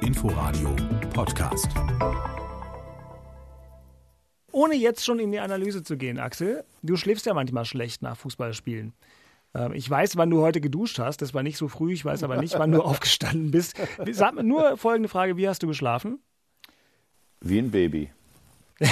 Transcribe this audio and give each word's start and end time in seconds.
Inforadio 0.00 0.74
Podcast. 1.12 1.68
Ohne 4.52 4.74
jetzt 4.74 5.04
schon 5.04 5.18
in 5.18 5.32
die 5.32 5.38
Analyse 5.40 5.82
zu 5.82 5.96
gehen, 5.96 6.18
Axel, 6.18 6.64
du 6.82 6.96
schläfst 6.96 7.26
ja 7.26 7.34
manchmal 7.34 7.64
schlecht 7.64 8.02
nach 8.02 8.16
Fußballspielen. 8.16 8.94
Ähm, 9.54 9.72
Ich 9.74 9.88
weiß, 9.88 10.16
wann 10.16 10.30
du 10.30 10.40
heute 10.40 10.60
geduscht 10.60 10.98
hast. 10.98 11.20
Das 11.22 11.34
war 11.34 11.42
nicht 11.42 11.58
so 11.58 11.68
früh. 11.68 11.92
Ich 11.92 12.04
weiß 12.04 12.22
aber 12.22 12.38
nicht, 12.38 12.58
wann 12.58 12.72
du 12.72 12.82
aufgestanden 12.82 13.50
bist. 13.50 13.76
Sag 14.12 14.34
mir 14.34 14.44
nur 14.44 14.76
folgende 14.76 15.08
Frage: 15.08 15.36
Wie 15.36 15.48
hast 15.48 15.62
du 15.62 15.66
geschlafen? 15.66 16.20
Wie 17.40 17.58
ein 17.58 17.70
Baby. 17.70 18.10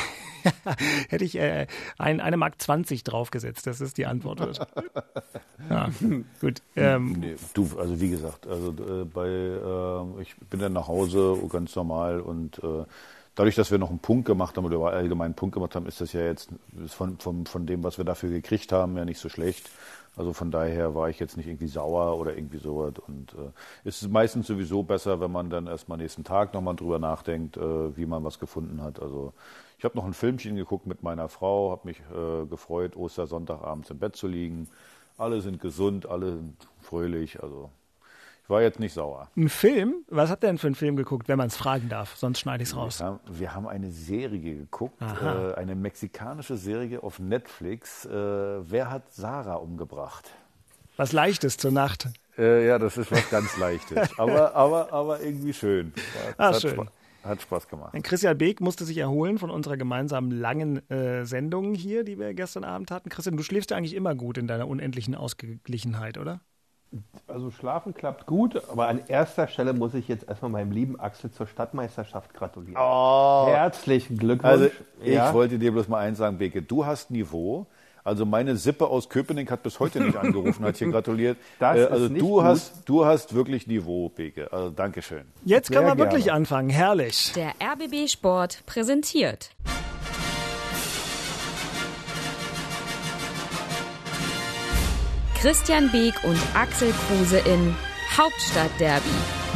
Hätte 1.09 1.25
ich 1.25 1.37
äh, 1.37 1.67
ein, 1.99 2.21
eine 2.21 2.37
Mark 2.37 2.61
20 2.61 3.05
draufgesetzt. 3.05 3.67
Das 3.67 3.81
ist 3.81 3.99
die 3.99 4.07
Antwort. 4.07 4.67
ja, 5.71 5.91
gut. 6.41 6.63
Ähm, 6.77 7.17
Nee, 7.19 7.37
du, 7.55 7.69
also 7.79 8.01
wie 8.01 8.11
gesagt, 8.11 8.46
also 8.46 8.71
äh, 8.71 9.05
bei, 9.05 9.29
äh, 9.29 10.23
ich 10.23 10.37
bin 10.51 10.61
dann 10.61 10.73
nach 10.73 10.89
Hause 10.89 11.39
ganz 11.51 11.75
normal 11.77 12.21
und 12.21 12.59
äh, 12.59 12.85
dadurch, 13.35 13.54
dass 13.54 13.71
wir 13.71 13.79
noch 13.79 13.91
einen 13.91 13.99
Punkt 13.99 14.27
gemacht 14.27 14.57
haben 14.57 14.65
oder 14.65 14.79
allgemein 14.93 15.27
einen 15.27 15.35
Punkt 15.35 15.54
gemacht 15.54 15.75
haben, 15.75 15.87
ist 15.87 16.01
das 16.01 16.13
ja 16.13 16.23
jetzt 16.23 16.49
von, 16.89 17.18
von, 17.18 17.46
von 17.46 17.67
dem, 17.67 17.82
was 17.82 17.99
wir 17.99 18.04
dafür 18.04 18.31
gekriegt 18.31 18.73
haben, 18.73 18.96
ja 18.96 19.04
nicht 19.04 19.18
so 19.18 19.29
schlecht. 19.29 19.71
Also 20.17 20.32
von 20.32 20.51
daher 20.53 20.95
war 20.95 21.09
ich 21.09 21.18
jetzt 21.18 21.37
nicht 21.37 21.49
irgendwie 21.49 21.67
sauer 21.67 22.17
oder 22.18 22.37
irgendwie 22.37 22.59
sowas. 22.59 22.95
Und 23.07 23.32
äh, 23.32 23.51
es 23.85 24.03
ist 24.03 24.11
meistens 24.11 24.46
sowieso 24.46 24.85
besser, 24.85 25.21
wenn 25.21 25.32
man 25.32 25.51
dann 25.51 25.67
erstmal 25.67 25.99
nächsten 25.99 26.23
Tag 26.23 26.54
nochmal 26.54 26.76
drüber 26.76 26.99
nachdenkt, 27.01 27.57
äh, 27.57 27.96
wie 27.96 28.07
man 28.07 28.23
was 28.23 28.39
gefunden 28.39 28.81
hat. 28.81 29.03
Also 29.03 29.32
ich 29.85 29.87
habe 29.87 29.99
noch 29.99 30.07
ein 30.07 30.15
Filmchen 30.15 30.57
geguckt 30.57 30.87
mit 30.87 31.03
meiner 31.03 31.29
Frau, 31.29 31.71
habe 31.71 31.83
mich 31.89 32.01
äh, 32.11 32.47
gefreut, 32.47 32.97
Ostersonntag 32.97 33.61
abends 33.62 33.91
im 33.91 33.98
Bett 33.98 34.17
zu 34.17 34.27
liegen. 34.27 34.67
Alle 35.19 35.43
sind 35.43 35.61
gesund, 35.61 36.07
alle 36.09 36.31
sind 36.37 36.57
fröhlich. 36.81 37.43
Also 37.43 37.69
ich 38.45 38.48
war 38.48 38.62
jetzt 38.62 38.81
nicht 38.81 38.95
sauer. 38.95 39.29
ein 39.37 39.51
Film? 39.51 39.97
Was 40.09 40.31
habt 40.31 40.43
ihr 40.43 40.47
denn 40.47 40.57
für 40.57 40.69
einen 40.69 40.75
Film 40.75 40.97
geguckt, 40.97 41.29
wenn 41.29 41.37
man 41.37 41.48
es 41.48 41.57
fragen 41.59 41.91
darf? 41.91 42.17
Sonst 42.17 42.39
schneide 42.41 42.62
ich 42.62 42.70
es 42.70 42.77
raus. 42.77 42.98
Wir 43.01 43.05
haben, 43.07 43.20
wir 43.29 43.55
haben 43.55 43.69
eine 43.69 43.91
Serie 43.91 44.55
geguckt, 44.61 45.03
äh, 45.03 45.53
eine 45.55 45.75
mexikanische 45.75 46.57
Serie 46.57 47.03
auf 47.03 47.19
Netflix. 47.19 48.07
Äh, 48.07 48.11
Wer 48.11 48.91
hat 48.91 49.13
Sarah 49.13 49.57
umgebracht? 49.57 50.31
Was 50.97 51.13
Leichtes 51.13 51.59
zur 51.59 51.73
Nacht. 51.73 52.09
Äh, 52.39 52.67
ja, 52.69 52.79
das 52.79 52.97
ist 52.97 53.13
was 53.13 53.29
ganz 53.29 53.59
Leichtes, 53.59 54.09
aber, 54.19 54.55
aber, 54.55 54.91
aber 54.95 55.21
irgendwie 55.21 55.53
schön. 55.53 55.93
Hat, 56.27 56.35
Ah, 56.39 56.55
hat, 56.55 56.63
schön. 56.63 56.71
Spa- 56.73 56.87
hat 57.25 57.42
Spaß 57.42 57.69
gemacht. 57.69 57.94
Denn 57.94 58.03
Christian 58.03 58.36
Beek 58.36 58.61
musste 58.61 58.84
sich 58.84 58.98
erholen 58.98 59.39
von 59.39 59.50
unserer 59.50 59.77
gemeinsamen 59.77 60.30
langen 60.30 60.89
äh, 60.91 61.25
Sendung 61.25 61.75
hier, 61.75 62.05
die 62.05 62.19
wir 62.19 62.34
gestern 62.34 62.64
Abend 62.64 62.91
hatten. 62.91 63.08
Christian, 63.08 63.36
du 63.36 63.42
schläfst 63.42 63.70
ja 63.70 63.77
eigentlich 63.77 63.94
immer 63.94 64.14
gut 64.14 64.39
in 64.39 64.47
deiner 64.47 64.69
unendlichen 64.69 65.14
Ausgeglichenheit, 65.14 66.19
oder? 66.19 66.41
Also 67.27 67.50
schlafen 67.50 67.95
klappt 67.95 68.27
gut, 68.27 68.62
aber 68.70 68.86
an 68.86 69.00
erster 69.08 69.48
Stelle 69.48 69.72
muss 69.72 69.95
ich 69.95 70.06
jetzt 70.06 70.28
erstmal 70.28 70.50
meinem 70.50 70.70
lieben 70.70 71.00
Axel 71.00 71.30
zur 71.30 71.47
Stadtmeisterschaft 71.47 72.34
gratulieren. 72.34 72.77
Herzlichen 72.77 74.17
Glückwunsch. 74.17 74.52
Also 74.52 74.70
ich 75.00 75.14
ja. 75.14 75.34
wollte 75.34 75.58
dir 75.58 75.72
bloß 75.72 75.89
mal 75.89 75.98
eins 75.98 76.19
sagen, 76.19 76.39
Beke, 76.39 76.62
du 76.62 76.86
hast 76.86 77.11
Niveau. 77.11 77.67
Also 78.05 78.27
meine 78.27 78.57
Sippe 78.57 78.87
aus 78.87 79.09
Köpenick 79.09 79.51
hat 79.51 79.63
bis 79.63 79.81
heute 79.81 79.99
nicht 80.01 80.17
angerufen, 80.23 80.63
hat 80.65 80.77
hier 80.77 80.91
gratuliert. 80.91 81.39
Das 81.59 81.77
Äh, 81.77 81.81
ist 81.85 81.91
also 81.91 82.09
nicht 82.09 82.21
du 82.21 82.29
gut. 82.35 82.45
hast, 82.45 82.73
du 82.85 83.05
hast 83.07 83.35
wirklich 83.35 83.67
Niveau, 83.67 84.11
Beke. 84.11 84.53
Also 84.53 84.69
Dankeschön. 84.71 85.23
Jetzt 85.45 85.69
Sehr 85.69 85.79
können 85.81 85.89
wir 85.97 86.05
wirklich 86.05 86.25
gerne. 86.25 86.37
anfangen. 86.37 86.69
Herrlich. 86.69 87.33
Der 87.35 87.53
RBB 87.63 88.09
Sport 88.11 88.59
präsentiert. 88.67 89.51
Christian 95.41 95.91
Beek 95.91 96.15
und 96.25 96.39
Axel 96.55 96.93
Kruse 97.07 97.39
in 97.41 97.75
Hauptstadtderby, 98.17 99.11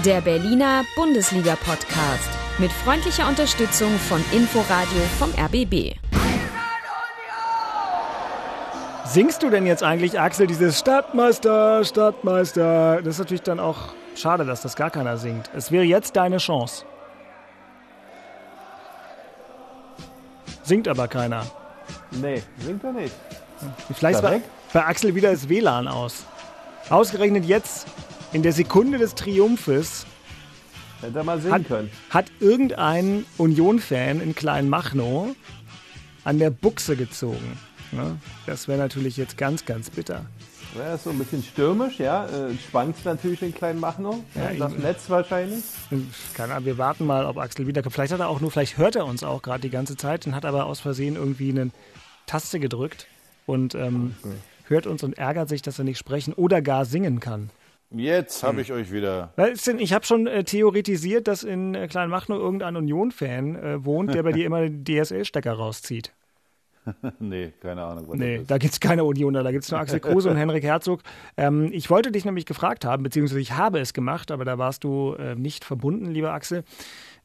der 0.05 0.21
Berliner 0.21 0.85
Bundesliga-Podcast. 0.97 2.29
Mit 2.59 2.73
freundlicher 2.73 3.29
Unterstützung 3.29 3.91
von 4.09 4.23
Inforadio 4.33 5.01
vom 5.19 5.31
RBB. 5.39 5.95
Singst 9.11 9.43
du 9.43 9.49
denn 9.49 9.67
jetzt 9.67 9.83
eigentlich, 9.83 10.21
Axel, 10.21 10.47
dieses 10.47 10.79
Stadtmeister, 10.79 11.83
Stadtmeister? 11.83 13.01
Das 13.01 13.15
ist 13.15 13.19
natürlich 13.19 13.41
dann 13.41 13.59
auch 13.59 13.95
schade, 14.15 14.45
dass 14.45 14.61
das 14.61 14.77
gar 14.77 14.91
keiner 14.91 15.17
singt. 15.17 15.49
Es 15.57 15.73
wäre 15.73 15.85
jetzt 15.85 16.15
deine 16.15 16.37
Chance. 16.37 16.85
Singt 20.63 20.89
aber 20.89 21.09
keiner. 21.09 21.47
Nee, 22.11 22.43
singt 22.59 22.85
er 22.85 22.93
nicht. 22.93 23.15
Vielleicht 23.95 24.23
war 24.23 24.41
bei 24.75 24.85
Axel 24.85 25.15
wieder 25.15 25.31
das 25.31 25.49
WLAN 25.49 25.89
aus. 25.89 26.27
Ausgerechnet 26.91 27.47
jetzt, 27.47 27.87
in 28.35 28.43
der 28.43 28.53
Sekunde 28.53 28.99
des 28.99 29.15
Triumphes, 29.15 30.05
Hätte 31.01 31.17
er 31.19 31.25
mal 31.25 31.41
singen 31.41 31.55
hat, 31.55 31.67
können. 31.67 31.91
hat 32.11 32.27
irgendein 32.41 33.25
Union-Fan 33.39 34.21
in 34.21 34.35
Kleinmachnow 34.35 35.35
an 36.25 36.39
der 36.39 36.51
Buchse 36.51 36.95
gezogen. 36.95 37.59
Ne? 37.93 38.19
Das 38.47 38.69
wäre 38.69 38.79
natürlich 38.79 39.17
jetzt 39.17 39.37
ganz, 39.37 39.65
ganz 39.65 39.91
bitter. 39.91 40.27
Ja, 40.77 40.95
ist 40.95 41.05
so 41.05 41.11
ein 41.11 41.19
bisschen 41.19 41.43
stürmisch, 41.43 41.99
ja. 41.99 42.27
Äh, 42.27 42.55
Schwankt 42.71 43.05
natürlich 43.05 43.41
den 43.41 43.55
kleinen 43.55 43.81
Machnow. 43.81 44.17
Ja, 44.35 44.51
Ja, 44.51 44.69
das. 44.69 44.79
Netz 44.79 45.11
wahrscheinlich. 45.11 45.65
Keine 46.35 46.55
Ahnung, 46.55 46.67
wir 46.67 46.79
warten 46.79 47.07
mal, 47.07 47.25
ob 47.25 47.39
Axel 47.39 47.67
wiederkommt. 47.67 47.95
Vielleicht 47.95 48.13
hat 48.13 48.21
er 48.21 48.29
auch 48.29 48.41
nur, 48.41 48.51
vielleicht 48.51 48.77
hört 48.77 48.97
er 48.97 49.07
uns 49.07 49.25
auch 49.25 49.43
gerade 49.43 49.61
die 49.61 49.71
ganze 49.71 49.97
Zeit 49.97 50.27
und 50.27 50.35
hat 50.35 50.45
aber 50.45 50.67
aus 50.67 50.81
Versehen 50.81 51.17
irgendwie 51.17 51.51
eine 51.51 51.71
Taste 52.27 52.61
gedrückt 52.61 53.07
und 53.47 53.75
ähm, 53.75 54.15
hört 54.65 54.87
uns 54.87 55.03
und 55.03 55.17
ärgert 55.17 55.49
sich, 55.49 55.63
dass 55.63 55.79
er 55.79 55.85
nicht 55.85 55.99
sprechen 55.99 56.35
oder 56.35 56.61
gar 56.61 56.85
singen 56.85 57.21
kann. 57.21 57.51
Jetzt 57.91 58.43
habe 58.43 58.61
ich 58.61 58.71
euch 58.71 58.93
wieder. 58.93 59.33
Ich 59.79 59.95
habe 59.95 60.05
schon 60.05 60.27
äh, 60.27 60.45
theoretisiert, 60.45 61.27
dass 61.27 61.43
in 61.43 61.75
äh, 61.75 61.89
Kleinmachnow 61.89 62.39
irgendein 62.39 62.77
Union-Fan 62.77 63.57
äh, 63.57 63.85
wohnt, 63.85 64.13
der 64.13 64.23
bei 64.23 64.33
dir 64.33 64.45
immer 64.47 64.61
den 64.61 64.85
DSL-Stecker 64.85 65.53
rauszieht. 65.55 66.13
Nee, 67.21 67.53
keine 67.61 67.83
Ahnung. 67.83 68.07
Nee, 68.15 68.43
da 68.47 68.59
gibt's 68.59 68.81
keine 68.81 69.05
Unioner, 69.05 69.43
da 69.43 69.51
gibt's 69.51 69.71
nur 69.71 69.81
Axel 69.81 70.01
Kruse 70.01 70.31
und 70.31 70.37
Henrik 70.39 70.65
Herzog. 70.65 71.03
Ähm, 71.37 71.71
ich 71.73 71.91
wollte 71.91 72.13
dich 72.13 72.25
nämlich 72.25 72.47
gefragt 72.47 72.85
haben, 72.85 73.03
beziehungsweise 73.03 73.41
ich 73.41 73.53
habe 73.53 73.79
es 73.81 73.93
gemacht, 73.93 74.31
aber 74.31 74.45
da 74.45 74.59
warst 74.59 74.85
du 74.85 75.15
äh, 75.15 75.35
nicht 75.35 75.65
verbunden, 75.65 76.11
lieber 76.11 76.33
Axel, 76.33 76.65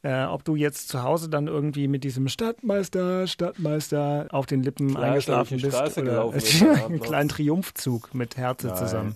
äh, 0.04 0.24
ob 0.26 0.44
du 0.44 0.56
jetzt 0.56 0.90
zu 0.90 1.04
Hause 1.04 1.30
dann 1.30 1.48
irgendwie 1.48 1.88
mit 1.88 2.04
diesem 2.04 2.28
Stadtmeister, 2.28 3.28
Stadtmeister 3.28 4.28
auf 4.32 4.46
den 4.46 4.64
Lippen 4.64 4.92
Klar, 4.92 5.04
eingeschlafen 5.04 5.62
bist. 5.62 5.76
Straße 5.76 6.02
oder 6.02 6.22
am 6.24 6.32
einen 6.86 7.00
kleinen 7.00 7.30
Triumphzug 7.30 8.14
mit 8.14 8.38
Herze 8.38 8.74
zusammen. 8.74 9.16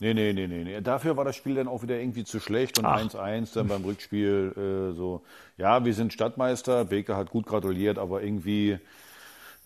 Nee, 0.00 0.14
nee, 0.14 0.32
nee, 0.32 0.46
nee, 0.46 0.64
nee. 0.64 0.80
Dafür 0.80 1.16
war 1.16 1.24
das 1.24 1.36
Spiel 1.36 1.54
dann 1.54 1.68
auch 1.68 1.82
wieder 1.82 1.98
irgendwie 1.98 2.24
zu 2.24 2.40
schlecht 2.40 2.78
und 2.78 2.84
Ach. 2.84 3.00
1-1 3.00 3.54
dann 3.54 3.68
beim 3.68 3.84
Rückspiel 3.84 4.52
äh, 4.56 4.94
so. 4.94 5.22
Ja, 5.56 5.84
wir 5.84 5.94
sind 5.94 6.12
Stadtmeister, 6.12 6.84
Beke 6.84 7.16
hat 7.16 7.30
gut 7.30 7.46
gratuliert, 7.46 7.98
aber 7.98 8.22
irgendwie, 8.22 8.78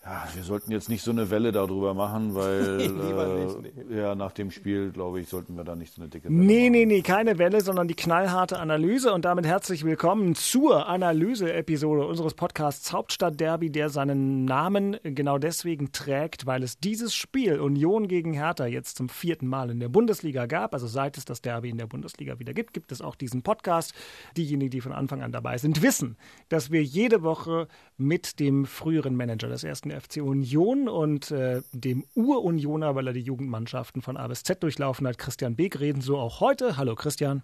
ja, 0.04 0.28
wir 0.34 0.42
sollten 0.42 0.70
jetzt 0.70 0.88
nicht 0.90 1.02
so 1.02 1.10
eine 1.12 1.30
Welle 1.30 1.50
darüber 1.50 1.94
machen, 1.94 2.34
weil 2.34 2.76
Lieber 2.80 3.62
äh, 3.90 3.96
ja, 3.96 4.14
nach 4.14 4.32
dem 4.32 4.50
Spiel, 4.50 4.90
glaube 4.92 5.20
ich, 5.20 5.28
sollten 5.28 5.56
wir 5.56 5.64
da 5.64 5.74
nicht 5.76 5.94
so 5.94 6.02
eine 6.02 6.10
dicke 6.10 6.28
Welle 6.28 6.34
Nee, 6.36 6.60
machen. 6.64 6.72
nee, 6.72 6.86
nee, 6.86 7.02
keine 7.02 7.38
Welle, 7.38 7.62
sondern 7.62 7.88
die 7.88 7.94
knallharte 7.94 8.58
Analyse. 8.58 9.12
Und 9.14 9.24
damit 9.24 9.46
herzlich 9.46 9.82
willkommen 9.84 10.34
zur 10.34 10.86
Analyse-Episode 10.88 12.06
unseres 12.06 12.34
Podcasts 12.34 12.92
Hauptstadt-Derby, 12.92 13.70
der 13.70 13.88
seinen 13.88 14.44
Namen 14.44 14.98
genau 15.04 15.38
deswegen 15.38 15.90
trägt, 15.92 16.44
weil 16.44 16.62
es 16.62 16.78
dieses 16.78 17.14
Spiel 17.14 17.58
Union 17.60 18.06
gegen 18.06 18.34
Hertha 18.34 18.66
jetzt 18.66 18.98
zum 18.98 19.08
vierten 19.08 19.46
Mal 19.46 19.70
in 19.70 19.80
der 19.80 19.88
Bundesliga 19.88 20.44
gab. 20.44 20.74
Also 20.74 20.86
seit 20.86 21.16
es 21.16 21.24
das 21.24 21.40
Derby 21.40 21.70
in 21.70 21.78
der 21.78 21.86
Bundesliga 21.86 22.38
wieder 22.38 22.52
gibt, 22.52 22.74
gibt 22.74 22.92
es 22.92 23.00
auch 23.00 23.14
diesen 23.16 23.42
Podcast. 23.42 23.94
Diejenigen, 24.36 24.70
die 24.70 24.82
von 24.82 24.92
Anfang 24.92 25.22
an 25.22 25.32
dabei 25.32 25.56
sind, 25.56 25.80
wissen, 25.80 26.16
dass 26.50 26.70
wir 26.70 26.82
jede 26.82 27.22
Woche 27.22 27.68
mit 27.96 28.38
dem 28.38 28.66
früheren 28.66 29.16
Manager 29.16 29.48
des 29.48 29.64
ersten 29.64 29.93
FC 30.00 30.16
Union 30.22 30.88
und 30.88 31.30
äh, 31.30 31.62
dem 31.72 32.04
Ur-Unioner, 32.14 32.94
weil 32.94 33.06
er 33.06 33.12
die 33.12 33.20
Jugendmannschaften 33.20 34.02
von 34.02 34.16
A 34.16 34.26
bis 34.28 34.42
Z 34.42 34.62
durchlaufen 34.62 35.06
hat, 35.06 35.18
Christian 35.18 35.56
Beek 35.56 35.80
reden. 35.80 36.00
So 36.00 36.18
auch 36.18 36.40
heute. 36.40 36.76
Hallo 36.76 36.94
Christian. 36.94 37.42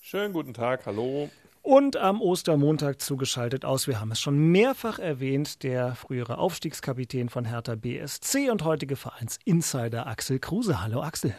Schönen 0.00 0.32
guten 0.32 0.54
Tag, 0.54 0.86
hallo. 0.86 1.30
Und 1.62 1.96
am 1.96 2.20
Ostermontag 2.20 3.00
zugeschaltet 3.00 3.64
aus, 3.64 3.86
wir 3.86 4.00
haben 4.00 4.10
es 4.10 4.20
schon 4.20 4.36
mehrfach 4.36 4.98
erwähnt, 4.98 5.62
der 5.62 5.94
frühere 5.94 6.38
Aufstiegskapitän 6.38 7.28
von 7.28 7.44
Hertha 7.44 7.76
BSC 7.76 8.50
und 8.50 8.64
heutige 8.64 8.96
Vereinsinsider 8.96 10.08
Axel 10.08 10.40
Kruse. 10.40 10.82
Hallo 10.82 11.02
Axel. 11.02 11.32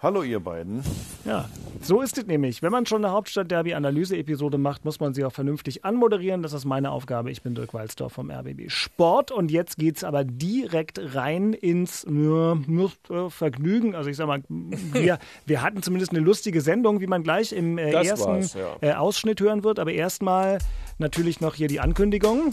Hallo 0.00 0.22
ihr 0.22 0.38
beiden. 0.38 0.84
Ja, 1.24 1.48
so 1.82 2.02
ist 2.02 2.16
es 2.18 2.26
nämlich. 2.26 2.62
Wenn 2.62 2.70
man 2.70 2.86
schon 2.86 3.04
eine 3.04 3.12
Hauptstadt-Derby-Analyse-Episode 3.12 4.56
macht, 4.56 4.84
muss 4.84 5.00
man 5.00 5.12
sie 5.12 5.24
auch 5.24 5.32
vernünftig 5.32 5.84
anmoderieren. 5.84 6.40
Das 6.40 6.52
ist 6.52 6.64
meine 6.64 6.92
Aufgabe. 6.92 7.32
Ich 7.32 7.42
bin 7.42 7.56
Dirk 7.56 7.74
Walzdorf 7.74 8.12
vom 8.12 8.30
RBB 8.30 8.70
Sport. 8.70 9.32
Und 9.32 9.50
jetzt 9.50 9.76
geht's 9.76 10.04
aber 10.04 10.22
direkt 10.22 11.00
rein 11.16 11.52
ins 11.52 12.04
äh, 12.04 13.28
Vergnügen. 13.28 13.96
Also 13.96 14.08
ich 14.08 14.16
sag 14.16 14.28
mal, 14.28 14.44
wir, 14.48 15.18
wir 15.46 15.62
hatten 15.62 15.82
zumindest 15.82 16.12
eine 16.12 16.20
lustige 16.20 16.60
Sendung, 16.60 17.00
wie 17.00 17.08
man 17.08 17.24
gleich 17.24 17.52
im 17.52 17.76
äh, 17.76 17.90
ersten 17.90 18.42
ja. 18.56 18.76
äh, 18.80 18.92
Ausschnitt 18.92 19.40
hören 19.40 19.64
wird. 19.64 19.80
Aber 19.80 19.90
erstmal 19.90 20.58
natürlich 20.98 21.40
noch 21.40 21.56
hier 21.56 21.66
die 21.66 21.80
Ankündigung. 21.80 22.52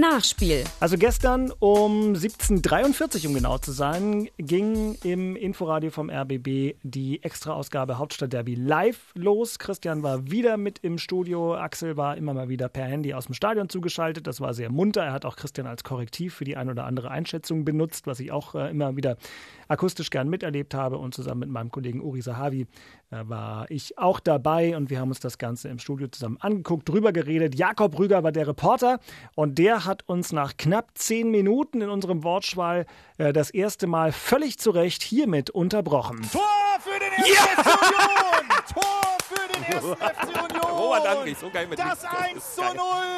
Nachspiel. 0.00 0.64
Also 0.80 0.96
gestern 0.96 1.52
um 1.58 2.14
17.43 2.14 3.24
Uhr, 3.24 3.28
um 3.28 3.34
genau 3.34 3.58
zu 3.58 3.72
sein, 3.72 4.28
ging 4.38 4.96
im 5.04 5.36
Inforadio 5.36 5.90
vom 5.90 6.08
RBB 6.08 6.76
die 6.82 7.22
Extra-Ausgabe 7.22 7.98
Hauptstadt 7.98 8.32
Derby 8.32 8.54
live 8.54 9.12
los. 9.14 9.58
Christian 9.58 10.02
war 10.02 10.30
wieder 10.30 10.56
mit 10.56 10.78
im 10.78 10.96
Studio. 10.96 11.54
Axel 11.56 11.98
war 11.98 12.16
immer 12.16 12.32
mal 12.32 12.48
wieder 12.48 12.70
per 12.70 12.86
Handy 12.86 13.12
aus 13.12 13.26
dem 13.26 13.34
Stadion 13.34 13.68
zugeschaltet. 13.68 14.26
Das 14.26 14.40
war 14.40 14.54
sehr 14.54 14.70
munter. 14.70 15.02
Er 15.02 15.12
hat 15.12 15.26
auch 15.26 15.36
Christian 15.36 15.66
als 15.66 15.84
Korrektiv 15.84 16.34
für 16.34 16.44
die 16.44 16.56
ein 16.56 16.70
oder 16.70 16.84
andere 16.84 17.10
Einschätzung 17.10 17.66
benutzt, 17.66 18.06
was 18.06 18.18
ich 18.20 18.32
auch 18.32 18.54
äh, 18.54 18.70
immer 18.70 18.96
wieder 18.96 19.18
akustisch 19.72 20.10
gern 20.10 20.28
miterlebt 20.28 20.74
habe. 20.74 20.98
Und 20.98 21.14
zusammen 21.14 21.40
mit 21.40 21.48
meinem 21.48 21.70
Kollegen 21.70 22.00
Uri 22.00 22.20
Sahavi 22.20 22.66
äh, 23.10 23.22
war 23.24 23.70
ich 23.70 23.98
auch 23.98 24.20
dabei 24.20 24.76
und 24.76 24.90
wir 24.90 25.00
haben 25.00 25.08
uns 25.08 25.20
das 25.20 25.38
Ganze 25.38 25.68
im 25.68 25.78
Studio 25.78 26.08
zusammen 26.08 26.36
angeguckt, 26.40 26.88
drüber 26.88 27.12
geredet. 27.12 27.54
Jakob 27.54 27.98
Rüger 27.98 28.22
war 28.22 28.32
der 28.32 28.46
Reporter 28.46 29.00
und 29.34 29.58
der 29.58 29.84
hat 29.84 30.08
uns 30.08 30.32
nach 30.32 30.56
knapp 30.56 30.90
zehn 30.94 31.30
Minuten 31.30 31.80
in 31.80 31.88
unserem 31.88 32.22
Wortschwall 32.22 32.86
äh, 33.18 33.32
das 33.32 33.50
erste 33.50 33.86
Mal 33.86 34.12
völlig 34.12 34.58
zu 34.58 34.70
Recht 34.70 35.02
hiermit 35.02 35.50
unterbrochen. 35.50 36.20
Tor 36.30 36.42
für 36.80 36.98
den 36.98 37.12
ersten 37.12 37.34
ja! 37.34 37.62
FC 37.62 37.92
Union! 37.92 38.62
Tor 38.72 39.18
für 39.22 39.52
den 39.52 39.62
ersten 39.64 39.96
FC 39.96 40.50
Union! 40.50 40.52
Robert 40.72 41.06
Andrich, 41.06 41.38
so 41.38 41.50
geil 41.50 41.66
mit 41.68 41.78
Das 41.78 42.04
1 42.04 42.54
zu 42.54 42.62
0 42.62 42.74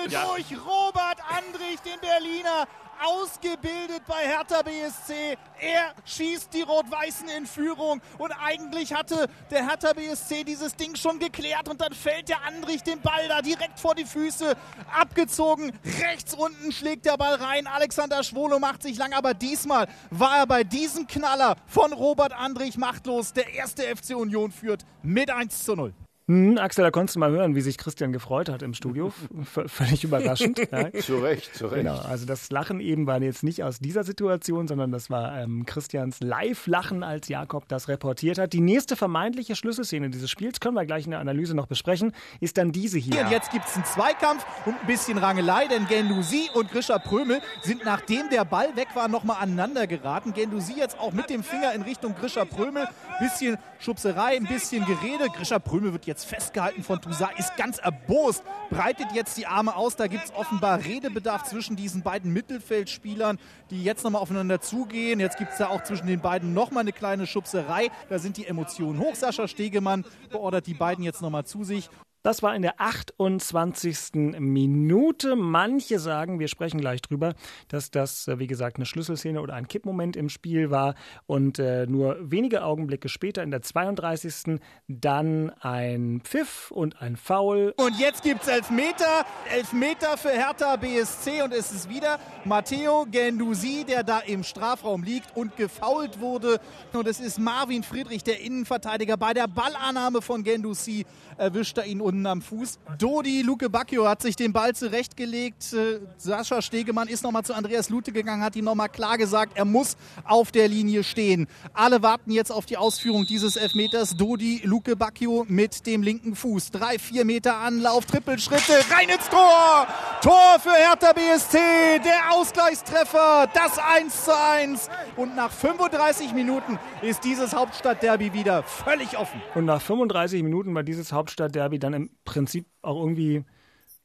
ja. 0.09 0.25
durch 0.27 0.47
Robert 0.67 1.14
Andrich, 1.47 1.81
den 1.81 2.01
Berliner 2.01 2.67
ausgebildet 3.05 4.03
bei 4.07 4.27
Hertha 4.27 4.63
BSC. 4.63 5.37
Er 5.61 5.95
schießt 6.05 6.53
die 6.55 6.63
Rot-Weißen 6.63 7.29
in 7.29 7.47
Führung 7.47 8.01
und 8.19 8.33
eigentlich 8.33 8.95
hatte 8.95 9.29
der 9.51 9.69
Hertha 9.69 9.93
BSC 9.93 10.45
dieses 10.45 10.77
Ding 10.77 10.95
schon 10.95 11.19
geklärt 11.19 11.69
und 11.69 11.81
dann 11.81 11.93
fällt 11.93 12.29
der 12.29 12.45
Andrich 12.45 12.83
den 12.83 13.01
Ball 13.01 13.29
da 13.29 13.43
direkt 13.43 13.81
vor 13.81 13.95
die 13.95 14.05
Füße 14.05 14.57
abgezogen. 14.93 15.73
Rechts 16.03 16.35
unten 16.35 16.73
schlägt 16.73 17.07
der 17.07 17.17
Ball 17.17 17.35
rein. 17.35 17.67
Alexander 17.67 18.23
Schwolo 18.23 18.59
macht 18.59 18.83
sich 18.83 18.97
lang, 18.97 19.13
aber 19.13 19.35
diesmal 19.35 19.89
war 20.11 20.39
er 20.39 20.47
bei 20.47 20.65
diesem 20.65 21.07
Knaller 21.07 21.57
von 21.67 21.93
Robert 21.93 22.33
Andrich 22.33 22.77
machtlos. 22.79 23.33
Der 23.33 23.53
erste 23.55 23.83
FC 23.83 24.15
Union 24.17 24.53
führt 24.53 24.85
mit 25.03 25.31
1 25.31 25.65
zu 25.65 25.75
0. 25.75 25.95
Hm, 26.27 26.57
Axel, 26.57 26.83
da 26.83 26.91
konntest 26.91 27.17
du 27.17 27.21
mal 27.21 27.31
hören, 27.31 27.55
wie 27.55 27.61
sich 27.61 27.77
Christian 27.77 28.11
gefreut 28.11 28.49
hat 28.49 28.63
im 28.63 28.73
Studio. 28.73 29.13
V 29.43 29.69
völlig 29.69 30.05
überraschend. 30.05 30.59
ja. 30.73 30.91
Zu 30.95 31.19
Recht, 31.19 31.55
zu 31.55 31.67
Recht. 31.67 31.85
Genau, 31.85 31.99
also 31.99 32.25
das 32.25 32.51
Lachen 32.51 32.81
eben 32.81 33.07
war 33.07 33.21
jetzt 33.21 33.43
nicht 33.43 33.63
aus 33.63 33.79
dieser 33.79 34.05
Situation, 34.05 34.67
sondern 34.67 34.91
das 34.91 35.11
war 35.11 35.39
ähm, 35.39 35.67
Christians 35.67 36.21
Live-Lachen, 36.21 37.03
als 37.03 37.29
Jakob 37.29 37.69
das 37.69 37.89
reportiert 37.89 38.39
hat. 38.39 38.55
Die 38.55 38.63
nächste 38.63 38.97
vermeintliche 38.97 39.55
Schlüsselszene 39.55 40.09
dieses 40.09 40.31
Spiels, 40.31 40.61
können 40.61 40.77
wir 40.77 40.87
gleich 40.87 41.05
in 41.05 41.11
der 41.11 41.21
Analyse 41.21 41.55
noch 41.55 41.67
besprechen, 41.67 42.13
ist 42.41 42.57
dann 42.57 42.73
diese 42.73 42.99
hier. 42.99 43.21
Und 43.21 43.31
jetzt 43.31 43.51
gibt 43.51 43.67
es 43.67 43.75
einen 43.75 43.85
Zweikampf 43.85 44.47
und 44.65 44.81
ein 44.81 44.87
bisschen 44.87 45.19
Rangelei, 45.19 45.67
denn 45.67 45.87
Gendusi 45.89 46.49
und 46.55 46.71
Grisha 46.71 46.99
Prömel 46.99 47.43
sind, 47.61 47.85
nachdem 47.85 48.31
der 48.31 48.47
Ball 48.47 48.75
weg 48.77 48.89
war, 48.95 49.09
nochmal 49.09 49.43
aneinander 49.43 49.87
geraten. 49.87 50.33
Gendusi 50.33 50.73
jetzt 50.79 50.99
auch 50.99 51.13
mit 51.13 51.29
dem 51.29 51.43
Finger 51.43 51.75
in 51.75 51.83
Richtung 51.83 52.15
Grisha 52.15 52.47
Prömel. 52.47 52.89
Bisschen 53.21 53.59
Schubserei, 53.79 54.37
ein 54.37 54.47
bisschen 54.47 54.87
Gerede. 54.87 55.27
Grisha 55.37 55.59
Prömel 55.59 55.93
wird 55.93 56.07
jetzt 56.07 56.14
jetzt 56.15 56.27
festgehalten 56.27 56.85
von 56.85 57.01
Toussaint, 57.01 57.37
ist 57.41 57.57
ganz 57.57 57.79
erbost, 57.79 58.45
breitet 58.71 59.09
jetzt 59.15 59.37
die 59.37 59.47
Arme 59.47 59.75
aus. 59.75 59.97
Da 59.97 60.07
gibt 60.07 60.25
es 60.25 60.33
offenbar 60.33 60.85
Redebedarf 60.85 61.43
zwischen 61.43 61.75
diesen 61.75 62.03
beiden 62.03 62.33
Mittelfeldspielern, 62.33 63.41
die 63.71 63.83
jetzt 63.83 64.05
nochmal 64.05 64.23
aufeinander 64.23 64.61
zugehen. 64.61 65.19
Jetzt 65.19 65.39
gibt 65.39 65.51
es 65.51 65.59
da 65.59 65.69
auch 65.69 65.83
zwischen 65.83 66.07
den 66.07 66.21
beiden 66.21 66.55
nochmal 66.55 66.83
eine 66.83 66.93
kleine 66.93 67.27
Schubserei. 67.27 67.89
Da 68.09 68.21
sind 68.21 68.37
die 68.37 68.47
Emotionen 68.47 69.01
hoch. 69.01 69.17
Sascha 69.17 69.49
Stegemann 69.49 70.05
beordert 70.31 70.69
die 70.69 70.75
beiden 70.75 71.03
jetzt 71.03 71.21
nochmal 71.21 71.45
zu 71.45 71.65
sich. 71.65 71.91
Das 72.25 72.43
war 72.43 72.57
in 72.57 72.63
der 72.63 72.81
28. 72.81 74.15
Minute. 74.39 75.37
Manche 75.37 75.99
sagen, 75.99 76.41
wir 76.41 76.49
sprechen 76.49 76.81
gleich 76.81 77.03
drüber, 77.03 77.35
dass 77.69 77.91
das, 77.91 78.29
äh, 78.29 78.39
wie 78.39 78.47
gesagt, 78.47 78.79
eine 78.79 78.87
Schlüsselszene 78.87 79.43
oder 79.43 79.53
ein 79.53 79.69
Kippmoment 79.69 80.17
im 80.17 80.31
Spiel 80.31 80.71
war 80.71 80.95
und 81.27 81.59
äh, 81.59 81.87
nur 81.87 82.17
wenige 82.19 82.65
Augenblicke 82.65 83.11
später 83.11 83.43
in 83.43 83.51
der 83.51 83.61
32. 83.61 84.59
dann 84.89 85.51
ein 85.61 86.23
Pfiff 86.25 86.71
und 86.71 87.03
ein 87.03 87.17
Foul. 87.17 87.75
Und 87.77 87.99
jetzt 87.99 88.23
gibt 88.23 88.41
es 88.41 88.49
Elfmeter. 88.49 89.27
Elfmeter 89.55 90.17
für 90.17 90.31
Hertha 90.31 90.77
BSC 90.77 91.43
und 91.43 91.53
es 91.53 91.73
ist 91.73 91.91
wieder 91.91 92.19
Matteo 92.47 93.05
Gendusi, 93.05 93.85
der 93.87 94.03
da 94.03 94.21
im 94.21 94.45
Strafraum 94.45 95.03
liegt 95.03 95.37
und 95.37 95.59
gefault 95.59 96.21
wurde. 96.21 96.59
Und 96.95 97.07
es 97.07 97.21
ist 97.21 97.39
Marvin 97.39 97.83
Friedrich, 97.83 98.25
der 98.25 98.41
Innenverteidiger. 98.41 99.19
Bei 99.19 99.35
der 99.35 99.47
Ballannahme 99.47 100.23
von 100.23 100.43
Gendusi 100.43 101.05
erwischt 101.37 101.79
er 101.79 101.87
ihn 101.87 102.01
unten 102.01 102.27
am 102.27 102.43
Fuß. 102.43 102.79
Dodi 102.99 103.43
Luke 103.43 103.69
Bacchio 103.71 104.09
hat 104.09 104.23
sich 104.23 104.37
den 104.37 104.53
Ball 104.53 104.75
zurechtgelegt. 104.75 105.73
Äh, 105.73 106.01
Sascha 106.17 106.63
Stegemann 106.63 107.09
ist 107.09 107.23
nochmal 107.25 107.45
zu 107.45 107.55
Andreas 107.55 107.89
Lute 107.89 108.13
gegangen, 108.13 108.43
hat 108.43 108.57
ihm 108.57 108.65
nochmal 108.65 108.89
klar 108.89 109.19
gesagt, 109.19 109.57
er 109.57 109.65
muss 109.65 109.97
auf 110.25 110.53
der 110.53 110.69
Linie 110.69 111.05
stehen. 111.05 111.47
Alle 111.73 112.03
warten 112.03 112.31
jetzt 112.31 112.51
auf 112.51 112.67
die 112.67 112.77
Ausführung 112.77 113.27
dieses 113.27 113.57
Elfmeters. 113.57 114.17
Dodi 114.17 114.61
Luke 114.65 114.97
Bacchio 114.97 115.45
mit 115.49 115.87
dem 115.87 116.03
linken 116.03 116.37
Fuß. 116.37 116.71
Drei, 116.71 116.99
vier 116.99 117.25
Meter 117.25 117.57
Anlauf, 117.57 118.07
Trippelschritte, 118.07 118.73
rein 118.91 119.09
ins 119.09 119.29
Tor! 119.29 119.87
Tor 120.23 120.59
für 120.61 120.73
Hertha 120.73 121.13
BSC, 121.13 121.59
der 122.05 122.33
Ausgleichstreffer, 122.33 123.49
das 123.53 123.79
1 123.79 124.25
zu 124.25 124.37
1. 124.37 124.89
Und 125.17 125.37
nach 125.37 125.51
35 125.51 126.33
Minuten 126.33 126.79
ist 127.03 127.25
dieses 127.25 127.55
Hauptstadtderby 127.55 128.33
wieder 128.33 128.63
völlig 128.63 129.19
offen. 129.19 129.43
Und 129.55 129.65
nach 129.67 129.81
35 129.83 130.43
Minuten 130.43 130.75
war 130.75 130.83
dieses 130.83 131.13
Hauptstadtderby 131.13 131.24
dann 131.25 131.93
im 131.93 132.05
im 132.05 132.11
Prinzip 132.25 132.67
auch 132.83 132.99
irgendwie 132.99 133.45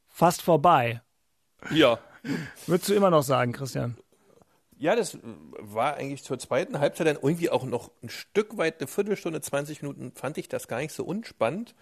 fast 0.07 0.41
vorbei. 0.41 1.01
Ja. 1.71 1.99
Würdest 2.67 2.89
du 2.89 2.93
immer 2.93 3.09
noch 3.09 3.23
sagen, 3.23 3.51
Christian? 3.51 3.97
Ja, 4.77 4.95
das 4.95 5.17
war 5.59 5.95
eigentlich 5.95 6.23
zur 6.23 6.39
zweiten 6.39 6.79
Halbzeit 6.79 7.07
dann 7.07 7.17
irgendwie 7.17 7.49
auch 7.49 7.63
noch 7.63 7.91
ein 8.01 8.09
Stück 8.09 8.57
weit, 8.57 8.79
eine 8.79 8.87
Viertelstunde, 8.87 9.41
20 9.41 9.81
Minuten, 9.81 10.13
fand 10.13 10.37
ich 10.37 10.47
das 10.47 10.69
gar 10.69 10.79
nicht 10.79 10.93
so 10.93 11.03
unspannend, 11.03 11.75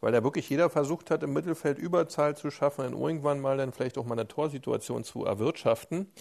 weil 0.00 0.12
da 0.12 0.22
wirklich 0.22 0.48
jeder 0.48 0.70
versucht 0.70 1.10
hat, 1.10 1.24
im 1.24 1.32
Mittelfeld 1.32 1.78
Überzahl 1.78 2.36
zu 2.36 2.52
schaffen 2.52 2.86
und 2.86 3.00
irgendwann 3.00 3.40
mal 3.40 3.56
dann 3.56 3.72
vielleicht 3.72 3.98
auch 3.98 4.04
mal 4.04 4.14
eine 4.14 4.28
Torsituation 4.28 5.02
zu 5.02 5.24
erwirtschaften. 5.24 6.12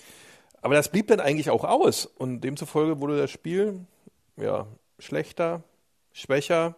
Aber 0.63 0.73
das 0.73 0.89
blieb 0.89 1.07
dann 1.07 1.19
eigentlich 1.19 1.51
auch 1.51 1.63
aus 1.63 2.07
und 2.07 2.41
demzufolge 2.41 2.99
wurde 2.99 3.17
das 3.19 3.29
Spiel 3.29 3.85
ja 4.35 4.65
schlechter, 4.97 5.61
schwächer 6.11 6.75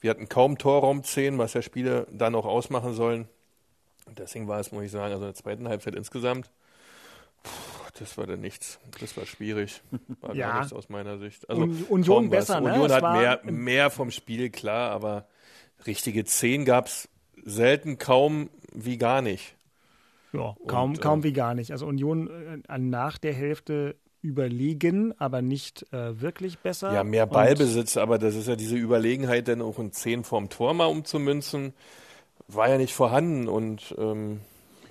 wir 0.00 0.10
hatten 0.10 0.28
kaum 0.28 0.58
Torraum 0.58 1.02
10, 1.04 1.38
was 1.38 1.54
ja 1.54 1.62
Spiele 1.62 2.06
dann 2.10 2.34
auch 2.34 2.46
ausmachen 2.46 2.94
sollen. 2.94 3.28
Deswegen 4.16 4.48
war 4.48 4.60
es, 4.60 4.72
muss 4.72 4.84
ich 4.84 4.90
sagen, 4.90 5.12
also 5.12 5.24
in 5.24 5.32
der 5.32 5.34
zweiten 5.34 5.68
Halbzeit 5.68 5.94
insgesamt, 5.94 6.50
das 7.98 8.16
war 8.16 8.26
dann 8.26 8.40
nichts. 8.40 8.78
Das 9.00 9.16
war 9.16 9.26
schwierig. 9.26 9.82
War 10.20 10.34
ja. 10.34 10.48
gar 10.48 10.58
nichts 10.60 10.72
aus 10.72 10.88
meiner 10.88 11.18
Sicht. 11.18 11.48
Also 11.48 11.68
Union 11.88 12.30
besser, 12.30 12.60
ne? 12.60 12.72
Union 12.72 12.90
hat 12.90 13.02
mehr, 13.02 13.52
mehr 13.52 13.90
vom 13.90 14.10
Spiel, 14.10 14.50
klar, 14.50 14.90
aber 14.90 15.26
richtige 15.86 16.24
10 16.24 16.64
gab 16.64 16.86
es 16.86 17.08
selten, 17.44 17.98
kaum 17.98 18.50
wie 18.72 18.98
gar 18.98 19.22
nicht. 19.22 19.54
Ja, 20.32 20.54
kaum, 20.66 20.90
Und, 20.90 21.00
kaum 21.00 21.20
äh, 21.20 21.24
wie 21.24 21.32
gar 21.32 21.54
nicht. 21.54 21.72
Also 21.72 21.86
Union 21.86 22.62
äh, 22.68 22.78
nach 22.78 23.18
der 23.18 23.34
Hälfte 23.34 23.96
überlegen, 24.22 25.14
aber 25.18 25.42
nicht 25.42 25.86
äh, 25.92 26.20
wirklich 26.20 26.58
besser. 26.58 26.92
Ja, 26.92 27.04
mehr 27.04 27.26
Ballbesitz, 27.26 27.96
aber 27.96 28.18
das 28.18 28.34
ist 28.34 28.48
ja 28.48 28.56
diese 28.56 28.76
Überlegenheit, 28.76 29.48
dann 29.48 29.62
auch 29.62 29.78
ein 29.78 29.92
10 29.92 30.24
vorm 30.24 30.48
Tor 30.48 30.74
mal 30.74 30.86
umzumünzen, 30.86 31.72
war 32.48 32.68
ja 32.68 32.78
nicht 32.78 32.94
vorhanden 32.94 33.48
und 33.48 33.94
ähm, 33.98 34.40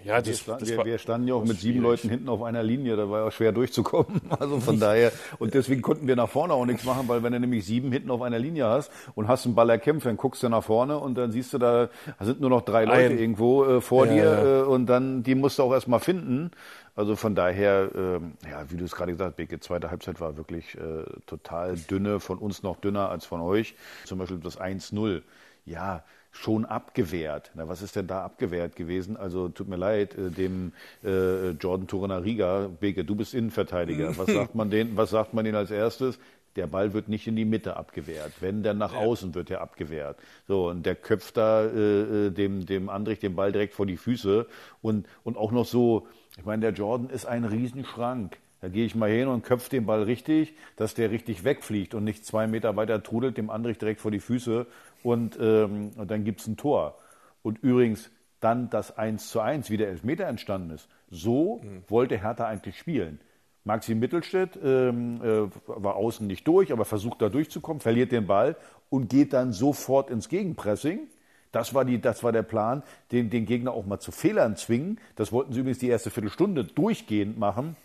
ja, 0.04 0.22
das, 0.22 0.48
wir, 0.48 0.56
das 0.56 0.70
wir, 0.70 0.86
wir, 0.86 0.98
standen 0.98 1.28
ja 1.28 1.34
auch 1.34 1.44
mit 1.44 1.60
sieben 1.60 1.82
Leuten 1.82 2.10
hinten 2.10 2.30
auf 2.30 2.42
einer 2.42 2.64
Linie, 2.64 2.96
da 2.96 3.10
war 3.10 3.26
ja 3.26 3.32
schwer 3.32 3.52
durchzukommen. 3.52 4.22
Also 4.40 4.60
von 4.60 4.80
daher, 4.80 5.12
und 5.40 5.54
deswegen 5.54 5.82
konnten 5.82 6.08
wir 6.08 6.16
nach 6.16 6.30
vorne 6.30 6.54
auch 6.54 6.66
nichts 6.66 6.86
machen, 6.86 7.08
weil 7.08 7.24
wenn 7.24 7.34
du 7.34 7.40
nämlich 7.40 7.66
sieben 7.66 7.92
hinten 7.92 8.10
auf 8.10 8.22
einer 8.22 8.40
Linie 8.40 8.66
hast 8.66 8.92
und 9.16 9.28
hast 9.28 9.46
einen 9.46 9.56
Ball 9.56 9.70
erkämpft, 9.70 10.06
dann 10.06 10.18
guckst 10.18 10.44
du 10.44 10.50
nach 10.50 10.64
vorne 10.64 10.98
und 10.98 11.18
dann 11.18 11.32
siehst 11.32 11.54
du, 11.54 11.58
da 11.58 11.90
sind 12.22 12.40
nur 12.40 12.50
noch 12.50 12.62
drei 12.62 12.86
Leute 12.86 13.14
Ein. 13.14 13.20
irgendwo 13.20 13.66
äh, 13.66 13.82
vor 13.82 14.06
ja, 14.06 14.14
dir 14.14 14.24
ja. 14.24 14.60
Äh, 14.60 14.64
und 14.64 14.86
dann, 14.86 15.24
die 15.24 15.36
musst 15.36 15.60
du 15.60 15.64
auch 15.64 15.74
erstmal 15.74 16.00
finden. 16.00 16.52
Also 16.96 17.16
von 17.16 17.36
daher, 17.36 17.90
ähm, 17.96 18.34
ja, 18.50 18.70
wie 18.70 18.78
du 18.78 18.86
es 18.86 18.96
gerade 18.96 19.12
gesagt 19.12 19.32
hast, 19.32 19.38
Beke, 19.38 19.60
zweite 19.60 19.90
Halbzeit 19.90 20.20
war 20.22 20.38
wirklich 20.38 20.76
äh, 20.76 21.04
total 21.26 21.76
dünne, 21.76 22.20
von 22.20 22.38
uns 22.38 22.64
noch 22.64 22.78
dünner 22.78 23.10
als 23.10 23.26
von 23.26 23.42
euch. 23.42 23.76
Zum 24.06 24.20
Beispiel 24.20 24.40
das 24.40 24.60
1-0. 24.60 25.22
Ja, 25.66 26.04
schon 26.32 26.66
abgewehrt. 26.66 27.52
Na, 27.56 27.68
was 27.68 27.82
ist 27.82 27.96
denn 27.96 28.08
da 28.08 28.24
abgewehrt 28.24 28.76
gewesen? 28.76 29.18
Also 29.18 29.50
tut 29.50 29.68
mir 29.68 29.76
leid, 29.76 30.16
äh, 30.18 30.30
dem 30.30 30.74
äh, 31.04 31.52
Jordan 31.52 31.88
Torunariga, 31.88 32.70
Beke, 32.80 33.04
du 33.04 33.16
bist 33.16 33.34
Innenverteidiger. 33.34 34.10
Was 34.18 34.28
sagt 34.28 34.56
man 34.56 34.70
den, 34.70 34.96
was 34.98 35.10
sagt 35.10 35.34
man 35.34 35.46
denen 35.46 35.58
als 35.58 35.72
erstes? 35.72 36.20
Der 36.56 36.68
Ball 36.68 36.94
wird 36.94 37.10
nicht 37.10 37.28
in 37.28 37.36
die 37.36 37.46
Mitte 37.46 37.78
abgewehrt. 37.78 38.34
Wenn, 38.42 38.64
dann 38.64 38.78
nach 38.78 38.94
ja. 38.94 39.00
außen 39.00 39.36
wird 39.36 39.50
er 39.52 39.62
abgewehrt. 39.62 40.18
So, 40.48 40.70
und 40.70 40.86
der 40.86 40.96
köpft 40.96 41.38
da 41.38 41.64
äh, 41.64 42.28
äh, 42.28 42.32
dem, 42.32 42.66
dem 42.66 42.90
Andrich 42.90 43.20
den 43.20 43.36
Ball 43.36 43.52
direkt 43.52 43.74
vor 43.74 43.86
die 43.86 43.98
Füße 43.98 44.46
und, 44.82 45.08
und 45.24 45.38
auch 45.38 45.52
noch 45.52 45.66
so, 45.66 46.08
ich 46.38 46.46
meine, 46.46 46.62
der 46.62 46.72
Jordan 46.72 47.10
ist 47.10 47.26
ein 47.26 47.46
Riesenschrank. 47.46 48.38
Da 48.62 48.68
gehe 48.68 48.86
ich 48.86 48.94
mal 48.94 49.10
hin 49.10 49.30
und 49.30 49.44
köpfe 49.44 49.70
den 49.70 49.86
Ball 49.86 50.04
richtig, 50.04 50.54
dass 50.76 50.94
der 50.94 51.12
richtig 51.12 51.46
wegfliegt 51.46 51.94
und 51.94 52.04
nicht 52.04 52.26
zwei 52.26 52.46
Meter 52.46 52.76
weiter 52.76 53.02
trudelt 53.02 53.38
dem 53.38 53.50
Andrich 53.50 53.78
direkt 53.78 54.02
vor 54.02 54.12
die 54.12 54.20
Füße 54.20 54.68
und, 55.04 55.38
ähm, 55.42 55.92
und 55.96 56.10
dann 56.12 56.24
gibt 56.24 56.42
es 56.42 56.48
ein 56.48 56.58
Tor. 56.58 56.98
Und 57.42 57.60
übrigens, 57.60 58.12
dann 58.40 58.70
das 58.70 58.98
1 58.98 59.30
zu 59.30 59.42
1, 59.42 59.70
wie 59.70 59.78
der 59.78 59.90
Elfmeter 59.90 60.26
entstanden 60.26 60.72
ist. 60.72 60.88
So 61.10 61.62
mhm. 61.64 61.84
wollte 61.88 62.22
Hertha 62.22 62.46
eigentlich 62.46 62.78
spielen. 62.78 63.20
Maxi 63.66 63.94
Mittelstädt 63.94 64.58
ähm, 64.64 65.22
äh, 65.22 65.50
war 65.68 65.96
außen 65.96 66.26
nicht 66.26 66.48
durch, 66.48 66.72
aber 66.72 66.86
versucht 66.86 67.22
da 67.22 67.30
durchzukommen, 67.30 67.82
verliert 67.82 68.12
den 68.12 68.26
Ball 68.26 68.56
und 68.90 69.10
geht 69.10 69.34
dann 69.34 69.52
sofort 69.52 70.10
ins 70.10 70.30
Gegenpressing. 70.30 71.08
Das 71.52 71.74
war, 71.74 71.84
die, 71.84 72.00
das 72.00 72.24
war 72.24 72.32
der 72.32 72.44
Plan, 72.44 72.84
den, 73.12 73.30
den 73.30 73.46
Gegner 73.46 73.74
auch 73.74 73.86
mal 73.86 74.00
zu 74.00 74.12
Fehlern 74.12 74.56
zwingen. 74.56 75.00
Das 75.16 75.32
wollten 75.32 75.52
sie 75.52 75.60
übrigens 75.60 75.80
die 75.80 75.90
erste 75.90 76.12
Viertelstunde 76.12 76.64
durchgehend 76.64 77.38
machen. 77.38 77.76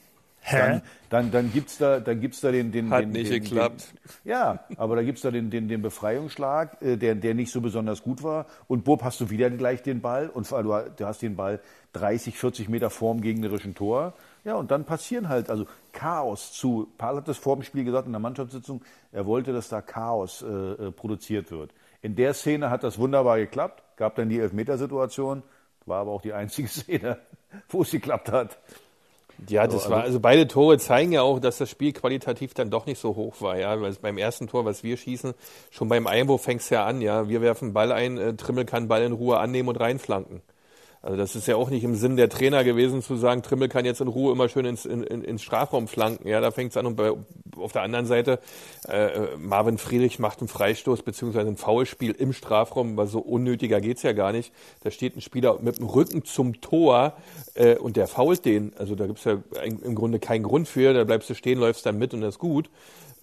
Hä? 0.47 0.59
Dann, 0.59 0.83
dann, 1.09 1.31
dann 1.31 1.53
gibt's 1.53 1.79
da, 1.79 2.01
dann 2.01 2.21
gibt's 2.21 2.43
da 2.43 2.53
den, 2.53 2.71
den, 2.71 2.91
Hat 2.91 3.01
den, 3.01 3.13
nicht 3.13 3.33
den, 3.33 3.43
geklappt. 3.43 3.87
Den, 3.93 4.31
ja, 4.31 4.61
aber 4.77 4.97
da 4.97 5.03
gibt's 5.03 5.23
da 5.23 5.31
den, 5.31 5.49
den, 5.49 5.69
den 5.69 5.81
Befreiungsschlag, 5.81 6.83
äh, 6.83 6.97
der, 6.99 7.15
der 7.15 7.33
nicht 7.33 7.51
so 7.51 7.63
besonders 7.63 8.03
gut 8.03 8.23
war. 8.23 8.45
Und 8.69 8.85
Bob 8.85 9.03
hast 9.03 9.21
du 9.23 9.31
wieder 9.31 9.49
gleich 9.49 9.83
den 9.83 10.03
Ball 10.03 10.29
und 10.29 10.51
du, 10.51 10.85
du 10.97 11.07
hast 11.07 11.23
den 11.23 11.35
Ball 11.35 11.61
30, 11.95 12.37
40 12.37 12.69
Meter 12.69 12.91
vorm 12.91 13.23
gegnerischen 13.23 13.75
Tor. 13.75 14.13
Ja, 14.45 14.57
und 14.57 14.71
dann 14.71 14.85
passieren 14.85 15.31
halt, 15.31 15.49
also 15.49 15.65
Chaos 15.93 16.53
zu. 16.53 16.93
Paul 16.99 17.17
hat 17.17 17.29
das 17.29 17.39
vor 17.39 17.57
dem 17.57 17.63
Spiel 17.63 17.85
gesagt 17.85 18.07
in 18.07 18.13
der 18.13 18.21
Mannschaftssitzung, 18.21 18.83
er 19.13 19.25
wollte, 19.25 19.55
dass 19.55 19.71
da 19.71 19.81
Chaos 19.81 20.43
äh, 20.43 20.47
äh 20.47 20.93
produziert 20.93 21.51
wird. 21.51 21.73
In 22.03 22.17
der 22.17 22.35
Szene 22.35 22.69
hat 22.69 22.85
das 22.85 22.99
wunderbar 22.99 23.39
geklappt, 23.39 23.83
gab 23.97 24.17
dann 24.17 24.29
die 24.29 24.41
Elfmetersituation, 24.41 25.43
war 25.87 26.01
aber 26.01 26.11
auch 26.11 26.21
die 26.21 26.35
einzige 26.35 26.69
Szene, 26.69 27.17
wo 27.71 27.81
es 27.81 27.91
geklappt 27.91 28.31
hat. 28.31 28.59
Ja, 29.49 29.67
das 29.67 29.73
so, 29.73 29.79
also 29.81 29.91
war, 29.91 30.03
also 30.03 30.21
beide 30.21 30.47
Tore 30.47 30.79
zeigen 30.79 31.13
ja 31.13 31.23
auch, 31.23 31.39
dass 31.39 31.59
das 31.59 31.71
Spiel 31.71 31.93
qualitativ 31.93 32.55
dann 32.55 32.71
doch 32.71 32.87
nicht 32.87 33.01
so 33.01 33.17
hoch 33.17 33.41
war, 33.41 33.59
ja. 33.59 33.81
Weil 33.81 33.93
beim 33.95 34.19
ersten 34.19 34.47
Tor, 34.47 34.65
was 34.65 34.83
wir 34.83 34.97
schießen, 34.97 35.35
schon 35.71 35.89
beim 35.89 36.07
Einwurf 36.07 36.43
fängt 36.43 36.61
es 36.61 36.71
ja 36.71 36.87
an, 36.87 37.01
ja. 37.01 37.29
Wir 37.29 37.41
werfen 37.41 37.73
Ball 37.73 37.93
ein, 37.93 38.19
äh, 38.19 38.35
Trimmel 38.35 38.65
kann 38.65 38.89
Ball 38.89 39.03
in 39.03 39.13
Ruhe 39.13 39.39
annehmen 39.39 39.69
und 39.69 39.81
reinflanken. 39.81 40.43
Also 41.05 41.19
das 41.19 41.37
ist 41.37 41.47
ja 41.47 41.57
auch 41.57 41.69
nicht 41.69 41.85
im 41.85 41.97
Sinn 41.97 42.17
der 42.17 42.31
Trainer 42.31 42.65
gewesen 42.65 43.03
zu 43.03 43.17
sagen, 43.17 43.43
Trimmel 43.43 43.69
kann 43.69 43.85
jetzt 43.85 44.01
in 44.01 44.09
Ruhe 44.09 44.33
immer 44.33 44.49
schön 44.49 44.65
ins, 44.65 44.87
in, 44.87 45.03
ins 45.03 45.43
Strafraum 45.43 45.87
flanken. 45.87 46.27
Ja, 46.27 46.41
da 46.41 46.51
fängt 46.51 46.71
es 46.71 46.79
an 46.79 46.87
und 46.87 46.97
bei, 46.97 47.13
auf 47.59 47.73
der 47.73 47.83
anderen 47.83 48.07
Seite 48.07 48.41
äh, 48.89 49.37
Marvin 49.39 49.79
Friedrich 49.79 50.19
macht 50.19 50.41
einen 50.41 50.49
Freistoß 50.49 51.03
beziehungsweise 51.03 51.49
ein 51.49 51.57
Foulspiel 51.57 52.13
im 52.13 52.33
Strafraum, 52.33 52.97
weil 52.97 53.07
so 53.07 53.21
unnötiger 53.21 53.81
geht's 53.81 54.03
ja 54.03 54.13
gar 54.13 54.33
nicht. 54.33 54.53
Da 54.83 54.91
steht 54.91 55.17
ein 55.17 55.21
Spieler 55.21 55.59
mit 55.61 55.79
dem 55.79 55.87
Rücken 55.87 56.25
zum 56.25 56.61
Tor 56.61 57.15
äh, 57.55 57.77
und 57.77 57.97
der 57.97 58.07
fault 58.07 58.45
den. 58.45 58.73
Also 58.79 58.95
da 58.95 59.07
gibt's 59.07 59.25
ja 59.25 59.39
im 59.63 59.95
Grunde 59.95 60.19
keinen 60.19 60.43
Grund 60.43 60.69
für. 60.69 60.93
Da 60.93 61.05
bleibst 61.05 61.31
du 61.31 61.35
stehen, 61.35 61.59
läufst 61.59 61.87
dann 61.87 61.99
mit 61.99 62.15
und 62.15 62.21
das 62.21 62.35
ist 62.35 62.41
gut. 62.41 62.71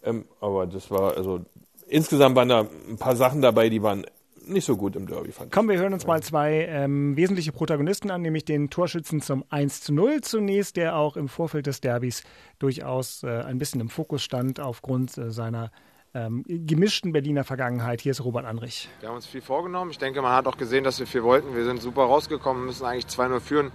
Ähm, 0.04 0.26
aber 0.40 0.68
das 0.68 0.90
war 0.90 1.18
also 1.18 1.42
insgesamt 1.88 2.36
waren 2.36 2.50
da 2.50 2.68
ein 2.90 2.98
paar 2.98 3.16
Sachen 3.16 3.42
dabei, 3.42 3.70
die 3.70 3.84
waren 3.84 4.06
nicht 4.46 4.66
so 4.66 4.78
gut 4.78 4.96
im 4.96 5.08
Derby, 5.08 5.32
fand 5.32 5.52
Komm, 5.52 5.70
wir 5.70 5.78
hören 5.78 5.94
uns 5.94 6.06
mal 6.08 6.22
zwei 6.22 6.66
ähm, 6.70 7.16
wesentliche 7.16 7.52
Protagonisten 7.52 8.12
an, 8.12 8.22
nämlich 8.22 8.46
den 8.46 8.70
Torschützen 8.70 9.22
zum 9.22 9.44
1 9.50 9.82
zu 9.82 9.94
0 9.94 10.22
zunächst, 10.22 10.78
der 10.78 10.96
auch 10.96 11.18
im 11.18 11.28
Vorfeld 11.28 11.68
des 11.68 11.82
Derbys 11.82 12.24
durchaus 12.60 13.24
äh, 13.24 13.28
ein 13.28 13.58
bisschen 13.58 13.82
im 13.82 13.90
Fokus 13.90 14.24
stand 14.24 14.60
aufgrund 14.60 15.18
äh, 15.18 15.32
seiner 15.32 15.72
ähm, 16.14 16.44
gemischten 16.48 17.14
Berliner 17.14 17.44
Vergangenheit. 17.44 18.02
Hier 18.02 18.12
ist 18.12 18.24
Robert 18.24 18.46
Anrich. 18.46 18.90
Wir 19.00 19.10
haben 19.10 19.16
uns 19.16 19.26
viel 19.26 19.42
vorgenommen. 19.42 19.92
Ich 19.92 19.98
denke, 19.98 20.22
man 20.22 20.34
hat 20.34 20.46
auch 20.48 20.58
gesehen, 20.58 20.84
dass 20.84 21.00
wir 21.00 21.08
viel 21.08 21.24
wollten. 21.24 21.56
Wir 21.56 21.64
sind 21.64 21.82
super 21.82 22.04
rausgekommen, 22.04 22.66
müssen 22.66 22.86
eigentlich 22.86 23.06
2-0 23.06 23.40
führen, 23.40 23.72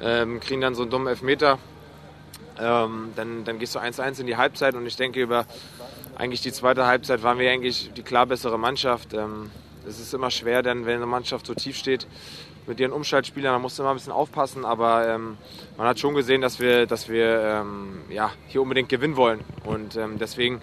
ähm, 0.00 0.40
kriegen 0.40 0.60
dann 0.60 0.74
so 0.74 0.82
einen 0.82 0.90
dummen 0.90 1.08
Elfmeter. 1.08 1.58
Ähm, 2.58 3.10
dann, 3.16 3.44
dann 3.44 3.58
gehst 3.58 3.74
du 3.74 3.78
1-1 3.78 4.20
in 4.20 4.26
die 4.26 4.36
Halbzeit 4.36 4.74
und 4.74 4.86
ich 4.86 4.96
denke, 4.96 5.20
über 5.20 5.44
eigentlich 6.16 6.40
die 6.40 6.52
zweite 6.52 6.86
Halbzeit 6.86 7.22
waren 7.22 7.38
wir 7.38 7.50
eigentlich 7.50 7.92
die 7.94 8.02
klar 8.02 8.24
bessere 8.24 8.58
Mannschaft. 8.58 9.12
Ähm, 9.12 9.50
es 9.88 10.00
ist 10.00 10.14
immer 10.14 10.30
schwer, 10.30 10.62
denn 10.62 10.86
wenn 10.86 10.96
eine 10.96 11.06
Mannschaft 11.06 11.46
so 11.46 11.54
tief 11.54 11.76
steht 11.76 12.06
mit 12.66 12.80
ihren 12.80 12.92
Umschaltspielern, 12.92 13.52
man 13.52 13.62
muss 13.62 13.78
immer 13.78 13.90
ein 13.90 13.96
bisschen 13.96 14.12
aufpassen, 14.12 14.64
aber 14.64 15.08
ähm, 15.08 15.38
man 15.76 15.86
hat 15.86 16.00
schon 16.00 16.14
gesehen, 16.14 16.40
dass 16.40 16.58
wir, 16.58 16.86
dass 16.86 17.08
wir 17.08 17.62
ähm, 17.62 18.00
ja, 18.08 18.32
hier 18.48 18.62
unbedingt 18.62 18.88
gewinnen 18.88 19.16
wollen. 19.16 19.40
Und 19.64 19.96
ähm, 19.96 20.18
deswegen 20.18 20.60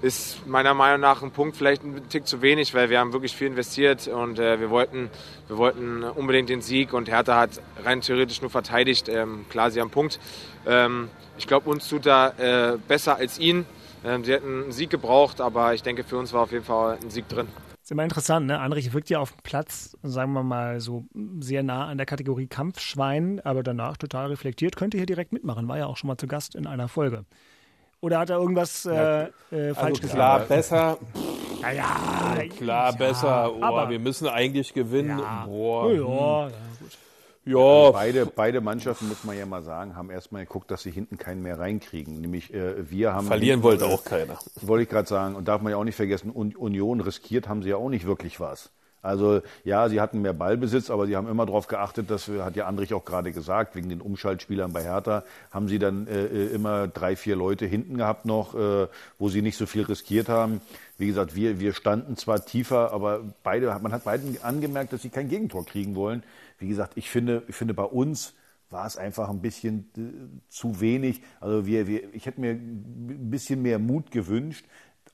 ist 0.00 0.46
meiner 0.46 0.74
Meinung 0.74 1.00
nach 1.00 1.22
ein 1.22 1.30
Punkt 1.30 1.56
vielleicht 1.56 1.84
ein 1.84 2.08
Tick 2.08 2.26
zu 2.26 2.42
wenig, 2.42 2.74
weil 2.74 2.90
wir 2.90 2.98
haben 2.98 3.12
wirklich 3.12 3.36
viel 3.36 3.46
investiert 3.46 4.08
und 4.08 4.38
äh, 4.38 4.58
wir, 4.58 4.70
wollten, 4.70 5.10
wir 5.46 5.58
wollten 5.58 6.02
unbedingt 6.02 6.48
den 6.48 6.60
Sieg 6.60 6.92
und 6.92 7.08
Hertha 7.08 7.38
hat 7.38 7.50
rein 7.84 8.00
theoretisch 8.00 8.40
nur 8.40 8.50
verteidigt. 8.50 9.08
Ähm, 9.08 9.44
klar, 9.48 9.70
sie 9.70 9.80
haben 9.80 9.88
einen 9.88 9.92
Punkt. 9.92 10.18
Ähm, 10.66 11.08
ich 11.38 11.46
glaube, 11.46 11.70
uns 11.70 11.88
tut 11.88 12.06
da 12.06 12.30
äh, 12.30 12.78
besser 12.88 13.16
als 13.16 13.38
ihnen. 13.38 13.64
Ähm, 14.04 14.24
sie 14.24 14.32
hätten 14.32 14.64
einen 14.64 14.72
Sieg 14.72 14.90
gebraucht, 14.90 15.40
aber 15.40 15.74
ich 15.74 15.82
denke, 15.82 16.02
für 16.02 16.16
uns 16.16 16.32
war 16.32 16.42
auf 16.42 16.52
jeden 16.52 16.64
Fall 16.64 16.98
ein 17.00 17.10
Sieg 17.10 17.28
drin. 17.28 17.46
Ist 17.82 17.90
immer 17.90 18.04
interessant, 18.04 18.46
ne? 18.46 18.60
Andrich 18.60 18.92
wirkt 18.92 19.10
ja 19.10 19.18
auf 19.18 19.32
dem 19.32 19.42
Platz, 19.42 19.96
sagen 20.04 20.32
wir 20.34 20.44
mal, 20.44 20.80
so 20.80 21.04
sehr 21.40 21.64
nah 21.64 21.86
an 21.86 21.96
der 21.96 22.06
Kategorie 22.06 22.46
Kampfschwein, 22.46 23.40
aber 23.40 23.64
danach 23.64 23.96
total 23.96 24.28
reflektiert, 24.28 24.76
könnte 24.76 24.98
hier 24.98 25.06
direkt 25.06 25.32
mitmachen, 25.32 25.66
war 25.66 25.78
ja 25.78 25.86
auch 25.86 25.96
schon 25.96 26.06
mal 26.06 26.16
zu 26.16 26.28
Gast 26.28 26.54
in 26.54 26.68
einer 26.68 26.86
Folge. 26.86 27.24
Oder 28.00 28.20
hat 28.20 28.30
er 28.30 28.36
irgendwas 28.36 28.86
äh, 28.86 29.24
äh, 29.50 29.74
falsch 29.74 30.00
also 30.00 30.14
klar 30.14 30.40
gesagt? 30.40 30.48
besser. 30.48 30.98
Ja, 31.60 31.70
ja, 31.72 32.48
klar 32.56 32.90
ja, 32.90 32.96
besser. 32.96 33.52
Oh, 33.52 33.62
aber 33.62 33.90
wir 33.90 33.98
müssen 33.98 34.28
eigentlich 34.28 34.74
gewinnen. 34.74 35.18
Ja, 35.18 35.46
Boah. 35.46 35.92
Ja, 35.92 36.50
ja. 37.44 37.58
Also 37.58 37.92
beide, 37.92 38.26
beide 38.26 38.60
Mannschaften, 38.60 39.08
muss 39.08 39.24
man 39.24 39.36
ja 39.36 39.46
mal 39.46 39.62
sagen, 39.62 39.96
haben 39.96 40.10
erstmal 40.10 40.44
geguckt, 40.44 40.70
dass 40.70 40.82
sie 40.82 40.90
hinten 40.90 41.18
keinen 41.18 41.42
mehr 41.42 41.58
reinkriegen. 41.58 42.20
Nämlich 42.20 42.52
äh, 42.54 42.90
wir 42.90 43.12
haben. 43.12 43.26
Verlieren 43.26 43.62
wollte 43.62 43.86
auch 43.86 44.04
keiner. 44.04 44.38
Wollte 44.60 44.84
ich 44.84 44.88
gerade 44.88 45.08
sagen. 45.08 45.34
Und 45.34 45.48
darf 45.48 45.62
man 45.62 45.72
ja 45.72 45.76
auch 45.76 45.84
nicht 45.84 45.96
vergessen, 45.96 46.30
Union 46.30 47.00
riskiert 47.00 47.48
haben 47.48 47.62
sie 47.62 47.70
ja 47.70 47.76
auch 47.76 47.88
nicht 47.88 48.06
wirklich 48.06 48.38
was. 48.40 48.70
Also 49.02 49.42
ja, 49.64 49.88
sie 49.88 50.00
hatten 50.00 50.22
mehr 50.22 50.32
Ballbesitz, 50.32 50.88
aber 50.88 51.06
sie 51.08 51.16
haben 51.16 51.28
immer 51.28 51.44
darauf 51.44 51.66
geachtet, 51.66 52.08
das 52.08 52.28
hat 52.28 52.54
ja 52.54 52.66
Andrich 52.66 52.94
auch 52.94 53.04
gerade 53.04 53.32
gesagt, 53.32 53.74
wegen 53.74 53.88
den 53.88 54.00
Umschaltspielern 54.00 54.72
bei 54.72 54.84
Hertha 54.84 55.24
haben 55.50 55.66
sie 55.66 55.80
dann 55.80 56.06
äh, 56.06 56.26
äh, 56.26 56.54
immer 56.54 56.86
drei, 56.86 57.16
vier 57.16 57.34
Leute 57.34 57.66
hinten 57.66 57.96
gehabt 57.96 58.26
noch, 58.26 58.54
äh, 58.54 58.86
wo 59.18 59.28
sie 59.28 59.42
nicht 59.42 59.56
so 59.56 59.66
viel 59.66 59.82
riskiert 59.82 60.28
haben. 60.28 60.60
Wie 60.98 61.08
gesagt, 61.08 61.34
wir, 61.34 61.58
wir 61.58 61.72
standen 61.72 62.16
zwar 62.16 62.46
tiefer, 62.46 62.92
aber 62.92 63.22
beide, 63.42 63.76
man 63.82 63.92
hat 63.92 64.04
beiden 64.04 64.40
angemerkt, 64.40 64.92
dass 64.92 65.02
sie 65.02 65.10
kein 65.10 65.28
Gegentor 65.28 65.66
kriegen 65.66 65.96
wollen. 65.96 66.22
Wie 66.58 66.68
gesagt, 66.68 66.96
ich 66.96 67.10
finde, 67.10 67.42
ich 67.48 67.54
finde 67.54 67.74
bei 67.74 67.84
uns 67.84 68.34
war 68.70 68.86
es 68.86 68.96
einfach 68.96 69.28
ein 69.28 69.40
bisschen 69.40 69.90
äh, 69.96 70.48
zu 70.48 70.80
wenig. 70.80 71.22
Also 71.40 71.66
wir, 71.66 71.86
wir, 71.86 72.14
ich 72.14 72.26
hätte 72.26 72.40
mir 72.40 72.52
ein 72.52 73.30
bisschen 73.30 73.60
mehr 73.62 73.78
Mut 73.78 74.10
gewünscht 74.10 74.64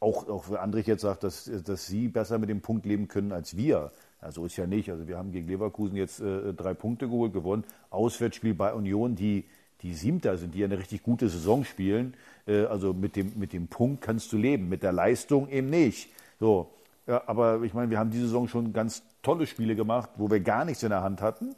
auch, 0.00 0.28
auch 0.28 0.44
für 0.44 0.60
Andrich 0.60 0.86
jetzt 0.86 1.02
sagt, 1.02 1.24
dass, 1.24 1.50
dass 1.64 1.86
sie 1.86 2.08
besser 2.08 2.38
mit 2.38 2.48
dem 2.48 2.60
Punkt 2.60 2.86
leben 2.86 3.08
können 3.08 3.32
als 3.32 3.56
wir. 3.56 3.90
Ja, 4.22 4.32
so 4.32 4.46
ist 4.46 4.56
ja 4.56 4.66
nicht. 4.66 4.90
Also 4.90 5.08
wir 5.08 5.16
haben 5.16 5.32
gegen 5.32 5.48
Leverkusen 5.48 5.96
jetzt 5.96 6.20
äh, 6.20 6.52
drei 6.54 6.74
Punkte 6.74 7.08
geholt, 7.08 7.32
gewonnen. 7.32 7.64
Auswärtsspiel 7.90 8.54
bei 8.54 8.72
Union, 8.72 9.14
die, 9.14 9.44
die 9.82 9.94
Siebter 9.94 10.36
sind, 10.36 10.54
die 10.54 10.64
eine 10.64 10.78
richtig 10.78 11.02
gute 11.02 11.28
Saison 11.28 11.64
spielen. 11.64 12.14
Äh, 12.46 12.64
also 12.64 12.92
mit 12.92 13.16
dem, 13.16 13.32
mit 13.36 13.52
dem 13.52 13.68
Punkt 13.68 14.02
kannst 14.02 14.32
du 14.32 14.36
leben, 14.36 14.68
mit 14.68 14.82
der 14.82 14.92
Leistung 14.92 15.48
eben 15.48 15.70
nicht. 15.70 16.10
So. 16.38 16.70
Ja, 17.08 17.22
aber 17.26 17.62
ich 17.62 17.72
meine, 17.72 17.90
wir 17.90 17.98
haben 17.98 18.10
diese 18.10 18.26
Saison 18.26 18.48
schon 18.48 18.74
ganz 18.74 19.02
tolle 19.22 19.46
Spiele 19.46 19.74
gemacht, 19.74 20.10
wo 20.16 20.30
wir 20.30 20.40
gar 20.40 20.66
nichts 20.66 20.82
in 20.82 20.90
der 20.90 21.02
Hand 21.02 21.22
hatten. 21.22 21.56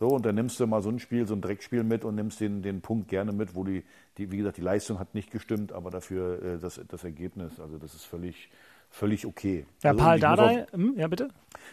So, 0.00 0.08
und 0.08 0.24
dann 0.24 0.34
nimmst 0.34 0.58
du 0.58 0.66
mal 0.66 0.82
so 0.82 0.88
ein 0.88 0.98
Spiel, 0.98 1.26
so 1.26 1.34
ein 1.34 1.42
Dreckspiel 1.42 1.84
mit 1.84 2.04
und 2.04 2.14
nimmst 2.14 2.40
den, 2.40 2.62
den 2.62 2.80
Punkt 2.80 3.08
gerne 3.08 3.32
mit, 3.32 3.54
wo 3.54 3.62
die, 3.62 3.84
die, 4.16 4.32
wie 4.32 4.38
gesagt, 4.38 4.56
die 4.56 4.62
Leistung 4.62 4.98
hat 4.98 5.14
nicht 5.14 5.30
gestimmt, 5.30 5.72
aber 5.72 5.90
dafür 5.90 6.42
äh, 6.42 6.58
das, 6.58 6.80
das 6.88 7.04
Ergebnis. 7.04 7.60
Also 7.60 7.76
das 7.76 7.94
ist 7.94 8.04
völlig, 8.04 8.48
völlig 8.88 9.26
okay. 9.26 9.66
Ja, 9.82 9.90
also, 9.90 10.02
Paul 10.02 10.18
Dardai, 10.18 10.66
hm, 10.72 10.94
ja 10.96 11.08
bitte. 11.08 11.28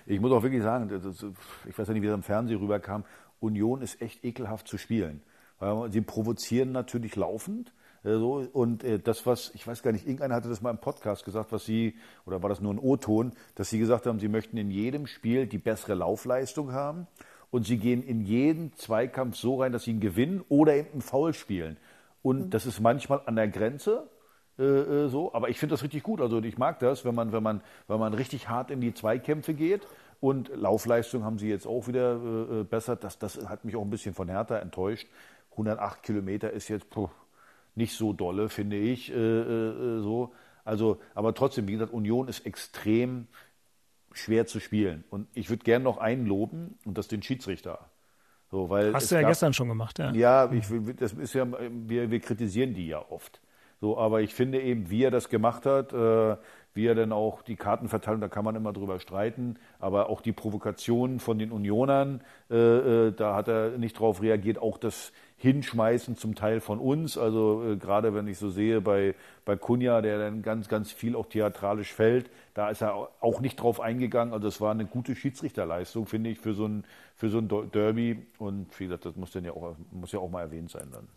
Ich 0.06 0.20
muss 0.20 0.32
auch 0.34 0.44
wirklich 0.44 0.64
sagen, 0.64 0.90
das, 0.90 1.26
ich 1.68 1.78
weiß 1.78 1.88
ja 1.88 1.94
nicht, 1.94 2.04
wie 2.04 2.08
das 2.08 2.16
im 2.16 2.24
Fernsehen 2.24 2.60
rüberkam, 2.60 3.06
Union 3.40 3.82
ist 3.82 4.02
echt 4.02 4.24
ekelhaft 4.26 4.68
zu 4.68 4.78
spielen. 4.78 5.22
Weil 5.60 5.92
sie 5.92 6.02
provozieren 6.02 6.74
natürlich 6.74 7.16
laufend. 7.16 7.74
Äh, 8.04 8.18
so, 8.18 8.48
und 8.52 8.84
äh, 8.84 9.00
das, 9.00 9.26
was, 9.26 9.52
ich 9.54 9.66
weiß 9.66 9.84
gar 9.84 9.92
nicht, 9.92 10.06
irgendeiner 10.06 10.36
hatte 10.36 10.50
das 10.50 10.62
mal 10.62 10.72
im 10.72 10.78
Podcast 10.78 11.26
gesagt, 11.26 11.52
was 11.52 11.66
sie, 11.66 11.96
oder 12.26 12.42
war 12.42 12.50
das 12.50 12.62
nur 12.62 12.74
ein 12.74 12.80
O-Ton, 12.80 13.34
dass 13.56 13.70
sie 13.70 13.80
gesagt 13.80 14.06
haben, 14.06 14.20
sie 14.20 14.28
möchten 14.28 14.58
in 14.58 14.72
jedem 14.72 15.08
Spiel 15.08 15.48
die 15.48 15.58
bessere 15.58 15.96
Laufleistung 15.96 16.72
haben 16.72 17.08
und 17.52 17.66
sie 17.66 17.78
gehen 17.78 18.04
in 18.04 18.22
jeden 18.22 18.74
Zweikampf 18.74 19.38
so 19.38 19.62
rein, 19.62 19.72
dass 19.72 19.84
sie 19.84 19.92
ihn 19.92 20.00
gewinnen 20.00 20.44
oder 20.50 20.76
eben 20.76 20.92
einen 20.92 21.02
Foul 21.02 21.34
spielen. 21.34 21.78
Und 22.22 22.46
mhm. 22.46 22.50
das 22.50 22.66
ist 22.66 22.80
manchmal 22.80 23.22
an 23.26 23.36
der 23.36 23.48
Grenze, 23.48 24.10
äh, 24.60 24.64
äh, 24.64 25.08
so, 25.08 25.34
aber 25.34 25.50
ich 25.50 25.58
finde 25.58 25.74
das 25.74 25.84
richtig 25.84 26.04
gut. 26.04 26.22
Also 26.22 26.42
ich 26.42 26.58
mag 26.58 26.80
das, 26.80 27.06
wenn 27.06 27.16
man, 27.16 27.32
wenn 27.32 27.44
man, 27.44 27.62
wenn 27.88 28.00
man 28.00 28.14
richtig 28.14 28.50
hart 28.50 28.72
in 28.72 28.82
die 28.82 28.94
Zweikämpfe 28.94 29.54
geht. 29.54 29.88
Und 30.20 30.50
Laufleistung 30.56 31.26
haben 31.26 31.38
sie 31.38 31.50
jetzt 31.50 31.68
auch 31.68 31.88
wieder 31.88 32.14
äh, 32.14 32.62
äh 32.62 32.64
besser. 32.64 32.96
Das, 32.96 33.20
das 33.20 33.50
hat 33.50 33.66
mich 33.66 33.76
auch 33.76 33.82
ein 33.82 33.90
bisschen 33.90 34.14
von 34.14 34.30
Hertha 34.30 34.58
enttäuscht. 34.58 35.08
108 35.52 36.02
Kilometer 36.02 36.52
ist 36.52 36.70
jetzt 36.70 36.90
puh, 36.90 37.10
nicht 37.76 37.94
so 37.94 38.14
dolle, 38.14 38.50
finde 38.50 38.78
ich. 38.78 39.12
Äh, 39.12 39.16
äh, 39.16 40.02
so. 40.02 40.34
Also, 40.66 41.00
aber 41.14 41.34
trotzdem, 41.34 41.68
wie 41.68 41.74
gesagt, 41.74 41.94
Union 41.94 42.28
ist 42.28 42.46
extrem 42.46 43.28
schwer 44.14 44.46
zu 44.46 44.60
spielen. 44.60 45.04
Und 45.10 45.28
ich 45.34 45.50
würde 45.50 45.64
gerne 45.64 45.84
noch 45.84 45.98
einen 45.98 46.26
loben, 46.26 46.78
und 46.86 46.98
das 46.98 47.08
den 47.08 47.22
Schiedsrichter. 47.22 47.90
So, 48.52 48.70
weil 48.70 48.94
Hast 48.94 49.12
du 49.12 49.16
ja 49.16 49.22
gab, 49.22 49.32
gestern 49.32 49.54
schon 49.54 49.68
gemacht, 49.68 49.98
ja. 50.00 50.12
Ja, 50.14 50.52
ich, 50.52 50.68
das 50.98 51.14
ist 51.14 51.34
ja, 51.34 51.48
wir, 51.50 52.12
wir 52.12 52.20
kritisieren 52.20 52.74
die 52.76 52.88
ja 52.88 53.04
oft. 53.10 53.42
So, 53.82 53.98
aber 53.98 54.22
ich 54.22 54.34
finde 54.34 54.62
eben, 54.62 54.90
wie 54.90 55.04
er 55.04 55.12
das 55.12 55.28
gemacht 55.28 55.66
hat, 55.66 55.92
äh, 55.92 56.38
wie 56.74 56.86
er 56.86 56.96
dann 56.96 57.12
auch 57.12 57.42
die 57.42 57.56
Karten 57.56 57.90
verteilt, 57.90 58.22
da 58.22 58.30
kann 58.30 58.46
man 58.46 58.56
immer 58.56 58.72
drüber 58.72 59.00
streiten, 59.00 59.58
aber 59.80 60.10
auch 60.10 60.22
die 60.22 60.32
Provokationen 60.32 61.20
von 61.20 61.38
den 61.38 61.52
Unionern, 61.52 62.22
äh, 62.50 62.56
äh, 63.08 63.12
da 63.12 63.36
hat 63.36 63.48
er 63.50 63.78
nicht 63.78 64.00
drauf 64.00 64.22
reagiert, 64.22 64.58
auch 64.58 64.78
das 64.78 65.12
Hinschmeißen 65.44 66.16
zum 66.16 66.36
Teil 66.36 66.62
von 66.62 66.80
uns, 66.80 67.18
also 67.18 67.74
äh, 67.74 67.76
gerade 67.76 68.14
wenn 68.14 68.30
ich 68.30 68.38
so 68.38 68.50
sehe 68.50 68.80
bei, 68.80 69.14
bei 69.44 69.58
Kunja, 69.58 70.02
der 70.02 70.18
dann 70.18 70.42
ganz, 70.42 70.70
ganz 70.70 70.94
viel 70.94 71.18
auch 71.18 71.26
theatralisch 71.26 71.92
fällt, 71.92 72.30
da 72.54 72.70
ist 72.70 72.82
er 72.82 73.10
auch 73.20 73.42
nicht 73.42 73.58
drauf 73.58 73.82
eingegangen, 73.82 74.34
also 74.34 74.48
es 74.48 74.62
war 74.62 74.72
eine 74.72 74.86
gute 74.86 75.18
Schiedsrichterleistung, 75.18 76.06
finde 76.06 76.30
ich, 76.30 76.40
für 76.40 76.54
so 76.54 76.66
ein, 76.66 76.86
für 77.18 77.28
so 77.28 77.40
ein 77.40 77.50
Derby. 77.74 78.26
Und 78.38 78.68
wie 78.80 78.86
gesagt, 78.86 79.04
das 79.04 79.18
muss 79.18 79.34
dann 79.34 79.44
ja 79.44 79.52
auch, 79.52 79.76
muss 79.92 80.14
ja 80.14 80.20
auch 80.20 80.30
mal 80.30 80.44
erwähnt 80.44 80.72
sein 80.72 80.88
dann. 80.94 81.10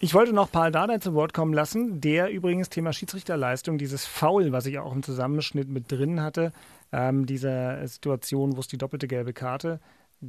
Ich 0.00 0.14
wollte 0.14 0.32
noch 0.32 0.50
Paul 0.50 0.72
Dardai 0.72 0.96
zu 0.96 1.12
Wort 1.12 1.34
kommen 1.34 1.52
lassen, 1.52 2.00
der 2.00 2.30
übrigens 2.30 2.70
Thema 2.70 2.94
Schiedsrichterleistung, 2.94 3.76
dieses 3.76 4.06
Foul, 4.06 4.52
was 4.52 4.64
ich 4.64 4.78
auch 4.78 4.94
im 4.94 5.02
Zusammenschnitt 5.02 5.68
mit 5.68 5.92
drin 5.92 6.22
hatte, 6.22 6.50
ähm, 6.92 7.26
dieser 7.26 7.86
Situation, 7.86 8.56
wo 8.56 8.60
es 8.60 8.68
die 8.68 8.78
doppelte 8.78 9.06
gelbe 9.06 9.34
Karte 9.34 9.80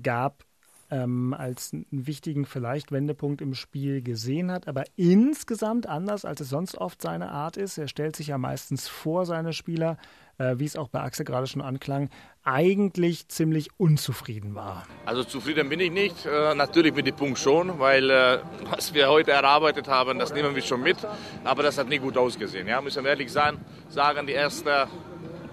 gab, 0.03 0.43
ähm, 0.93 1.33
als 1.33 1.73
einen 1.73 1.85
wichtigen 1.89 2.45
vielleicht 2.45 2.91
Wendepunkt 2.91 3.41
im 3.41 3.55
Spiel 3.55 4.03
gesehen 4.03 4.51
hat, 4.51 4.67
aber 4.67 4.83
insgesamt 4.95 5.87
anders, 5.87 6.23
als 6.23 6.39
es 6.39 6.49
sonst 6.49 6.77
oft 6.77 7.01
seine 7.01 7.31
Art 7.31 7.57
ist. 7.57 7.79
Er 7.79 7.87
stellt 7.87 8.15
sich 8.15 8.27
ja 8.27 8.37
meistens 8.37 8.87
vor 8.87 9.25
seine 9.25 9.53
Spieler, 9.53 9.97
äh, 10.37 10.55
wie 10.57 10.65
es 10.65 10.75
auch 10.75 10.89
bei 10.89 11.01
Axel 11.01 11.25
gerade 11.25 11.47
schon 11.47 11.63
anklang, 11.63 12.09
eigentlich 12.43 13.27
ziemlich 13.27 13.69
unzufrieden 13.77 14.53
war. 14.53 14.85
Also 15.05 15.23
zufrieden 15.23 15.67
bin 15.67 15.79
ich 15.79 15.91
nicht. 15.91 16.27
Äh, 16.27 16.53
natürlich 16.53 16.93
mit 16.93 17.07
dem 17.07 17.15
Punkt 17.15 17.39
schon, 17.39 17.79
weil 17.79 18.11
äh, 18.11 18.39
was 18.69 18.93
wir 18.93 19.09
heute 19.09 19.31
erarbeitet 19.31 19.87
haben, 19.87 20.19
das 20.19 20.31
nehmen 20.31 20.53
wir 20.53 20.61
schon 20.61 20.81
mit. 20.81 20.97
Aber 21.43 21.63
das 21.63 21.79
hat 21.79 21.89
nicht 21.89 22.03
gut 22.03 22.17
ausgesehen. 22.17 22.67
Ja, 22.67 22.81
müssen 22.81 23.03
wir 23.03 23.09
ehrlich 23.09 23.31
sein, 23.31 23.57
sagen, 23.89 24.27
die 24.27 24.33
ersten 24.33 24.69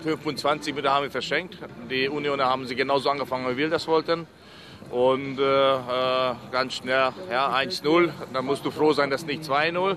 25 0.02 0.74
Minuten 0.74 0.92
haben 0.92 1.04
wir 1.04 1.10
verschenkt. 1.10 1.56
Die 1.90 2.08
Unioner 2.10 2.44
haben 2.44 2.66
sie 2.66 2.74
genauso 2.74 3.08
angefangen, 3.08 3.50
wie 3.50 3.56
wir 3.56 3.70
das 3.70 3.86
wollten. 3.86 4.26
Und 4.90 5.38
äh, 5.38 5.74
äh 5.74 6.34
ganz 6.50 6.74
schnell 6.74 7.12
ja, 7.30 7.54
1-0. 7.54 8.10
Dann 8.32 8.44
musst 8.44 8.64
du 8.64 8.70
froh 8.70 8.92
sein, 8.92 9.10
dass 9.10 9.24
nicht 9.24 9.42
2-0. 9.42 9.96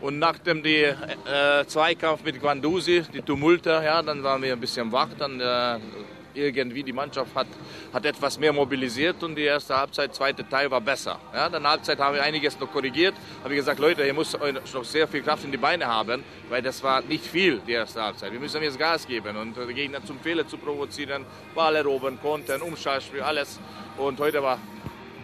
Und 0.00 0.18
nach 0.18 0.38
dem 0.38 0.62
die, 0.62 0.82
äh, 0.82 1.64
Zweikampf 1.66 2.24
mit 2.24 2.40
Guandusi, 2.40 3.04
die 3.14 3.22
Tumulte, 3.22 3.70
ja, 3.84 4.02
dann 4.02 4.22
waren 4.24 4.42
wir 4.42 4.52
ein 4.52 4.60
bisschen 4.60 4.90
wach. 4.90 5.10
Dann 5.16 5.40
äh, 5.40 5.78
irgendwie 6.34 6.82
die 6.82 6.92
Mannschaft 6.92 7.34
hat, 7.34 7.46
hat 7.92 8.04
etwas 8.04 8.38
mehr 8.38 8.52
mobilisiert 8.52 9.22
und 9.22 9.34
die 9.34 9.44
erste 9.44 9.76
Halbzeit, 9.76 10.14
zweite 10.14 10.48
Teil 10.48 10.70
war 10.70 10.80
besser. 10.80 11.18
Ja, 11.34 11.48
dann 11.48 11.66
Halbzeit 11.66 11.98
haben 11.98 12.14
wir 12.14 12.22
einiges 12.22 12.58
noch 12.58 12.70
korrigiert. 12.70 13.14
Habe 13.42 13.54
ich 13.54 13.60
gesagt, 13.60 13.78
Leute, 13.78 14.04
ihr 14.04 14.14
müsst 14.14 14.38
noch 14.74 14.84
sehr 14.84 15.08
viel 15.08 15.22
Kraft 15.22 15.44
in 15.44 15.50
die 15.50 15.58
Beine 15.58 15.86
haben, 15.86 16.22
weil 16.48 16.62
das 16.62 16.82
war 16.82 17.02
nicht 17.02 17.24
viel 17.24 17.60
die 17.66 17.72
erste 17.72 18.02
Halbzeit. 18.02 18.32
Wir 18.32 18.40
müssen 18.40 18.62
jetzt 18.62 18.78
Gas 18.78 19.06
geben 19.06 19.36
und 19.36 19.56
den 19.56 19.74
Gegner 19.74 20.04
zum 20.04 20.18
Fehler 20.20 20.46
zu 20.46 20.58
provozieren, 20.58 21.24
Ball 21.54 21.76
erobern, 21.76 22.18
Konten, 22.20 22.62
Umschaltspiel, 22.62 23.20
alles. 23.20 23.58
Und 23.96 24.18
heute 24.20 24.42
war 24.42 24.58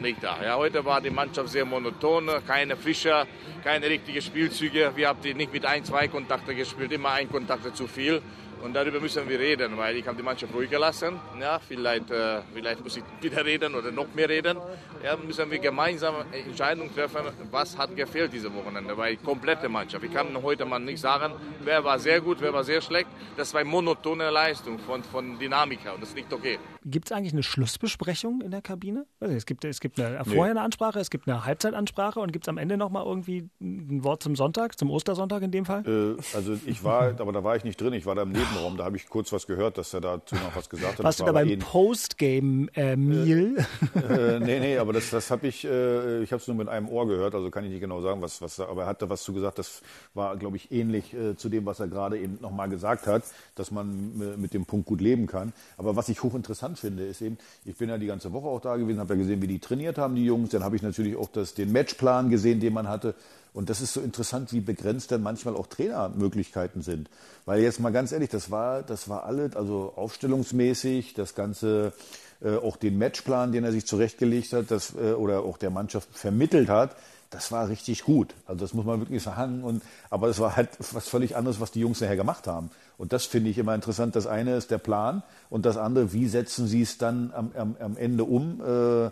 nicht 0.00 0.22
da. 0.22 0.36
Ja, 0.42 0.56
heute 0.56 0.84
war 0.84 1.00
die 1.00 1.10
Mannschaft 1.10 1.48
sehr 1.48 1.64
monoton, 1.64 2.30
keine 2.46 2.76
Fischer, 2.76 3.26
keine 3.64 3.88
richtigen 3.88 4.22
Spielzüge. 4.22 4.92
Wir 4.94 5.08
haben 5.08 5.20
nicht 5.20 5.52
mit 5.52 5.64
ein, 5.64 5.84
zwei 5.84 6.08
Kontakte 6.08 6.54
gespielt, 6.54 6.92
immer 6.92 7.10
ein 7.12 7.28
Kontakte 7.30 7.72
zu 7.72 7.86
viel. 7.86 8.22
Und 8.62 8.74
darüber 8.74 9.00
müssen 9.00 9.28
wir 9.28 9.38
reden, 9.38 9.76
weil 9.76 9.96
ich 9.96 10.06
habe 10.06 10.16
die 10.16 10.22
Mannschaft 10.22 10.52
ruhig 10.54 10.68
gelassen. 10.68 11.18
Ja, 11.40 11.58
vielleicht, 11.58 12.10
äh, 12.10 12.40
vielleicht 12.52 12.82
muss 12.82 12.96
ich 12.96 13.04
wieder 13.20 13.44
reden 13.44 13.74
oder 13.74 13.90
noch 13.90 14.12
mehr 14.14 14.28
reden. 14.28 14.58
Ja, 15.02 15.16
müssen 15.16 15.50
wir 15.50 15.58
gemeinsam 15.58 16.16
Entscheidungen 16.32 16.92
treffen, 16.94 17.20
was 17.50 17.78
hat 17.78 17.94
gefehlt 17.94 18.32
diese 18.32 18.52
Wochenende, 18.52 18.96
weil 18.96 19.16
die 19.16 19.22
komplette 19.22 19.68
Mannschaft. 19.68 20.04
Ich 20.04 20.12
kann 20.12 20.28
heute 20.42 20.64
mal 20.64 20.80
nicht 20.80 21.00
sagen, 21.00 21.34
wer 21.64 21.84
war 21.84 21.98
sehr 21.98 22.20
gut, 22.20 22.38
wer 22.40 22.52
war 22.52 22.64
sehr 22.64 22.80
schlecht. 22.80 23.08
Das 23.36 23.52
war 23.54 23.60
eine 23.60 23.70
monotone 23.70 24.30
Leistung 24.30 24.78
von, 24.78 25.02
von 25.04 25.38
Dynamiker 25.38 25.94
und 25.94 26.02
das 26.02 26.10
ist 26.10 26.16
nicht 26.16 26.32
okay. 26.32 26.58
Gibt 26.90 27.10
es 27.10 27.16
eigentlich 27.16 27.32
eine 27.32 27.42
Schlussbesprechung 27.42 28.40
in 28.40 28.50
der 28.50 28.62
Kabine? 28.62 29.04
Also 29.20 29.34
es, 29.34 29.44
gibt, 29.44 29.64
es 29.64 29.80
gibt 29.80 30.00
eine, 30.00 30.24
vorher 30.24 30.52
eine 30.52 30.62
Ansprache, 30.62 30.98
es 30.98 31.10
gibt 31.10 31.28
eine 31.28 31.44
Halbzeitansprache 31.44 32.18
und 32.20 32.32
gibt 32.32 32.46
es 32.46 32.48
am 32.48 32.56
Ende 32.56 32.76
nochmal 32.76 33.04
irgendwie 33.04 33.48
ein 33.60 34.02
Wort 34.04 34.22
zum 34.22 34.36
Sonntag, 34.36 34.78
zum 34.78 34.90
Ostersonntag 34.90 35.42
in 35.42 35.50
dem 35.50 35.66
Fall? 35.66 35.86
Äh, 35.86 36.16
also 36.34 36.56
ich 36.64 36.82
war, 36.84 37.08
aber 37.20 37.32
da 37.32 37.44
war 37.44 37.56
ich 37.56 37.64
nicht 37.64 37.78
drin, 37.80 37.92
ich 37.92 38.06
war 38.06 38.14
da 38.14 38.22
im 38.22 38.32
Nebenraum, 38.32 38.76
da 38.78 38.84
habe 38.84 38.96
ich 38.96 39.08
kurz 39.08 39.32
was 39.32 39.46
gehört, 39.46 39.76
dass 39.76 39.92
er 39.92 40.00
dazu 40.00 40.34
noch 40.36 40.56
was 40.56 40.70
gesagt 40.70 40.98
hat. 40.98 41.04
Warst 41.04 41.20
du 41.20 41.24
da 41.24 41.32
beim 41.32 41.58
Postgame-Meal? 41.58 43.56
Äh, 43.94 44.36
äh, 44.36 44.40
nee, 44.40 44.60
nee, 44.60 44.78
aber 44.78 44.94
das, 44.94 45.10
das 45.10 45.30
habe 45.30 45.46
ich, 45.46 45.64
äh, 45.64 46.22
ich 46.22 46.32
habe 46.32 46.40
es 46.40 46.46
nur 46.48 46.56
mit 46.56 46.68
einem 46.68 46.88
Ohr 46.88 47.06
gehört, 47.06 47.34
also 47.34 47.50
kann 47.50 47.64
ich 47.64 47.70
nicht 47.70 47.80
genau 47.80 48.00
sagen, 48.00 48.22
was, 48.22 48.40
was 48.40 48.58
aber 48.60 48.82
er 48.82 48.88
hat 48.88 49.02
da 49.02 49.10
was 49.10 49.22
zu 49.22 49.32
gesagt, 49.32 49.58
das 49.58 49.82
war, 50.14 50.36
glaube 50.36 50.56
ich, 50.56 50.72
ähnlich 50.72 51.12
äh, 51.12 51.36
zu 51.36 51.48
dem, 51.48 51.66
was 51.66 51.80
er 51.80 51.88
gerade 51.88 52.18
eben 52.18 52.38
nochmal 52.40 52.68
gesagt 52.68 53.06
hat, 53.06 53.24
dass 53.54 53.70
man 53.70 54.38
mit 54.38 54.54
dem 54.54 54.64
Punkt 54.64 54.86
gut 54.86 55.00
leben 55.00 55.26
kann. 55.26 55.52
Aber 55.76 55.96
was 55.96 56.08
ich 56.08 56.22
hochinteressant 56.22 56.77
finde, 56.78 57.06
ist 57.06 57.20
eben, 57.22 57.38
ich 57.64 57.76
bin 57.76 57.88
ja 57.88 57.98
die 57.98 58.06
ganze 58.06 58.32
Woche 58.32 58.46
auch 58.46 58.60
da 58.60 58.76
gewesen, 58.76 59.00
habe 59.00 59.14
ja 59.14 59.20
gesehen, 59.20 59.42
wie 59.42 59.46
die 59.46 59.58
trainiert 59.58 59.98
haben, 59.98 60.14
die 60.14 60.24
Jungs, 60.24 60.50
dann 60.50 60.64
habe 60.64 60.76
ich 60.76 60.82
natürlich 60.82 61.16
auch 61.16 61.28
das, 61.28 61.54
den 61.54 61.72
Matchplan 61.72 62.30
gesehen, 62.30 62.60
den 62.60 62.72
man 62.72 62.88
hatte. 62.88 63.14
Und 63.54 63.70
das 63.70 63.80
ist 63.80 63.92
so 63.92 64.00
interessant, 64.00 64.52
wie 64.52 64.60
begrenzt 64.60 65.10
dann 65.10 65.22
manchmal 65.22 65.56
auch 65.56 65.66
Trainermöglichkeiten 65.66 66.82
sind. 66.82 67.08
Weil 67.44 67.60
jetzt 67.60 67.80
mal 67.80 67.90
ganz 67.90 68.12
ehrlich, 68.12 68.28
das 68.28 68.50
war, 68.50 68.82
das 68.82 69.08
war 69.08 69.24
alles, 69.24 69.56
also 69.56 69.92
aufstellungsmäßig, 69.96 71.14
das 71.14 71.34
Ganze, 71.34 71.92
äh, 72.40 72.56
auch 72.56 72.76
den 72.76 72.98
Matchplan, 72.98 73.52
den 73.52 73.64
er 73.64 73.72
sich 73.72 73.86
zurechtgelegt 73.86 74.52
hat, 74.52 74.70
das, 74.70 74.94
äh, 74.94 75.12
oder 75.12 75.42
auch 75.42 75.58
der 75.58 75.70
Mannschaft 75.70 76.08
vermittelt 76.12 76.68
hat, 76.68 76.94
das 77.30 77.52
war 77.52 77.68
richtig 77.68 78.04
gut. 78.04 78.34
Also 78.46 78.60
das 78.60 78.74
muss 78.74 78.86
man 78.86 79.00
wirklich 79.00 79.22
sagen. 79.22 79.62
Und, 79.62 79.82
aber 80.10 80.28
es 80.28 80.38
war 80.38 80.56
halt 80.56 80.70
was 80.92 81.08
völlig 81.08 81.36
anderes, 81.36 81.60
was 81.60 81.70
die 81.70 81.80
Jungs 81.80 82.00
nachher 82.00 82.16
gemacht 82.16 82.46
haben. 82.46 82.70
Und 82.98 83.12
das 83.12 83.24
finde 83.26 83.48
ich 83.48 83.58
immer 83.58 83.74
interessant. 83.74 84.16
Das 84.16 84.26
eine 84.26 84.56
ist 84.56 84.70
der 84.72 84.78
Plan 84.78 85.22
und 85.48 85.64
das 85.64 85.76
andere, 85.76 86.12
wie 86.12 86.26
setzen 86.26 86.66
sie 86.66 86.82
es 86.82 86.98
dann 86.98 87.32
am, 87.34 87.52
am, 87.56 87.76
am 87.78 87.96
Ende 87.96 88.24
um? 88.24 88.60
Äh, 88.60 89.10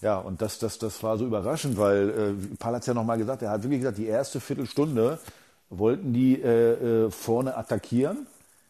ja, 0.00 0.18
und 0.18 0.40
das, 0.40 0.58
das, 0.58 0.78
das 0.78 1.02
war 1.02 1.18
so 1.18 1.26
überraschend, 1.26 1.76
weil 1.76 2.10
äh, 2.10 2.56
Paul 2.58 2.74
hat 2.74 2.82
es 2.82 2.86
ja 2.86 2.94
nochmal 2.94 3.18
gesagt, 3.18 3.42
er 3.42 3.50
hat 3.50 3.62
wirklich 3.64 3.80
gesagt, 3.80 3.98
die 3.98 4.06
erste 4.06 4.40
Viertelstunde 4.40 5.18
wollten 5.70 6.12
die 6.12 6.40
äh, 6.40 7.06
äh, 7.06 7.10
vorne 7.10 7.56
attackieren, 7.56 8.26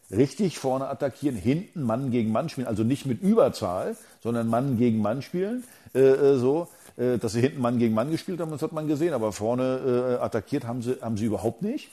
richtig 0.09 0.57
vorne 0.57 0.87
attackieren, 0.87 1.37
hinten 1.37 1.83
Mann 1.83 2.09
gegen 2.09 2.31
Mann 2.31 2.49
spielen, 2.49 2.67
also 2.67 2.83
nicht 2.83 3.05
mit 3.05 3.21
Überzahl, 3.21 3.95
sondern 4.23 4.47
Mann 4.47 4.77
gegen 4.77 5.01
Mann 5.01 5.21
spielen, 5.21 5.63
äh, 5.93 5.99
äh 5.99 6.37
so, 6.37 6.67
dass 6.95 7.33
sie 7.33 7.41
hinten 7.41 7.61
Mann 7.61 7.77
gegen 7.77 7.93
Mann 7.93 8.09
gespielt 8.09 8.39
haben, 8.39 8.49
das 8.49 8.63
hat 8.63 8.71
man 8.71 8.87
gesehen, 8.87 9.13
aber 9.13 9.31
vorne 9.31 10.17
äh, 10.17 10.23
attackiert 10.23 10.65
haben 10.65 10.81
sie, 10.81 10.97
haben 10.99 11.15
sie 11.15 11.25
überhaupt 11.25 11.61
nicht. 11.61 11.91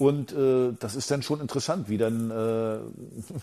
Und 0.00 0.32
äh, 0.32 0.72
das 0.80 0.96
ist 0.96 1.10
dann 1.10 1.22
schon 1.22 1.40
interessant, 1.40 1.90
wie 1.90 1.98
dann 1.98 2.30
äh, 2.30 2.78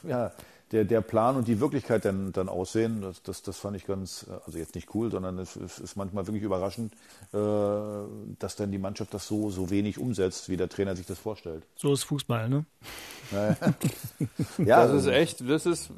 ja, 0.10 0.32
der, 0.72 0.86
der 0.86 1.02
Plan 1.02 1.36
und 1.36 1.48
die 1.48 1.60
Wirklichkeit 1.60 2.04
dann, 2.04 2.32
dann 2.32 2.50
aussehen. 2.50 3.02
Das, 3.02 3.22
das, 3.22 3.44
das 3.44 3.60
fand 3.60 3.78
ich 3.78 3.86
ganz, 3.86 4.26
äh, 4.28 4.40
also 4.44 4.58
jetzt 4.58 4.74
nicht 4.74 4.94
cool, 4.96 5.12
sondern 5.12 5.38
es, 5.38 5.56
es 5.56 5.78
ist 5.78 5.96
manchmal 5.96 6.26
wirklich 6.26 6.42
überraschend, 6.42 6.94
äh, 7.32 7.38
dass 8.40 8.56
dann 8.56 8.72
die 8.72 8.80
Mannschaft 8.80 9.14
das 9.14 9.28
so, 9.28 9.52
so 9.52 9.70
wenig 9.70 10.00
umsetzt, 10.00 10.50
wie 10.50 10.58
der 10.58 10.68
Trainer 10.68 10.96
sich 10.96 11.06
das 11.06 11.20
vorstellt. 11.20 11.64
So 11.76 11.94
ist 11.94 12.06
Fußball, 12.06 12.50
ne? 12.50 12.66
ja, 13.32 13.56
ja, 14.58 14.88
das 14.88 15.04
ist 15.04 15.08
echt, 15.08 15.48
das 15.48 15.68
ist 15.68 15.92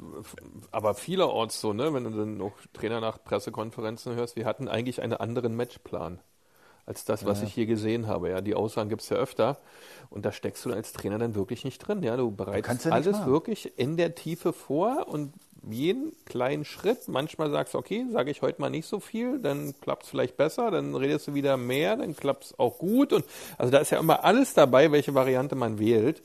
aber 0.72 0.94
vielerorts 0.94 1.58
so, 1.58 1.72
ne? 1.72 1.94
Wenn 1.94 2.04
du 2.04 2.10
dann 2.10 2.40
auch 2.42 2.52
Trainer 2.74 3.00
nach 3.00 3.24
Pressekonferenzen 3.24 4.14
hörst, 4.14 4.36
wir 4.36 4.44
hatten 4.44 4.68
eigentlich 4.68 5.00
einen 5.00 5.14
anderen 5.14 5.56
Matchplan 5.56 6.20
als 6.90 7.04
das, 7.04 7.24
was 7.24 7.40
ja. 7.40 7.46
ich 7.46 7.54
hier 7.54 7.66
gesehen 7.66 8.08
habe. 8.08 8.30
Ja, 8.30 8.40
die 8.40 8.56
Aussagen 8.56 8.88
gibt 8.88 9.02
es 9.02 9.08
ja 9.10 9.16
öfter. 9.16 9.58
Und 10.10 10.26
da 10.26 10.32
steckst 10.32 10.64
du 10.64 10.72
als 10.72 10.92
Trainer 10.92 11.18
dann 11.18 11.36
wirklich 11.36 11.64
nicht 11.64 11.78
drin. 11.78 12.02
Ja, 12.02 12.16
du 12.16 12.32
bereitest 12.32 12.84
ja 12.84 12.90
alles 12.90 13.26
wirklich 13.26 13.78
in 13.78 13.96
der 13.96 14.16
Tiefe 14.16 14.52
vor 14.52 15.06
und 15.06 15.32
jeden 15.70 16.12
kleinen 16.24 16.64
Schritt. 16.64 17.06
Manchmal 17.06 17.48
sagst 17.50 17.74
du, 17.74 17.78
okay, 17.78 18.06
sage 18.10 18.32
ich 18.32 18.42
heute 18.42 18.60
mal 18.60 18.70
nicht 18.70 18.86
so 18.86 18.98
viel, 18.98 19.38
dann 19.38 19.72
klappt 19.80 20.02
es 20.02 20.08
vielleicht 20.08 20.36
besser, 20.36 20.72
dann 20.72 20.96
redest 20.96 21.28
du 21.28 21.34
wieder 21.34 21.56
mehr, 21.56 21.96
dann 21.96 22.16
klappt 22.16 22.46
es 22.46 22.58
auch 22.58 22.78
gut. 22.78 23.12
Und 23.12 23.24
also 23.56 23.70
da 23.70 23.78
ist 23.78 23.90
ja 23.90 24.00
immer 24.00 24.24
alles 24.24 24.54
dabei, 24.54 24.90
welche 24.90 25.14
Variante 25.14 25.54
man 25.54 25.78
wählt. 25.78 26.22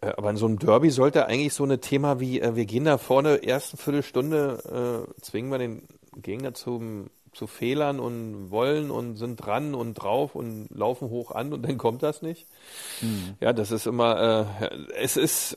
Äh, 0.00 0.12
aber 0.16 0.30
in 0.30 0.36
so 0.36 0.46
einem 0.46 0.58
Derby 0.58 0.88
sollte 0.88 1.26
eigentlich 1.26 1.52
so 1.52 1.64
ein 1.64 1.80
Thema 1.82 2.20
wie, 2.20 2.40
äh, 2.40 2.56
wir 2.56 2.64
gehen 2.64 2.86
da 2.86 2.96
vorne, 2.96 3.42
ersten 3.42 3.76
Viertelstunde, 3.76 5.06
äh, 5.14 5.20
zwingen 5.20 5.50
wir 5.50 5.58
den 5.58 5.82
Gegner 6.16 6.54
zum 6.54 7.10
zu 7.32 7.46
Fehlern 7.46 8.00
und 8.00 8.50
wollen 8.50 8.90
und 8.90 9.16
sind 9.16 9.36
dran 9.36 9.74
und 9.74 9.94
drauf 9.94 10.34
und 10.34 10.68
laufen 10.70 11.10
hoch 11.10 11.30
an 11.30 11.52
und 11.52 11.62
dann 11.62 11.78
kommt 11.78 12.02
das 12.02 12.22
nicht. 12.22 12.46
Mhm. 13.00 13.34
Ja, 13.40 13.52
das 13.52 13.70
ist 13.70 13.86
immer, 13.86 14.48
äh, 14.60 14.68
es 15.00 15.16
ist, 15.16 15.56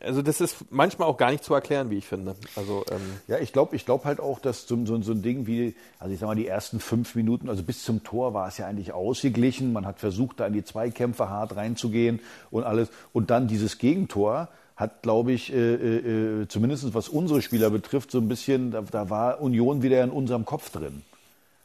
also 0.00 0.22
das 0.22 0.40
ist 0.40 0.70
manchmal 0.70 1.08
auch 1.08 1.16
gar 1.16 1.30
nicht 1.30 1.44
zu 1.44 1.54
erklären, 1.54 1.90
wie 1.90 1.98
ich 1.98 2.06
finde. 2.06 2.34
Also 2.56 2.84
ähm, 2.90 3.20
ja, 3.26 3.38
ich 3.38 3.52
glaube, 3.52 3.76
ich 3.76 3.84
glaube 3.84 4.04
halt 4.04 4.20
auch, 4.20 4.38
dass 4.38 4.66
so, 4.66 4.84
so, 4.86 5.00
so 5.02 5.12
ein 5.12 5.22
Ding 5.22 5.46
wie, 5.46 5.74
also 5.98 6.14
ich 6.14 6.20
sag 6.20 6.28
mal, 6.28 6.34
die 6.34 6.46
ersten 6.46 6.80
fünf 6.80 7.14
Minuten, 7.14 7.48
also 7.48 7.62
bis 7.62 7.84
zum 7.84 8.02
Tor 8.04 8.32
war 8.32 8.48
es 8.48 8.58
ja 8.58 8.66
eigentlich 8.66 8.92
ausgeglichen. 8.92 9.72
Man 9.72 9.86
hat 9.86 9.98
versucht, 9.98 10.40
da 10.40 10.46
in 10.46 10.52
die 10.52 10.64
Zweikämpfe 10.64 11.28
hart 11.28 11.56
reinzugehen 11.56 12.20
und 12.50 12.64
alles. 12.64 12.88
Und 13.12 13.30
dann 13.30 13.48
dieses 13.48 13.78
Gegentor 13.78 14.48
hat, 14.76 15.02
glaube 15.02 15.32
ich, 15.32 15.52
äh, 15.52 15.74
äh, 15.74 16.48
zumindest 16.48 16.94
was 16.94 17.08
unsere 17.08 17.42
Spieler 17.42 17.70
betrifft, 17.70 18.10
so 18.10 18.18
ein 18.18 18.28
bisschen, 18.28 18.70
da, 18.70 18.82
da, 18.82 19.10
war 19.10 19.40
Union 19.40 19.82
wieder 19.82 20.02
in 20.02 20.10
unserem 20.10 20.44
Kopf 20.44 20.70
drin. 20.70 21.02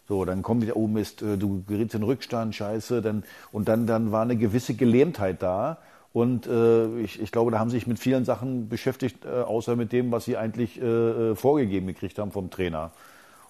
So, 0.08 0.24
dann 0.26 0.42
kommt 0.42 0.62
wieder, 0.62 0.76
oh 0.76 0.88
Mist, 0.88 1.22
äh, 1.22 1.38
du 1.38 1.64
gerätst 1.68 1.96
in 1.96 2.04
Rückstand, 2.04 2.56
scheiße, 2.56 3.02
dann, 3.02 3.24
und 3.52 3.68
dann, 3.68 3.88
dann 3.88 4.12
war 4.12 4.22
eine 4.22 4.36
gewisse 4.36 4.74
Gelähmtheit 4.74 5.42
da. 5.42 5.78
Und 6.14 6.48
äh, 6.48 7.00
ich, 7.00 7.22
ich 7.22 7.32
glaube, 7.32 7.52
da 7.52 7.60
haben 7.60 7.70
sie 7.70 7.78
sich 7.78 7.88
mit 7.88 8.00
vielen 8.00 8.26
Sachen 8.26 8.70
beschäftigt, 8.70 9.26
äh, 9.26 9.42
außer 9.42 9.76
mit 9.76 9.92
dem, 9.92 10.12
was 10.12 10.26
sie 10.26 10.38
eigentlich 10.38 10.82
äh, 10.82 11.36
vorgegeben 11.36 11.88
gekriegt 11.88 12.18
haben 12.20 12.32
vom 12.32 12.50
Trainer. 12.50 12.92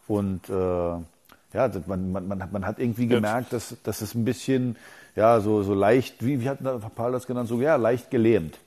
Und 0.07 0.49
äh, 0.49 0.53
ja, 0.53 1.71
man, 1.85 2.11
man, 2.11 2.27
man 2.51 2.65
hat 2.65 2.79
irgendwie 2.79 3.07
gemerkt, 3.07 3.53
dass, 3.53 3.75
dass 3.83 4.01
es 4.01 4.15
ein 4.15 4.25
bisschen, 4.25 4.75
ja, 5.15 5.39
so, 5.39 5.63
so 5.63 5.73
leicht, 5.73 6.25
wie, 6.25 6.41
wie 6.41 6.49
hat 6.49 6.59
Paul 6.95 7.11
das 7.11 7.25
genannt, 7.25 7.47
so 7.47 7.61
ja, 7.61 7.75
leicht 7.75 8.11
gelähmt 8.11 8.57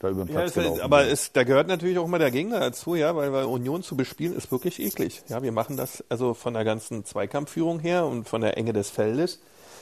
da 0.00 0.10
über 0.10 0.24
den 0.24 0.32
Platz 0.32 0.56
ja, 0.56 0.62
gelaufen. 0.62 0.80
aber 0.80 1.06
es, 1.06 1.32
da 1.32 1.44
gehört 1.44 1.68
natürlich 1.68 1.98
auch 1.98 2.06
immer 2.06 2.18
der 2.18 2.32
Gegner 2.32 2.58
dazu, 2.58 2.96
ja, 2.96 3.14
weil, 3.14 3.32
weil 3.32 3.44
Union 3.44 3.82
zu 3.82 3.96
bespielen 3.96 4.34
ist 4.36 4.50
wirklich 4.50 4.80
eklig. 4.80 5.22
Ja, 5.28 5.42
wir 5.42 5.52
machen 5.52 5.76
das 5.76 6.02
also 6.08 6.34
von 6.34 6.54
der 6.54 6.64
ganzen 6.64 7.04
Zweikampfführung 7.04 7.78
her 7.78 8.06
und 8.06 8.28
von 8.28 8.40
der 8.40 8.56
Enge 8.56 8.72
des 8.72 8.90
Feldes 8.90 9.40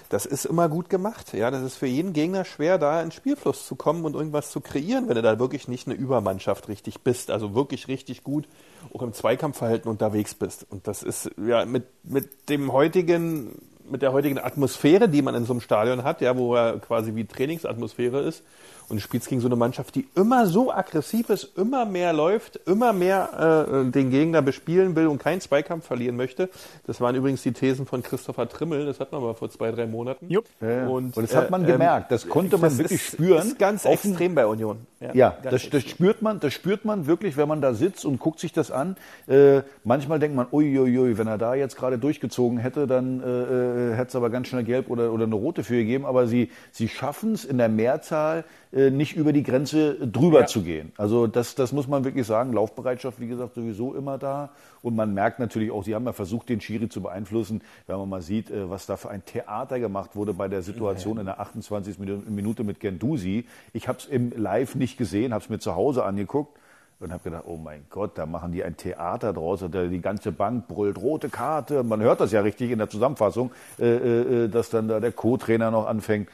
das 0.09 0.24
ist 0.26 0.46
immer 0.46 0.68
gut 0.68 0.88
gemacht. 0.88 1.35
Ja, 1.35 1.50
das 1.50 1.62
ist 1.62 1.76
für 1.76 1.87
jeden 1.87 2.12
Gegner 2.12 2.44
schwer, 2.44 2.78
da 2.78 3.02
ins 3.02 3.14
Spielfluss 3.14 3.66
zu 3.66 3.76
kommen 3.76 4.04
und 4.04 4.14
irgendwas 4.14 4.50
zu 4.50 4.61
kreieren, 4.61 5.09
wenn 5.09 5.16
du 5.16 5.22
da 5.22 5.38
wirklich 5.38 5.68
nicht 5.68 5.87
eine 5.87 5.96
Übermannschaft 5.96 6.68
richtig 6.68 7.00
bist, 7.02 7.31
also 7.31 7.54
wirklich 7.54 7.88
richtig 7.88 8.24
gut 8.24 8.48
auch 8.94 9.02
im 9.02 9.12
Zweikampfverhalten 9.12 9.90
unterwegs 9.90 10.35
bist. 10.35 10.66
Und 10.70 10.87
das 10.87 11.02
ist 11.02 11.31
ja 11.46 11.64
mit, 11.64 11.85
mit 12.04 12.48
dem 12.48 12.72
heutigen, 12.72 13.61
mit 13.88 14.02
der 14.02 14.12
heutigen 14.12 14.38
Atmosphäre, 14.38 15.09
die 15.09 15.22
man 15.22 15.35
in 15.35 15.44
so 15.44 15.52
einem 15.52 15.61
Stadion 15.61 16.04
hat, 16.04 16.20
ja, 16.20 16.37
wo 16.37 16.54
er 16.54 16.78
quasi 16.78 17.14
wie 17.14 17.26
Trainingsatmosphäre 17.26 18.20
ist, 18.20 18.42
und 18.88 18.96
du 18.96 19.01
spielst 19.01 19.29
gegen 19.29 19.40
so 19.40 19.48
eine 19.48 19.57
Mannschaft, 19.57 19.94
die 19.94 20.07
immer 20.14 20.46
so 20.46 20.72
aggressiv 20.72 21.29
ist, 21.31 21.57
immer 21.59 21.85
mehr 21.85 22.12
läuft, 22.12 22.57
immer 22.66 22.92
mehr 22.92 23.66
äh, 23.68 23.90
den 23.90 24.11
Gegner 24.11 24.42
bespielen 24.42 24.96
will 24.96 25.07
und 25.09 25.18
keinen 25.18 25.40
Zweikampf 25.40 25.87
verlieren 25.87 26.16
möchte. 26.16 26.48
Das 26.87 27.01
waren 27.01 27.14
übrigens 27.14 27.42
die 27.42 27.53
Thesen 27.53 27.87
von 27.87 28.03
Christopher 28.03 28.48
Trimmel, 28.48 28.87
das 28.87 29.01
hat 29.01 29.12
man 29.12 29.22
mal 29.22 29.35
vor 29.35 29.51
zwei, 29.51 29.70
drei 29.70 29.87
Monaten. 29.87 30.31
Jupp. 30.31 30.46
Ja, 30.61 30.87
und, 30.87 31.16
und 31.16 31.22
das 31.22 31.37
hat 31.37 31.51
man 31.51 31.64
äh, 31.64 31.72
gemerkt, 31.72 32.11
das 32.11 32.29
konnte 32.29 32.57
man 32.57 32.70
das 32.70 32.79
wirklich 32.79 33.01
ist, 33.03 33.12
spüren. 33.12 33.46
Ist 33.46 33.59
ganz 33.59 33.85
extrem 33.85 34.35
bei 34.35 34.46
Union. 34.46 34.79
Ja, 35.01 35.14
ja 35.14 35.37
das, 35.42 35.68
das, 35.70 35.85
spürt 35.85 36.22
man, 36.22 36.40
das 36.40 36.53
spürt 36.53 36.85
man 36.85 37.07
wirklich, 37.07 37.37
wenn 37.37 37.46
man 37.46 37.61
da 37.61 37.74
sitzt 37.74 38.05
und 38.05 38.18
guckt 38.18 38.40
sich 38.40 38.53
das 38.53 38.70
an. 38.70 38.96
Äh, 39.27 39.62
manchmal 39.85 40.18
denkt 40.18 40.37
man, 40.37 40.46
uiuiui, 40.51 41.18
wenn 41.18 41.29
er 41.29 41.38
da 41.38 41.55
jetzt 41.55 41.77
gerade 41.77 41.98
durchgezogen 41.98 42.59
hätte, 42.59 42.87
dann 42.87 43.22
äh, 43.22 43.92
äh 43.92 43.94
hätte 43.94 44.09
es 44.09 44.16
aber 44.16 44.31
ganz 44.31 44.48
schnell 44.48 44.64
gelb 44.64 44.90
oder, 44.90 45.12
oder 45.12 45.24
eine 45.24 45.35
rote 45.35 45.62
für 45.62 45.77
gegeben. 45.77 46.05
Aber 46.05 46.27
sie, 46.27 46.51
sie 46.72 46.88
schaffen 46.88 47.35
es 47.35 47.44
in 47.44 47.59
der 47.59 47.68
Mehrzahl, 47.68 48.44
äh, 48.67 48.67
nicht 48.72 49.16
über 49.16 49.33
die 49.33 49.42
Grenze 49.42 49.94
drüber 49.94 50.40
ja. 50.40 50.46
zu 50.46 50.62
gehen. 50.62 50.92
Also 50.98 51.26
das, 51.26 51.54
das 51.54 51.72
muss 51.72 51.88
man 51.88 52.04
wirklich 52.04 52.26
sagen. 52.26 52.52
Laufbereitschaft, 52.52 53.18
wie 53.20 53.26
gesagt, 53.26 53.54
sowieso 53.54 53.94
immer 53.94 54.18
da. 54.18 54.50
Und 54.83 54.94
man 54.94 55.14
merkt 55.14 55.38
natürlich 55.38 55.70
auch, 55.70 55.85
sie 55.85 55.94
haben 55.94 56.04
ja 56.04 56.12
versucht, 56.12 56.48
den 56.48 56.61
Schiri 56.61 56.88
zu 56.88 57.02
beeinflussen, 57.02 57.62
wenn 57.87 57.96
man 57.96 58.09
mal 58.09 58.22
sieht, 58.22 58.50
äh, 58.50 58.68
was 58.68 58.87
da 58.87 58.96
für 58.96 59.11
ein 59.11 59.24
Theater 59.24 59.81
gemacht 59.81 60.16
wurde 60.16 60.35
bei 60.35 60.48
der 60.48 60.62
Situation 60.62 61.14
ja. 61.14 61.20
in 61.20 61.26
der 61.26 61.40
28. 61.40 61.98
Minute 61.98 62.64
mit 62.64 62.81
Gendusi. 62.81 63.46
Ich 63.72 63.88
habe 63.88 63.98
es 63.98 64.07
im 64.07 64.33
Live 64.37 64.74
nicht 64.74 64.98
gesehen, 64.98 65.33
habe 65.33 65.42
es 65.42 65.50
mir 65.50 65.59
zu 65.59 65.74
Hause 65.74 66.04
angeguckt 66.04 66.59
und 67.00 67.12
habe 67.12 67.22
gedacht, 67.22 67.44
oh 67.46 67.57
mein 67.57 67.87
Gott, 67.90 68.18
da 68.18 68.26
machen 68.26 68.52
die 68.52 68.64
ein 68.64 68.76
Theater 68.76 69.33
draus. 69.33 69.62
Und 69.62 69.72
die 69.72 70.00
ganze 70.00 70.33
Bank 70.33 70.66
brüllt 70.68 70.98
rote 70.98 71.28
Karte. 71.28 71.85
Man 71.85 72.00
hört 72.00 72.20
das 72.20 72.33
ja 72.33 72.40
richtig 72.40 72.70
in 72.70 72.78
der 72.78 72.90
Zusammenfassung, 72.90 73.52
äh, 73.78 74.44
äh, 74.44 74.48
dass 74.48 74.70
dann 74.70 74.88
da 74.88 75.00
der 75.00 75.12
Co-Trainer 75.12 75.70
noch 75.70 75.87
anfängt 75.87 76.28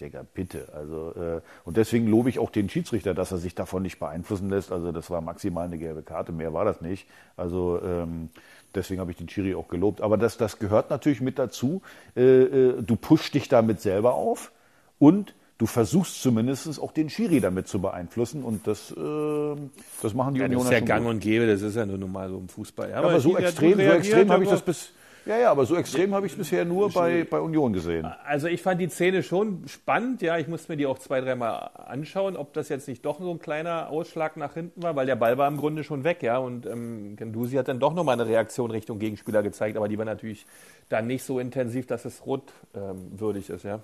denke, 0.00 0.26
bitte. 0.34 0.68
Also, 0.74 1.14
äh, 1.16 1.40
und 1.64 1.76
deswegen 1.76 2.06
lobe 2.06 2.28
ich 2.28 2.38
auch 2.38 2.50
den 2.50 2.68
Schiedsrichter, 2.68 3.14
dass 3.14 3.32
er 3.32 3.38
sich 3.38 3.54
davon 3.54 3.82
nicht 3.82 3.98
beeinflussen 3.98 4.50
lässt. 4.50 4.72
Also 4.72 4.92
das 4.92 5.10
war 5.10 5.20
maximal 5.20 5.66
eine 5.66 5.78
gelbe 5.78 6.02
Karte, 6.02 6.32
mehr 6.32 6.52
war 6.52 6.64
das 6.64 6.80
nicht. 6.80 7.06
Also 7.36 7.80
ähm, 7.84 8.30
deswegen 8.74 9.00
habe 9.00 9.10
ich 9.10 9.16
den 9.16 9.28
Schiri 9.28 9.54
auch 9.54 9.68
gelobt. 9.68 10.00
Aber 10.00 10.16
das, 10.16 10.36
das 10.36 10.58
gehört 10.58 10.90
natürlich 10.90 11.20
mit 11.20 11.38
dazu. 11.38 11.82
Äh, 12.16 12.22
äh, 12.22 12.82
du 12.82 12.96
pushst 12.96 13.34
dich 13.34 13.48
damit 13.48 13.80
selber 13.80 14.14
auf 14.14 14.52
und 14.98 15.34
du 15.58 15.66
versuchst 15.66 16.22
zumindest 16.22 16.80
auch 16.80 16.92
den 16.92 17.10
Schiri 17.10 17.40
damit 17.40 17.68
zu 17.68 17.80
beeinflussen 17.80 18.42
und 18.42 18.66
das, 18.66 18.92
äh, 18.92 19.56
das 20.02 20.14
machen 20.14 20.34
die 20.34 20.40
ja, 20.40 20.46
Unioner 20.46 20.64
Das 20.64 20.72
ist 20.72 20.80
ja 20.80 20.86
gang 20.86 21.04
gut. 21.04 21.14
und 21.14 21.20
gäbe, 21.20 21.46
das 21.46 21.60
ist 21.60 21.76
ja 21.76 21.84
nur 21.84 21.98
normal 21.98 22.30
so 22.30 22.38
im 22.38 22.48
Fußball. 22.48 22.90
Ja, 22.90 22.96
aber, 22.96 23.10
aber 23.10 23.20
so 23.20 23.36
extrem, 23.36 23.74
so 23.74 23.80
extrem 23.80 24.30
habe 24.32 24.44
ich 24.44 24.50
das 24.50 24.62
bis 24.62 24.92
ja, 25.26 25.38
ja, 25.38 25.50
aber 25.50 25.66
so 25.66 25.76
extrem 25.76 26.14
habe 26.14 26.26
ich 26.26 26.32
es 26.32 26.38
bisher 26.38 26.64
nur 26.64 26.90
bei, 26.92 27.24
bei 27.24 27.40
Union 27.40 27.72
gesehen. 27.72 28.06
Also 28.24 28.46
ich 28.46 28.62
fand 28.62 28.80
die 28.80 28.88
Szene 28.88 29.22
schon 29.22 29.66
spannend, 29.68 30.22
ja. 30.22 30.38
Ich 30.38 30.48
musste 30.48 30.72
mir 30.72 30.76
die 30.76 30.86
auch 30.86 30.98
zwei, 30.98 31.20
dreimal 31.20 31.70
anschauen, 31.74 32.36
ob 32.36 32.52
das 32.52 32.68
jetzt 32.68 32.88
nicht 32.88 33.04
doch 33.04 33.20
so 33.20 33.30
ein 33.30 33.38
kleiner 33.38 33.90
Ausschlag 33.90 34.36
nach 34.36 34.54
hinten 34.54 34.82
war, 34.82 34.96
weil 34.96 35.06
der 35.06 35.16
Ball 35.16 35.38
war 35.38 35.48
im 35.48 35.56
Grunde 35.56 35.84
schon 35.84 36.04
weg, 36.04 36.22
ja. 36.22 36.38
Und 36.38 36.66
ähm, 36.66 37.16
Gendusi 37.16 37.56
hat 37.56 37.68
dann 37.68 37.80
doch 37.80 37.94
nochmal 37.94 38.20
eine 38.20 38.28
Reaktion 38.28 38.70
Richtung 38.70 38.98
Gegenspieler 38.98 39.42
gezeigt, 39.42 39.76
aber 39.76 39.88
die 39.88 39.98
war 39.98 40.04
natürlich 40.04 40.46
dann 40.88 41.06
nicht 41.06 41.24
so 41.24 41.38
intensiv, 41.38 41.86
dass 41.86 42.04
es 42.04 42.24
rot 42.26 42.52
ähm, 42.74 43.18
würdig 43.18 43.50
ist, 43.50 43.64
ja. 43.64 43.80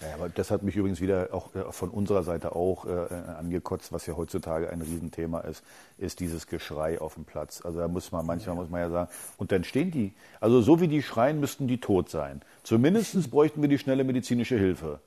Ja, 0.00 0.14
aber 0.14 0.28
das 0.28 0.50
hat 0.50 0.62
mich 0.62 0.76
übrigens 0.76 1.00
wieder 1.00 1.28
auch 1.32 1.54
äh, 1.54 1.72
von 1.72 1.90
unserer 1.90 2.22
Seite 2.22 2.54
auch 2.54 2.84
äh, 2.84 2.90
angekotzt, 3.38 3.92
was 3.92 4.06
ja 4.06 4.16
heutzutage 4.16 4.70
ein 4.70 4.82
Riesenthema 4.82 5.40
ist, 5.40 5.62
ist 5.98 6.20
dieses 6.20 6.46
Geschrei 6.46 7.00
auf 7.00 7.14
dem 7.14 7.24
Platz. 7.24 7.62
Also 7.64 7.78
da 7.78 7.88
muss 7.88 8.12
man, 8.12 8.26
manchmal 8.26 8.56
muss 8.56 8.68
man 8.68 8.80
ja 8.80 8.90
sagen, 8.90 9.10
und 9.36 9.52
dann 9.52 9.64
stehen 9.64 9.90
die, 9.90 10.12
also 10.40 10.60
so 10.60 10.80
wie 10.80 10.88
die 10.88 11.02
schreien, 11.02 11.40
müssten 11.40 11.68
die 11.68 11.80
tot 11.80 12.10
sein. 12.10 12.42
Zumindest 12.64 13.30
bräuchten 13.30 13.62
wir 13.62 13.68
die 13.68 13.78
schnelle 13.78 14.04
medizinische 14.04 14.58
Hilfe. 14.58 15.00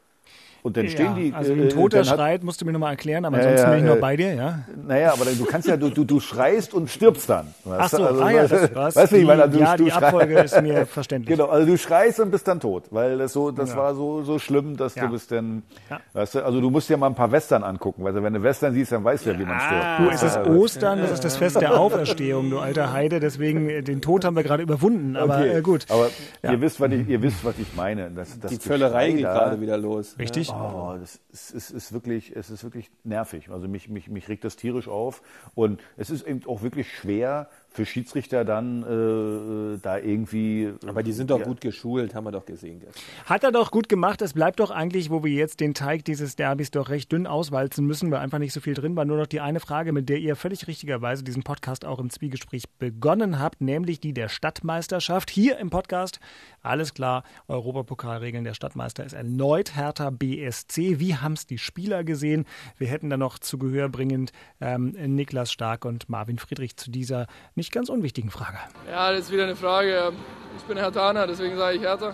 Und 0.68 0.76
dann 0.76 0.90
stehen 0.90 1.16
die. 1.16 1.34
Also 1.34 1.54
ein 1.54 1.64
äh, 1.64 1.68
Toter 1.70 2.04
schreit, 2.04 2.44
musst 2.44 2.60
du 2.60 2.66
mir 2.66 2.74
nochmal 2.74 2.92
erklären, 2.92 3.24
aber 3.24 3.38
ansonsten 3.38 3.68
ja, 3.68 3.70
bin 3.70 3.86
ich 3.86 3.90
noch 3.90 4.02
bei 4.02 4.18
dir, 4.18 4.34
ja? 4.34 4.60
Naja, 4.86 5.14
aber 5.14 5.24
du 5.24 5.46
kannst 5.46 5.66
ja, 5.66 5.78
du, 5.78 5.90
du, 5.90 6.04
du 6.04 6.20
schreist 6.20 6.74
und 6.74 6.90
stirbst 6.90 7.30
dann. 7.30 7.54
Ach 7.66 7.88
so, 7.88 8.04
also, 8.04 8.22
ah 8.22 8.32
ja, 8.32 8.48
das, 8.48 8.70
was, 8.76 8.96
weißt 8.98 9.14
du, 9.14 9.18
ich 9.18 9.26
meine, 9.26 9.44
also, 9.44 9.58
ja, 9.58 9.78
du, 9.78 9.86
die 9.86 9.94
Abfolge 9.94 10.40
ist 10.40 10.62
mir 10.62 10.86
verständlich. 10.86 11.38
Genau, 11.38 11.50
also 11.50 11.66
du 11.66 11.78
schreist 11.78 12.20
und 12.20 12.32
bist 12.32 12.50
dann 12.50 12.60
tot, 12.60 12.84
weil 12.92 13.18
das 13.18 13.32
so, 13.32 13.52
das 13.52 13.70
ja. 13.70 13.78
war 13.78 13.96
so, 13.96 14.24
so 14.24 14.40
schlimm, 14.40 14.76
dass 14.76 14.94
du 14.96 15.08
bist 15.08 15.32
dann, 15.32 15.64
weißt 16.12 16.36
du, 16.36 16.46
also 16.46 16.60
du 16.60 16.70
musst 16.70 16.90
dir 16.90 16.98
mal 16.98 17.08
ein 17.08 17.16
paar 17.16 17.32
Western 17.32 17.64
angucken, 17.64 18.04
weil 18.04 18.22
wenn 18.22 18.34
du 18.34 18.44
Western 18.44 18.74
siehst, 18.74 18.92
dann 18.92 19.06
weißt 19.06 19.26
du 19.26 19.32
ja, 19.32 19.40
wie 19.40 19.46
man 19.46 19.62
stirbt. 19.62 20.00
Du, 20.00 20.10
es 20.10 20.22
ist 20.22 20.38
Ostern, 20.50 21.00
das 21.00 21.12
ist 21.12 21.24
das 21.24 21.38
Fest 21.38 21.62
der 21.62 21.80
Auferstehung, 21.80 22.50
du 22.50 22.60
alter 22.60 22.92
Heide, 22.92 23.22
deswegen, 23.22 23.70
äh, 23.70 23.84
den 23.84 24.02
Tod 24.02 24.26
haben 24.26 24.36
wir 24.36 24.44
gerade 24.44 24.64
überwunden, 24.64 25.16
aber 25.16 25.38
okay. 25.38 25.60
äh, 25.60 25.62
gut. 25.62 25.86
Aber 25.88 26.10
ihr 26.44 26.60
wisst, 26.60 26.82
was 26.82 26.92
ich, 26.92 27.08
ihr 27.08 27.22
wisst, 27.22 27.46
was 27.46 27.58
ich 27.58 27.74
meine. 27.74 28.12
Das, 28.12 28.38
das 28.38 28.52
die 28.52 28.58
Völlerei 28.58 29.12
geht 29.12 29.22
gerade 29.22 29.62
wieder 29.62 29.78
los. 29.78 30.16
Richtig? 30.20 30.52
Oh, 30.60 30.98
das 31.00 31.20
es, 31.32 31.54
es, 31.54 31.72
ist 31.72 31.94
wirklich, 31.94 32.36
es 32.36 32.50
ist 32.50 32.64
wirklich 32.64 32.90
nervig. 33.04 33.50
Also 33.50 33.68
mich, 33.68 33.90
mich, 33.90 34.08
mich 34.10 34.28
regt 34.28 34.44
das 34.44 34.56
tierisch 34.56 34.88
auf. 34.88 35.22
Und 35.56 35.82
es 35.98 36.10
ist 36.10 36.26
eben 36.26 36.46
auch 36.48 36.62
wirklich 36.62 36.92
schwer, 36.94 37.50
für 37.78 37.86
Schiedsrichter 37.86 38.44
dann 38.44 38.82
äh, 38.82 39.78
da 39.82 40.00
irgendwie. 40.00 40.74
Aber 40.88 41.04
die 41.04 41.14
sind 41.14 41.30
doch 41.30 41.40
ja. 41.40 41.46
gut 41.46 41.62
geschult, 41.62 42.16
haben 42.16 42.26
wir 42.26 42.32
doch 42.32 42.46
gesehen 42.46 42.80
gestern. 42.80 43.04
Hat 43.26 43.44
er 43.44 43.52
doch 43.52 43.70
gut 43.70 43.88
gemacht. 43.88 44.22
Es 44.24 44.34
bleibt 44.34 44.60
doch 44.60 44.72
eigentlich, 44.72 45.12
wo 45.12 45.24
wir 45.24 45.32
jetzt 45.32 45.60
den 45.60 45.76
Teig 45.76 46.04
dieses 46.04 46.36
Derbys 46.36 46.72
doch 46.72 46.90
recht 46.90 47.12
dünn 47.12 47.28
auswalzen 47.28 47.86
müssen, 47.86 48.10
weil 48.10 48.20
einfach 48.20 48.40
nicht 48.40 48.54
so 48.54 48.62
viel 48.62 48.74
drin 48.74 48.96
war. 48.96 49.06
Nur 49.06 49.18
noch 49.18 49.28
die 49.28 49.42
eine 49.42 49.60
Frage, 49.60 49.94
mit 49.94 50.10
der 50.10 50.18
ihr 50.18 50.36
völlig 50.36 50.68
richtigerweise 50.68 51.24
diesen 51.24 51.44
Podcast 51.44 51.86
auch 51.86 52.00
im 52.00 52.10
Zwiegespräch 52.10 52.64
begonnen 52.80 53.40
habt, 53.40 53.62
nämlich 53.62 54.00
die 54.00 54.14
der 54.14 54.28
Stadtmeisterschaft. 54.28 55.30
Hier 55.30 55.60
im 55.60 55.70
Podcast, 55.70 56.20
alles 56.62 56.96
klar, 56.96 57.24
Europapokalregeln. 57.48 58.44
Der 58.44 58.56
Stadtmeister 58.56 59.06
ist 59.06 59.14
erneut 59.14 59.76
Hertha 59.76 60.10
BSC. 60.10 61.00
Wie 61.00 61.16
haben 61.16 61.34
es 61.34 61.46
die 61.46 61.60
Spieler 61.60 62.04
gesehen? 62.04 62.46
Wir 62.80 62.88
hätten 62.88 63.12
da 63.12 63.18
noch 63.18 63.38
zu 63.38 63.60
Gehör 63.60 63.88
bringend 63.88 64.32
ähm, 64.62 64.96
Niklas 64.98 65.52
Stark 65.52 65.86
und 65.86 66.10
Marvin 66.10 66.40
Friedrich 66.40 66.76
zu 66.76 66.90
dieser 66.90 67.28
nicht 67.54 67.67
nicht 67.68 67.74
ganz 67.74 67.90
unwichtigen 67.90 68.30
Frage. 68.30 68.58
Ja, 68.90 69.12
das 69.12 69.26
ist 69.26 69.32
wieder 69.32 69.44
eine 69.44 69.58
Frage. 69.58 70.14
Ich 70.58 70.64
bin 70.64 70.78
Hertaner, 70.78 71.28
deswegen 71.28 71.58
sage 71.58 71.76
ich 71.76 71.82
Hertha. 71.82 72.14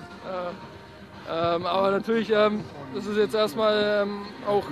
Ähm, 1.32 1.66
aber 1.68 1.92
natürlich, 1.92 2.32
ähm, 2.32 2.62
das 2.96 3.06
ist 3.06 3.18
jetzt 3.18 3.36
erstmal 3.36 4.02
ähm, 4.02 4.24
auch, 4.48 4.64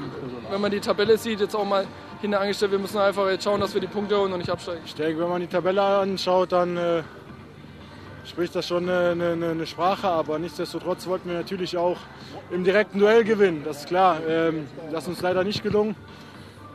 wenn 0.50 0.60
man 0.60 0.72
die 0.72 0.80
Tabelle 0.80 1.20
sieht, 1.20 1.40
jetzt 1.40 1.56
auch 1.56 1.66
mal 1.66 1.86
hinter 2.20 2.42
angestellt. 2.42 2.72
Wir 2.72 2.80
müssen 2.80 2.98
einfach 2.98 3.30
jetzt 3.30 3.44
schauen, 3.44 3.62
dass 3.62 3.76
wir 3.76 3.80
die 3.80 3.88
Punkte 3.88 4.18
holen 4.18 4.34
und 4.34 4.40
nicht 4.40 4.50
absteigen. 4.50 4.82
Ich 4.84 4.96
denke, 4.96 5.22
wenn 5.22 5.30
man 5.30 5.42
die 5.42 5.48
Tabelle 5.48 5.84
anschaut, 5.84 6.52
dann 6.52 6.76
äh, 6.76 7.04
spricht 8.26 8.56
das 8.56 8.68
schon 8.68 8.90
eine, 8.90 9.12
eine, 9.12 9.50
eine, 9.52 9.68
Sprache. 9.68 10.08
Aber 10.08 10.40
nichtsdestotrotz 10.40 11.06
wollten 11.06 11.30
wir 11.30 11.38
natürlich 11.38 11.78
auch 11.78 11.98
im 12.50 12.64
direkten 12.64 12.98
Duell 12.98 13.24
gewinnen. 13.24 13.62
Das 13.64 13.82
ist 13.82 13.88
klar. 13.88 14.18
Ähm, 14.28 14.68
das 14.92 15.04
ist 15.04 15.10
uns 15.10 15.22
leider 15.22 15.44
nicht 15.44 15.62
gelungen. 15.62 15.96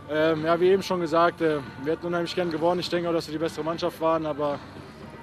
Ähm, 0.09 0.45
ja, 0.45 0.61
wie 0.61 0.69
eben 0.69 0.83
schon 0.83 1.01
gesagt, 1.01 1.40
äh, 1.40 1.59
wir 1.83 1.92
hätten 1.92 2.07
unheimlich 2.07 2.35
gern 2.35 2.51
gewonnen. 2.51 2.81
Ich 2.81 2.88
denke 2.88 3.09
auch, 3.09 3.12
dass 3.12 3.27
wir 3.27 3.33
die 3.33 3.38
bessere 3.38 3.64
Mannschaft 3.64 4.01
waren, 4.01 4.25
aber 4.25 4.59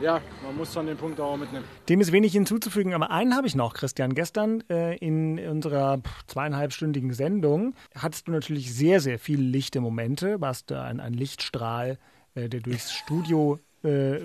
ja, 0.02 0.22
man 0.44 0.58
muss 0.58 0.74
dann 0.74 0.88
den 0.88 0.98
Punkt 0.98 1.20
auch 1.20 1.38
mitnehmen. 1.38 1.66
Dem 1.88 2.02
ist 2.02 2.12
wenig 2.12 2.34
hinzuzufügen, 2.34 2.94
aber 2.94 3.12
einen 3.12 3.36
habe 3.36 3.48
ich 3.48 3.56
noch, 3.56 3.74
Christian. 3.74 4.14
Gestern 4.14 4.62
äh, 4.70 4.98
in 4.98 5.40
unserer 5.40 6.02
zweieinhalbstündigen 6.28 7.14
Sendung 7.14 7.76
hattest 7.96 8.28
du 8.28 8.32
natürlich 8.32 8.74
sehr, 8.74 9.00
sehr 9.00 9.20
viele 9.20 9.44
lichte 9.44 9.80
Momente, 9.80 10.42
warst 10.42 10.72
ein, 10.72 11.00
ein 11.00 11.14
Lichtstrahl, 11.14 11.98
äh, 12.36 12.50
der 12.50 12.60
durchs 12.60 12.92
Studio 12.92 13.60
äh, 13.84 14.20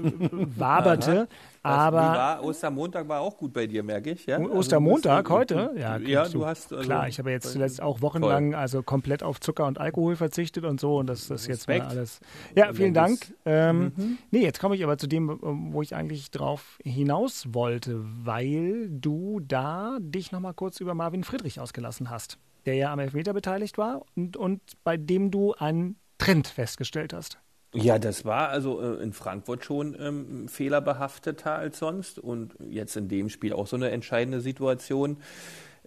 waberte. 0.57 1.29
aber 1.63 1.97
war, 1.97 2.45
Ostermontag 2.45 3.09
war 3.09 3.21
auch 3.21 3.37
gut 3.37 3.53
bei 3.53 3.67
dir, 3.67 3.83
merke 3.83 4.13
ich. 4.13 4.27
Ja? 4.27 4.39
Ostermontag 4.39 5.31
also, 5.31 5.39
heute? 5.39 5.71
Ja, 5.77 5.97
ja 5.99 6.29
du 6.29 6.47
hast. 6.47 6.73
Also, 6.73 6.85
klar, 6.85 7.09
ich 7.09 7.19
habe 7.19 7.31
jetzt 7.31 7.53
zuletzt 7.53 7.83
auch 7.83 8.01
wochenlang 8.01 8.53
toll. 8.53 8.61
also 8.61 8.83
komplett 8.83 9.23
auf 9.23 9.41
Zucker 9.41 9.67
und 9.67 9.79
Alkohol 9.79 10.17
verzichtet 10.17 10.65
und 10.65 10.81
so 10.81 10.99
und 10.99 11.07
das 11.09 11.31
ist 11.31 11.47
jetzt 11.47 11.69
mal 11.69 11.81
alles. 11.81 12.21
Ja, 12.55 12.73
vielen 12.73 12.95
Dank. 12.95 13.35
Ähm, 13.45 13.93
mhm. 13.97 14.19
Nee, 14.31 14.43
jetzt 14.43 14.61
komme 14.61 14.77
ich 14.77 14.85
aber 14.85 14.99
zu 14.99 15.07
dem, 15.07 15.39
wo 15.41 15.83
ich 15.83 15.95
eigentlich 15.95 16.31
drauf 16.31 16.79
hinaus 16.83 17.47
wollte, 17.53 18.01
weil 18.03 18.89
du 18.91 19.41
da 19.41 19.99
dich 20.01 20.33
nochmal 20.33 20.55
kurz 20.55 20.81
über 20.81 20.95
Marvin 20.95 21.25
Friedrich 21.25 21.61
ausgelassen 21.61 22.11
hast 22.11 22.39
der 22.69 22.75
ja 22.75 22.93
am 22.93 22.99
Elfmeter 22.99 23.33
beteiligt 23.33 23.79
war 23.79 24.03
und, 24.15 24.37
und 24.37 24.61
bei 24.85 24.99
dem 24.99 25.31
du 25.31 25.55
einen 25.55 25.97
Trend 26.19 26.49
festgestellt 26.49 27.15
hast. 27.15 27.39
Ja, 27.75 27.99
das 27.99 28.25
war 28.25 28.49
also 28.49 28.81
äh, 28.81 29.03
in 29.03 29.13
Frankfurt 29.13 29.65
schon 29.65 29.97
ähm, 30.01 30.49
fehlerbehafteter 30.49 31.55
als 31.55 31.79
sonst 31.79 32.19
und 32.19 32.55
jetzt 32.71 32.97
in 32.97 33.09
dem 33.09 33.29
Spiel 33.29 33.53
auch 33.53 33.67
so 33.67 33.77
eine 33.77 33.91
entscheidende 33.91 34.41
Situation. 34.41 35.19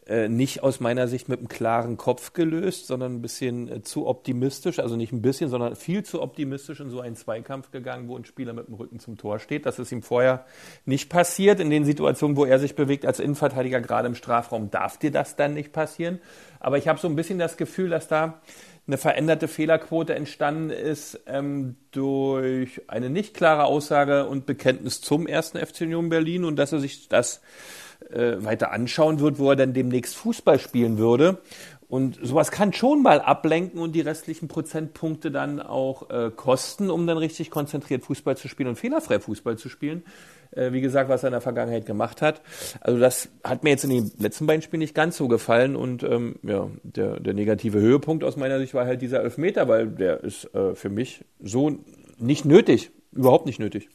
Äh, 0.07 0.29
nicht 0.29 0.63
aus 0.63 0.79
meiner 0.79 1.07
Sicht 1.07 1.29
mit 1.29 1.39
einem 1.39 1.47
klaren 1.47 1.95
Kopf 1.95 2.33
gelöst, 2.33 2.87
sondern 2.87 3.13
ein 3.13 3.21
bisschen 3.21 3.67
äh, 3.71 3.81
zu 3.83 4.07
optimistisch, 4.07 4.79
also 4.79 4.95
nicht 4.95 5.11
ein 5.11 5.21
bisschen, 5.21 5.49
sondern 5.49 5.75
viel 5.75 6.03
zu 6.03 6.23
optimistisch 6.23 6.79
in 6.79 6.89
so 6.89 7.01
einen 7.01 7.15
Zweikampf 7.15 7.69
gegangen, 7.69 8.07
wo 8.07 8.17
ein 8.17 8.25
Spieler 8.25 8.53
mit 8.53 8.67
dem 8.67 8.73
Rücken 8.73 8.99
zum 8.99 9.17
Tor 9.17 9.37
steht. 9.37 9.67
Das 9.67 9.77
ist 9.77 9.91
ihm 9.91 10.01
vorher 10.01 10.45
nicht 10.85 11.09
passiert. 11.09 11.59
In 11.59 11.69
den 11.69 11.85
Situationen, 11.85 12.35
wo 12.35 12.45
er 12.45 12.57
sich 12.57 12.75
bewegt 12.75 13.05
als 13.05 13.19
Innenverteidiger, 13.19 13.79
gerade 13.79 14.07
im 14.07 14.15
Strafraum, 14.15 14.71
darf 14.71 14.97
dir 14.97 15.11
das 15.11 15.35
dann 15.35 15.53
nicht 15.53 15.71
passieren. 15.71 16.19
Aber 16.59 16.79
ich 16.79 16.87
habe 16.87 16.99
so 16.99 17.07
ein 17.07 17.15
bisschen 17.15 17.37
das 17.37 17.55
Gefühl, 17.55 17.89
dass 17.89 18.07
da 18.07 18.41
eine 18.91 18.97
veränderte 18.97 19.47
Fehlerquote 19.47 20.13
entstanden 20.15 20.69
ist 20.69 21.21
ähm, 21.25 21.77
durch 21.91 22.82
eine 22.89 23.10
nicht 23.10 23.34
klare 23.34 23.63
Aussage 23.63 24.27
und 24.27 24.45
Bekenntnis 24.45 24.99
zum 24.99 25.27
ersten 25.27 25.58
FC 25.60 25.82
Union 25.82 26.10
Berlin 26.10 26.43
und 26.43 26.58
dass 26.58 26.73
er 26.73 26.82
sich 26.82 27.08
das 27.08 27.39
äh, 28.10 28.34
weiter 28.39 28.73
anschauen 28.73 29.21
wird, 29.21 29.39
wo 29.39 29.51
er 29.51 29.56
dann 29.56 29.73
demnächst 29.73 30.17
Fußball 30.17 30.60
spielen 30.60 30.97
würde. 30.97 31.38
Und 31.91 32.19
sowas 32.23 32.51
kann 32.51 32.71
schon 32.71 33.01
mal 33.01 33.19
ablenken 33.19 33.82
und 33.82 33.91
die 33.91 33.99
restlichen 33.99 34.47
Prozentpunkte 34.47 35.30
dann 35.30 35.60
auch 35.60 36.10
äh, 36.10 36.32
kosten, 36.34 36.89
um 36.89 37.06
dann 37.06 37.17
richtig 37.17 37.51
konzentriert 37.51 38.06
Fußball 38.06 38.38
zu 38.38 38.47
spielen 38.47 38.69
und 38.69 38.77
fehlerfrei 38.77 39.19
Fußball 39.19 39.58
zu 39.58 39.67
spielen. 39.67 40.06
Äh, 40.51 40.71
wie 40.71 40.80
gesagt, 40.80 41.10
was 41.10 41.23
er 41.23 41.27
in 41.27 41.34
der 41.34 41.41
Vergangenheit 41.41 41.86
gemacht 41.86 42.21
hat. 42.21 42.43
Also 42.80 42.97
das 42.97 43.27
hat 43.43 43.65
mir 43.65 43.71
jetzt 43.71 43.84
in 43.84 43.89
den 43.89 44.12
letzten 44.17 44.47
beiden 44.47 44.62
Spielen 44.62 44.80
nicht 44.80 44.95
ganz 44.95 45.17
so 45.17 45.27
gefallen. 45.27 45.75
Und 45.75 46.04
ähm, 46.04 46.38
ja, 46.43 46.69
der, 46.84 47.19
der 47.19 47.34
negative 47.34 47.82
Höhepunkt 47.82 48.23
aus 48.23 48.38
meiner 48.38 48.58
Sicht 48.60 48.73
war 48.73 48.86
halt 48.86 49.01
dieser 49.01 49.21
Elfmeter, 49.21 49.67
weil 49.67 49.88
der 49.88 50.23
ist 50.23 50.45
äh, 50.56 50.75
für 50.75 50.89
mich 50.89 51.25
so 51.41 51.77
nicht 52.17 52.45
nötig, 52.45 52.91
überhaupt 53.12 53.45
nicht 53.45 53.60
nötig. 53.60 53.89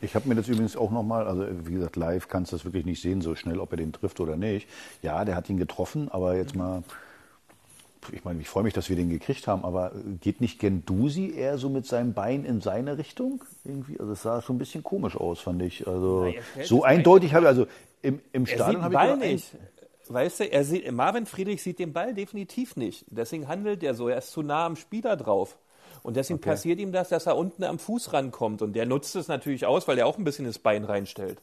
Ich 0.00 0.16
habe 0.16 0.28
mir 0.28 0.34
das 0.34 0.48
übrigens 0.48 0.76
auch 0.76 0.90
nochmal, 0.90 1.28
also 1.28 1.46
wie 1.66 1.74
gesagt, 1.74 1.94
live 1.94 2.26
kannst 2.26 2.50
du 2.50 2.56
das 2.56 2.64
wirklich 2.64 2.84
nicht 2.84 3.00
sehen, 3.00 3.20
so 3.20 3.36
schnell, 3.36 3.60
ob 3.60 3.70
er 3.70 3.76
den 3.76 3.92
trifft 3.92 4.18
oder 4.18 4.36
nicht. 4.36 4.68
Ja, 5.02 5.24
der 5.24 5.36
hat 5.36 5.48
ihn 5.48 5.56
getroffen, 5.56 6.08
aber 6.10 6.34
jetzt 6.34 6.56
mal, 6.56 6.82
ich 8.12 8.24
meine, 8.24 8.40
ich 8.40 8.48
freue 8.48 8.64
mich, 8.64 8.74
dass 8.74 8.88
wir 8.88 8.96
den 8.96 9.08
gekriegt 9.08 9.46
haben, 9.46 9.64
aber 9.64 9.92
geht 10.20 10.40
nicht 10.40 10.58
Gendusi 10.58 11.34
eher 11.36 11.58
so 11.58 11.68
mit 11.68 11.86
seinem 11.86 12.14
Bein 12.14 12.44
in 12.44 12.60
seine 12.60 12.98
Richtung? 12.98 13.44
Irgendwie, 13.64 13.98
also 14.00 14.12
es 14.12 14.22
sah 14.22 14.42
schon 14.42 14.56
ein 14.56 14.58
bisschen 14.58 14.82
komisch 14.82 15.16
aus, 15.16 15.40
fand 15.40 15.62
ich. 15.62 15.86
Also 15.86 16.32
Na, 16.56 16.64
so 16.64 16.82
eindeutig 16.82 17.34
habe 17.34 17.44
ich, 17.44 17.48
also 17.48 17.66
im, 18.02 18.20
im 18.32 18.46
Stadion 18.46 18.82
habe 18.82 18.94
ich 18.94 18.98
Ball 18.98 19.16
nicht. 19.16 19.52
Weißt 20.08 20.40
du, 20.40 20.50
er 20.50 20.64
sieht, 20.64 20.90
Marvin 20.90 21.26
Friedrich 21.26 21.62
sieht 21.62 21.78
den 21.78 21.92
Ball 21.92 22.12
definitiv 22.12 22.76
nicht. 22.76 23.04
Deswegen 23.08 23.48
handelt 23.48 23.82
er 23.82 23.94
so. 23.94 24.08
Er 24.08 24.18
ist 24.18 24.32
zu 24.32 24.42
nah 24.42 24.66
am 24.66 24.76
Spieler 24.76 25.16
drauf. 25.16 25.56
Und 26.02 26.16
deswegen 26.16 26.40
okay. 26.40 26.50
passiert 26.50 26.80
ihm 26.80 26.90
das, 26.92 27.10
dass 27.10 27.26
er 27.26 27.36
unten 27.36 27.62
am 27.62 27.78
Fuß 27.78 28.12
rankommt. 28.12 28.62
Und 28.62 28.74
der 28.74 28.86
nutzt 28.86 29.14
es 29.14 29.28
natürlich 29.28 29.64
aus, 29.64 29.86
weil 29.86 29.98
er 29.98 30.06
auch 30.06 30.18
ein 30.18 30.24
bisschen 30.24 30.46
das 30.46 30.58
Bein 30.58 30.84
reinstellt. 30.84 31.38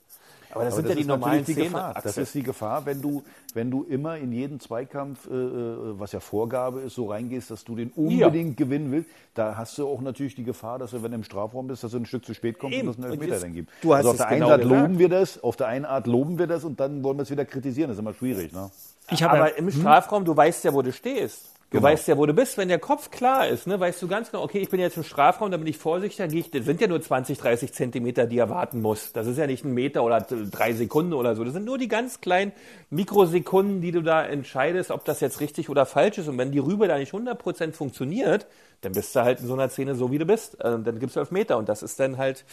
Aber 0.52 0.64
das 0.64 0.74
Aber 0.74 0.82
sind 0.82 0.90
das 0.90 0.96
ja 0.96 1.02
die 1.02 1.08
normalen 1.08 1.46
die 1.46 1.54
Szenen. 1.54 1.68
Gefahr. 1.68 1.94
Das 2.02 2.18
ist 2.18 2.34
die 2.34 2.44
Gefahr, 2.44 2.86
wenn 2.86 3.02
du, 3.02 3.24
wenn 3.54 3.70
du 3.70 3.84
immer 3.84 4.18
in 4.18 4.32
jeden 4.32 4.60
Zweikampf, 4.60 5.28
äh, 5.28 5.30
was 5.32 6.12
ja 6.12 6.20
Vorgabe 6.20 6.82
ist, 6.82 6.96
so 6.96 7.06
reingehst, 7.08 7.52
dass 7.52 7.64
du 7.64 7.76
den 7.76 7.92
unbedingt 7.92 8.60
ja. 8.60 8.66
gewinnen 8.66 8.92
willst. 8.92 9.10
Da 9.36 9.56
hast 9.58 9.78
du 9.78 9.88
auch 9.88 10.02
natürlich 10.02 10.36
die 10.36 10.44
Gefahr, 10.44 10.80
dass 10.80 10.92
du, 10.92 11.04
wenn 11.04 11.12
du 11.12 11.18
im 11.18 11.24
Strafraum 11.24 11.68
bist, 11.68 11.84
dass 11.84 11.92
du 11.92 11.98
ein 11.98 12.06
Stück 12.06 12.26
zu 12.26 12.34
spät 12.34 12.58
kommst 12.58 12.78
Eben. 12.78 12.88
und 12.88 12.98
es 12.98 13.04
einen 13.04 13.14
Elfmeter 13.14 13.40
dann 13.40 13.54
gibt. 13.54 13.72
Du 13.82 13.94
hast 13.94 14.00
also 14.00 14.10
auf 14.12 14.18
der 14.18 14.28
einen 14.28 14.40
genau 14.40 14.52
Art 14.52 14.62
gesagt. 14.62 14.82
loben 14.82 15.00
wir 15.00 15.10
das, 15.10 15.44
auf 15.44 15.56
der 15.56 15.68
einen 15.68 15.86
Art 15.86 16.08
loben 16.08 16.40
wir 16.40 16.48
das 16.48 16.64
und 16.64 16.80
dann 16.80 17.04
wollen 17.04 17.18
wir 17.18 17.24
es 17.24 17.32
wieder 17.32 17.46
kritisieren. 17.46 17.90
Das 17.90 17.98
ist 17.98 18.02
immer 18.02 18.14
schwierig. 18.14 18.52
Ne? 18.52 18.72
Ich 19.12 19.24
Aber 19.24 19.50
ja, 19.50 19.56
im 19.56 19.72
Strafraum, 19.72 20.26
du 20.26 20.36
weißt 20.36 20.64
ja, 20.64 20.74
wo 20.74 20.82
du 20.82 20.92
stehst. 20.92 21.59
Du 21.71 21.77
Genau. 21.77 21.84
weißt 21.89 22.08
ja, 22.08 22.17
wo 22.17 22.25
du 22.25 22.34
bist. 22.34 22.58
Wenn 22.58 22.67
der 22.67 22.79
Kopf 22.79 23.12
klar 23.12 23.47
ist, 23.47 23.67
ne, 23.67 23.79
weißt 23.79 24.01
du 24.01 24.08
ganz 24.08 24.32
genau, 24.32 24.43
okay, 24.43 24.58
ich 24.58 24.69
bin 24.69 24.79
jetzt 24.79 24.97
im 24.97 25.03
Strafraum, 25.03 25.51
da 25.51 25.58
bin 25.58 25.67
ich 25.67 25.77
vorsichtig, 25.77 26.17
da 26.17 26.25
gehe 26.25 26.39
ich, 26.39 26.49
das 26.49 26.65
sind 26.65 26.82
ja 26.82 26.88
nur 26.88 26.99
20, 26.99 27.38
30 27.38 27.73
Zentimeter, 27.73 28.25
die 28.25 28.39
er 28.39 28.49
warten 28.49 28.82
muss. 28.82 29.13
Das 29.13 29.27
ist 29.27 29.38
ja 29.38 29.45
nicht 29.45 29.63
ein 29.63 29.75
Meter 29.75 30.03
oder 30.03 30.19
drei 30.21 30.73
Sekunden 30.73 31.13
oder 31.13 31.36
so. 31.36 31.43
Das 31.43 31.53
sind 31.53 31.65
nur 31.65 31.77
die 31.77 31.88
ganz 31.88 32.21
kleinen 32.21 32.53
Mikrosekunden, 32.89 33.82
die 33.82 33.91
du 33.91 34.01
da 34.01 34.25
entscheidest, 34.25 34.89
ob 34.89 35.05
das 35.05 35.19
jetzt 35.19 35.41
richtig 35.41 35.69
oder 35.69 35.86
falsch 35.86 36.17
ist. 36.17 36.27
Und 36.27 36.39
wenn 36.39 36.51
die 36.51 36.58
Rübe 36.58 36.88
da 36.88 36.97
nicht 36.97 37.13
100% 37.13 37.73
funktioniert, 37.73 38.47
dann 38.82 38.93
bist 38.93 39.15
du 39.15 39.19
halt 39.21 39.39
in 39.41 39.45
so 39.47 39.53
einer 39.53 39.69
Szene 39.69 39.93
so, 39.93 40.10
wie 40.12 40.17
du 40.17 40.25
bist. 40.25 40.58
Ähm, 40.63 40.84
dann 40.84 40.97
gibt's 40.99 41.17
elf 41.17 41.29
Meter. 41.29 41.58
Und 41.58 41.69
das 41.69 41.84
ist 41.84 41.99
dann 41.99 42.17
halt, 42.17 42.45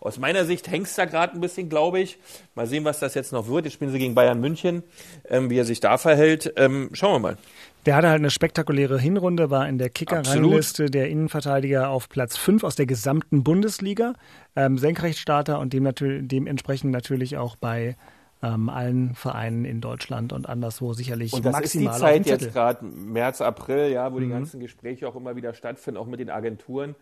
aus 0.00 0.18
meiner 0.18 0.46
Sicht 0.46 0.70
hängst 0.70 0.96
da 0.96 1.04
gerade 1.04 1.34
ein 1.34 1.40
bisschen, 1.40 1.68
glaube 1.68 2.00
ich. 2.00 2.18
Mal 2.54 2.66
sehen, 2.66 2.84
was 2.86 3.00
das 3.00 3.14
jetzt 3.14 3.32
noch 3.32 3.48
wird. 3.48 3.66
Jetzt 3.66 3.74
spielen 3.74 3.90
sie 3.92 3.98
gegen 3.98 4.14
Bayern 4.14 4.40
München. 4.40 4.82
Ähm, 5.28 5.50
wie 5.50 5.58
er 5.58 5.64
sich 5.66 5.80
da 5.80 5.98
verhält, 5.98 6.54
ähm, 6.56 6.88
schauen 6.94 7.14
wir 7.14 7.18
mal. 7.18 7.36
Der 7.84 7.96
hatte 7.96 8.08
halt 8.08 8.20
eine 8.20 8.30
spektakuläre 8.30 8.98
Hinrunde, 8.98 9.50
war 9.50 9.68
in 9.68 9.76
der 9.76 9.90
Kicker-Rangliste 9.90 10.86
der 10.86 11.08
Innenverteidiger 11.08 11.88
auf 11.88 12.08
Platz 12.08 12.36
5 12.36 12.62
aus 12.62 12.76
der 12.76 12.86
gesamten 12.86 13.42
Bundesliga. 13.42 14.14
Ähm, 14.54 14.78
Senkrechtstarter 14.78 15.58
und 15.58 15.72
dem 15.72 15.82
natür 15.82 16.22
dementsprechend 16.22 16.92
natürlich 16.92 17.36
auch 17.38 17.56
bei 17.56 17.96
ähm, 18.40 18.68
allen 18.68 19.14
Vereinen 19.14 19.64
in 19.64 19.80
Deutschland 19.80 20.32
und 20.32 20.48
anderswo 20.48 20.92
sicherlich 20.94 21.32
Und 21.32 21.44
das 21.44 21.52
maximal 21.52 21.92
ist 21.94 21.98
die 21.98 22.00
Zeit 22.00 22.26
jetzt 22.26 22.52
gerade 22.52 22.84
März, 22.84 23.40
April, 23.40 23.90
ja, 23.90 24.12
wo 24.12 24.18
die 24.20 24.26
Mhm. 24.26 24.30
ganzen 24.30 24.60
Gespräche 24.60 25.08
auch 25.08 25.16
immer 25.16 25.34
wieder 25.36 25.54
stattfinden, 25.54 25.98
auch 25.98 26.06
mit 26.06 26.20
den 26.20 26.30
Agenturen, 26.30 26.94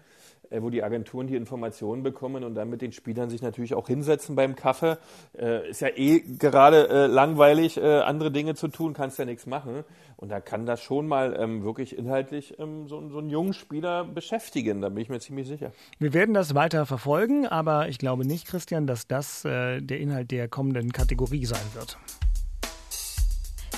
wo 0.50 0.70
die 0.70 0.83
Agenturen 0.83 1.26
die 1.26 1.37
Informationen 1.37 2.03
bekommen 2.03 2.44
und 2.44 2.55
dann 2.55 2.68
mit 2.68 2.83
den 2.83 2.92
Spielern 2.92 3.31
sich 3.31 3.42
natürlich 3.42 3.74
auch 3.74 3.87
hinsetzen 3.87 4.35
beim 4.35 4.57
Kaffee. 4.57 4.98
Äh, 5.38 5.70
ist 5.70 5.81
ja 5.81 5.88
eh 5.88 6.20
gerade 6.20 6.88
äh, 6.88 7.07
langweilig, 7.07 7.76
äh, 7.76 8.00
andere 8.00 8.31
Dinge 8.31 8.55
zu 8.55 8.68
tun, 8.68 8.92
kannst 8.92 9.18
ja 9.18 9.24
nichts 9.24 9.46
machen. 9.46 9.85
Und 10.16 10.29
da 10.29 10.40
kann 10.40 10.66
das 10.66 10.83
schon 10.83 11.07
mal 11.07 11.37
ähm, 11.38 11.64
wirklich 11.64 11.96
inhaltlich 11.96 12.59
ähm, 12.59 12.88
so, 12.88 13.09
so 13.09 13.18
einen 13.18 13.31
jungen 13.31 13.55
Spieler 13.55 14.05
beschäftigen, 14.05 14.83
da 14.83 14.88
bin 14.88 14.98
ich 14.98 15.09
mir 15.09 15.20
ziemlich 15.20 15.48
sicher. 15.48 15.72
Wir 15.98 16.12
werden 16.12 16.35
das 16.35 16.55
weiter 16.55 16.85
verfolgen, 16.85 17.46
aber 17.46 17.88
ich 17.88 17.98
glaube 17.98 18.26
nicht, 18.26 18.46
Christian, 18.46 18.87
dass 18.87 19.07
das 19.07 19.44
äh, 19.44 19.81
der 19.81 19.98
Inhalt 19.98 20.31
der 20.31 20.48
kommenden 20.48 20.92
Kategorie 20.92 21.46
sein 21.46 21.64
wird. 21.74 21.98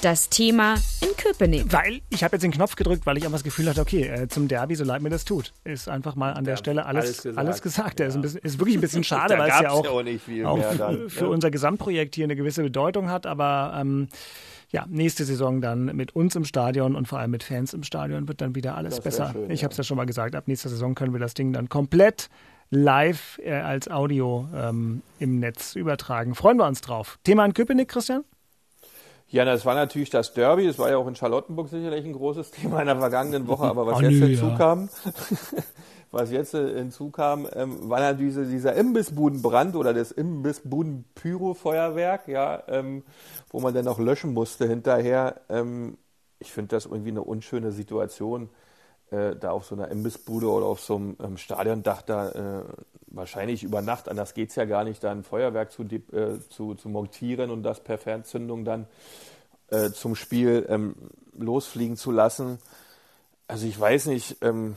Das 0.02 0.28
Thema 0.28 0.74
in 1.00 1.16
Köpenick. 1.16 1.72
Weil 1.72 2.00
ich 2.10 2.24
habe 2.24 2.34
jetzt 2.34 2.42
den 2.42 2.50
Knopf 2.50 2.74
gedrückt, 2.74 3.06
weil 3.06 3.18
ich 3.18 3.24
einfach 3.24 3.36
das 3.36 3.44
Gefühl 3.44 3.68
hatte, 3.68 3.80
okay, 3.80 4.02
äh, 4.08 4.26
zum 4.26 4.48
Derby, 4.48 4.74
so 4.74 4.82
leid 4.82 5.00
mir 5.00 5.10
das 5.10 5.24
tut, 5.24 5.52
ist 5.62 5.88
einfach 5.88 6.16
mal 6.16 6.32
an 6.32 6.44
der 6.44 6.56
Stelle 6.56 6.86
alles, 6.86 7.24
alles 7.24 7.38
alles 7.38 7.62
gesagt. 7.62 7.62
gesagt. 7.62 7.98
Der 8.00 8.08
ist, 8.08 8.16
ein 8.16 8.20
bisschen, 8.20 8.40
ist 8.40 8.58
wirklich 8.58 8.76
ein 8.76 8.80
bisschen 8.80 9.04
schade, 9.04 9.38
weil 9.38 9.48
es 9.48 9.60
ja 9.60 9.70
auch, 9.70 9.84
ja 9.84 9.90
auch 9.92 10.02
nicht 10.02 10.24
viel 10.24 10.44
auch 10.44 10.58
dann, 10.76 11.08
für 11.08 11.26
ja. 11.26 11.30
unser 11.30 11.52
Gesamtprojekt 11.52 12.16
hier 12.16 12.24
eine 12.24 12.34
gewisse 12.34 12.64
Bedeutung 12.64 13.10
hat. 13.10 13.26
Aber 13.26 13.78
ähm, 13.80 14.08
ja, 14.70 14.86
nächste 14.88 15.24
Saison 15.24 15.60
dann 15.60 15.84
mit 15.84 16.16
uns 16.16 16.34
im 16.34 16.46
Stadion 16.46 16.96
und 16.96 17.06
vor 17.06 17.20
allem 17.20 17.30
mit 17.30 17.44
Fans 17.44 17.72
im 17.72 17.84
Stadion 17.84 18.26
wird 18.26 18.40
dann 18.40 18.56
wieder 18.56 18.76
alles 18.76 18.98
besser. 18.98 19.30
schön, 19.32 19.52
ich 19.52 19.60
ja. 19.60 19.66
habe 19.66 19.70
es 19.70 19.78
ja 19.78 19.84
schon 19.84 19.98
mal 19.98 20.06
gesagt, 20.06 20.34
ab 20.34 20.48
nächster 20.48 20.68
Saison 20.68 20.96
können 20.96 21.12
wir 21.12 21.20
das 21.20 21.34
Ding 21.34 21.52
dann 21.52 21.68
komplett 21.68 22.28
live 22.70 23.38
äh, 23.44 23.52
als 23.52 23.88
Audio 23.88 24.48
ähm, 24.52 25.02
im 25.20 25.38
Netz 25.38 25.76
übertragen. 25.76 26.34
Freuen 26.34 26.56
wir 26.56 26.66
uns 26.66 26.80
drauf. 26.80 27.20
Thema 27.22 27.44
in 27.44 27.54
Köpenick, 27.54 27.86
Christian? 27.86 28.24
Ja, 29.32 29.44
das 29.46 29.64
war 29.64 29.74
natürlich 29.74 30.10
das 30.10 30.34
Derby. 30.34 30.66
Das 30.66 30.78
war 30.78 30.90
ja 30.90 30.98
auch 30.98 31.06
in 31.08 31.16
Charlottenburg 31.16 31.68
sicherlich 31.68 32.04
ein 32.04 32.12
großes 32.12 32.50
Thema 32.52 32.80
in 32.80 32.86
der 32.86 32.98
vergangenen 32.98 33.48
Woche. 33.48 33.64
Aber 33.64 33.86
was 33.86 33.98
Oh, 33.98 34.00
jetzt 34.00 34.20
nö, 34.20 34.20
hinzukam, 34.20 34.88
was 36.10 36.30
jetzt 36.30 36.50
hinzukam, 36.52 37.48
ähm, 37.54 37.88
war 37.88 38.00
natürlich 38.00 38.34
diese, 38.34 38.44
dieser 38.46 38.74
Imbissbudenbrand 38.74 39.74
oder 39.76 39.94
das 39.94 40.12
Imbissbuden-Pyro-Feuerwerk, 40.12 42.28
ja, 42.28 42.62
ähm, 42.68 43.02
wo 43.50 43.60
man 43.60 43.72
dann 43.74 43.88
auch 43.88 43.98
löschen 43.98 44.34
musste 44.34 44.66
hinterher. 44.68 45.40
Ähm, 45.48 45.96
ich 46.38 46.52
finde 46.52 46.76
das 46.76 46.84
irgendwie 46.86 47.10
eine 47.10 47.22
unschöne 47.22 47.72
Situation, 47.72 48.48
äh, 49.10 49.34
da 49.36 49.50
auf 49.52 49.64
so 49.66 49.74
einer 49.74 49.88
Imbissbude 49.88 50.50
oder 50.50 50.66
auf 50.66 50.80
so 50.80 50.96
einem 50.96 51.16
ähm, 51.22 51.36
Stadiondach 51.38 52.02
da 52.02 52.28
äh, 52.30 52.62
wahrscheinlich 53.14 53.62
über 53.62 53.82
Nacht, 53.82 54.08
anders 54.08 54.34
geht's 54.34 54.54
ja 54.54 54.64
gar 54.64 54.84
nicht, 54.84 55.02
da 55.04 55.10
ein 55.10 55.22
Feuerwerk 55.22 55.72
zu, 55.72 55.82
äh, 55.82 56.38
zu, 56.50 56.74
zu 56.74 56.88
montieren 56.88 57.50
und 57.50 57.62
das 57.62 57.82
per 57.82 57.98
Fernzündung 57.98 58.64
dann 58.64 58.86
äh, 59.68 59.90
zum 59.90 60.14
Spiel 60.14 60.66
ähm, 60.68 60.94
losfliegen 61.36 61.96
zu 61.96 62.10
lassen. 62.10 62.58
Also 63.46 63.66
ich 63.66 63.78
weiß 63.78 64.06
nicht, 64.06 64.38
ähm, 64.42 64.76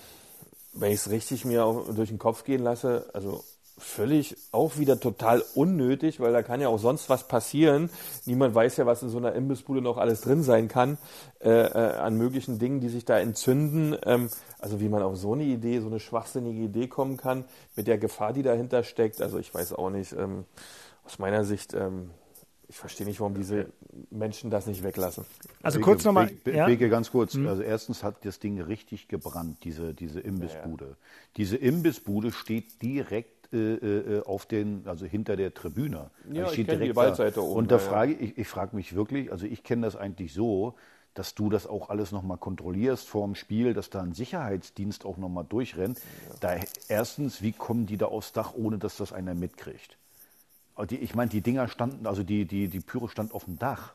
wenn 0.73 0.91
ich 0.91 0.99
es 0.99 1.09
richtig 1.09 1.45
mir 1.45 1.85
durch 1.95 2.09
den 2.09 2.19
Kopf 2.19 2.43
gehen 2.43 2.61
lasse, 2.61 3.09
also 3.13 3.43
völlig 3.77 4.37
auch 4.51 4.77
wieder 4.77 4.99
total 4.99 5.43
unnötig, 5.53 6.19
weil 6.19 6.31
da 6.31 6.43
kann 6.43 6.61
ja 6.61 6.69
auch 6.69 6.79
sonst 6.79 7.09
was 7.09 7.27
passieren. 7.27 7.89
Niemand 8.25 8.55
weiß 8.55 8.77
ja, 8.77 8.85
was 8.85 9.03
in 9.03 9.09
so 9.09 9.17
einer 9.17 9.33
Imbissbude 9.33 9.81
noch 9.81 9.97
alles 9.97 10.21
drin 10.21 10.43
sein 10.43 10.67
kann, 10.67 10.97
äh, 11.39 11.49
äh, 11.49 11.97
an 11.97 12.17
möglichen 12.17 12.57
Dingen, 12.57 12.79
die 12.79 12.89
sich 12.89 13.05
da 13.05 13.19
entzünden. 13.19 13.97
Ähm, 14.03 14.29
also 14.59 14.79
wie 14.79 14.89
man 14.89 15.01
auf 15.01 15.17
so 15.17 15.33
eine 15.33 15.43
Idee, 15.43 15.79
so 15.79 15.87
eine 15.87 15.99
schwachsinnige 15.99 16.61
Idee 16.61 16.87
kommen 16.87 17.17
kann, 17.17 17.45
mit 17.75 17.87
der 17.87 17.97
Gefahr, 17.97 18.33
die 18.33 18.43
dahinter 18.43 18.83
steckt. 18.83 19.21
Also 19.21 19.39
ich 19.39 19.53
weiß 19.53 19.73
auch 19.73 19.89
nicht, 19.89 20.13
ähm, 20.13 20.45
aus 21.05 21.19
meiner 21.19 21.43
Sicht, 21.43 21.73
ähm, 21.73 22.11
ich 22.67 22.77
verstehe 22.77 23.05
nicht, 23.05 23.19
warum 23.19 23.35
diese 23.35 23.67
Menschen 24.09 24.49
das 24.49 24.65
nicht 24.65 24.83
weglassen. 24.83 25.25
Also 25.61 25.79
Beke, 25.79 25.91
kurz 25.91 26.03
nochmal. 26.03 26.31
Ja? 26.45 26.65
Beke, 26.65 26.89
ganz 26.89 27.11
kurz. 27.11 27.35
Mhm. 27.35 27.47
Also 27.47 27.61
erstens 27.61 28.03
hat 28.03 28.25
das 28.25 28.39
Ding 28.39 28.59
richtig 28.59 29.07
gebrannt, 29.07 29.59
diese, 29.63 29.93
diese 29.93 30.19
Imbissbude. 30.19 30.97
Diese 31.37 31.57
Imbissbude 31.57 32.31
steht 32.31 32.81
direkt 32.81 33.34
äh, 33.57 34.17
äh, 34.17 34.23
auf 34.23 34.45
den, 34.45 34.87
also 34.87 35.05
hinter 35.05 35.35
der 35.35 35.53
Tribüne. 35.53 36.09
Ja, 36.31 36.43
Also 36.43 36.47
ich 36.47 36.53
steht 36.53 36.67
kenn 36.67 36.81
die 36.81 36.95
Waldseite 36.95 37.43
oben, 37.43 37.55
Und 37.55 37.71
da 37.71 37.77
ja, 37.77 37.81
ja. 37.81 37.87
frage 37.87 38.13
ich, 38.13 38.37
ich 38.37 38.47
frage 38.47 38.75
mich 38.75 38.95
wirklich, 38.95 39.31
also 39.31 39.45
ich 39.45 39.63
kenne 39.63 39.83
das 39.83 39.95
eigentlich 39.95 40.33
so, 40.33 40.75
dass 41.13 41.33
du 41.33 41.49
das 41.49 41.65
auch 41.65 41.89
alles 41.89 42.11
nochmal 42.11 42.37
kontrollierst 42.37 43.07
vor 43.07 43.25
dem 43.25 43.35
Spiel, 43.35 43.73
dass 43.73 43.89
da 43.89 44.01
ein 44.01 44.13
Sicherheitsdienst 44.13 45.05
auch 45.05 45.17
nochmal 45.17 45.45
durchrennt. 45.47 45.99
Da, 46.41 46.57
erstens, 46.89 47.41
wie 47.41 47.53
kommen 47.53 47.85
die 47.85 47.97
da 47.97 48.07
aufs 48.07 48.33
Dach, 48.33 48.53
ohne 48.53 48.77
dass 48.77 48.97
das 48.97 49.13
einer 49.13 49.33
mitkriegt? 49.33 49.97
Die, 50.89 50.97
ich 50.97 51.15
meine, 51.15 51.29
die 51.29 51.39
Dinger 51.39 51.69
standen, 51.69 52.05
also 52.05 52.23
die, 52.23 52.45
die, 52.45 52.67
die 52.67 52.81
Pyro 52.81 53.07
stand 53.07 53.33
auf 53.33 53.45
dem 53.45 53.57
Dach. 53.57 53.93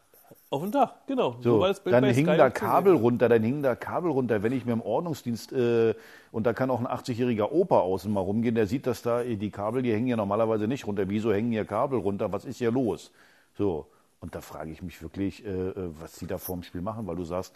Auf 0.52 0.62
dem 0.62 0.72
Dach, 0.72 0.94
genau. 1.06 1.36
So, 1.40 1.60
Bild 1.60 1.94
dann 1.94 2.02
Sky 2.12 2.36
da 2.36 2.50
Kabel 2.50 2.94
sehen. 2.94 3.02
runter, 3.02 3.28
dann 3.28 3.42
hingen 3.42 3.62
da 3.62 3.76
Kabel 3.76 4.10
runter. 4.10 4.42
Wenn 4.42 4.50
ich 4.52 4.64
mir 4.64 4.72
im 4.72 4.80
Ordnungsdienst, 4.82 5.52
äh, 5.52 5.94
und 6.32 6.44
da 6.44 6.52
kann 6.52 6.70
auch 6.70 6.80
ein 6.80 6.88
80-jähriger 6.88 7.52
Opa 7.52 7.78
außen 7.78 8.12
mal 8.12 8.18
rumgehen, 8.20 8.56
der 8.56 8.66
sieht, 8.66 8.88
dass 8.88 9.02
da 9.02 9.22
äh, 9.22 9.36
die 9.36 9.50
Kabel, 9.50 9.82
die 9.82 9.92
hängen 9.92 10.08
ja 10.08 10.16
normalerweise 10.16 10.66
nicht 10.66 10.88
runter. 10.88 11.08
Wieso 11.08 11.32
hängen 11.32 11.52
hier 11.52 11.64
Kabel 11.64 12.00
runter? 12.00 12.32
Was 12.32 12.44
ist 12.44 12.58
hier 12.58 12.72
los? 12.72 13.12
So, 13.56 13.86
und 14.18 14.34
da 14.34 14.40
frage 14.40 14.72
ich 14.72 14.82
mich 14.82 15.00
wirklich, 15.02 15.44
äh, 15.46 15.48
äh, 15.50 15.74
was 16.00 16.14
die 16.14 16.26
da 16.26 16.36
vor 16.38 16.56
dem 16.56 16.64
Spiel 16.64 16.80
machen, 16.82 17.06
weil 17.06 17.14
du 17.16 17.24
sagst, 17.24 17.54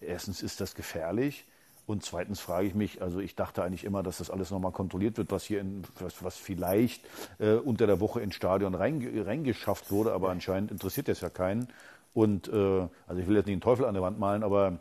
erstens 0.00 0.40
ist 0.40 0.60
das 0.60 0.76
gefährlich. 0.76 1.46
Und 1.88 2.04
zweitens 2.04 2.40
frage 2.40 2.66
ich 2.66 2.74
mich, 2.74 3.00
also 3.02 3.20
ich 3.20 3.34
dachte 3.36 3.62
eigentlich 3.62 3.84
immer, 3.84 4.02
dass 4.02 4.18
das 4.18 4.28
alles 4.30 4.50
nochmal 4.52 4.72
kontrolliert 4.72 5.18
wird, 5.18 5.30
was 5.30 5.44
hier 5.44 5.60
in, 5.60 5.82
was, 6.00 6.22
was 6.22 6.36
vielleicht 6.36 7.04
äh, 7.38 7.54
unter 7.54 7.86
der 7.86 8.00
Woche 8.00 8.20
ins 8.20 8.34
Stadion 8.36 8.74
reinge- 8.74 9.24
reingeschafft 9.24 9.90
wurde, 9.92 10.12
aber 10.12 10.30
anscheinend 10.30 10.70
interessiert 10.72 11.06
das 11.08 11.20
ja 11.20 11.30
keinen. 11.30 11.68
Und 12.16 12.48
äh, 12.48 12.88
also 13.06 13.20
ich 13.20 13.28
will 13.28 13.36
jetzt 13.36 13.44
nicht 13.44 13.56
den 13.56 13.60
Teufel 13.60 13.84
an 13.84 13.92
der 13.92 14.02
Wand 14.02 14.18
malen, 14.18 14.42
aber 14.42 14.78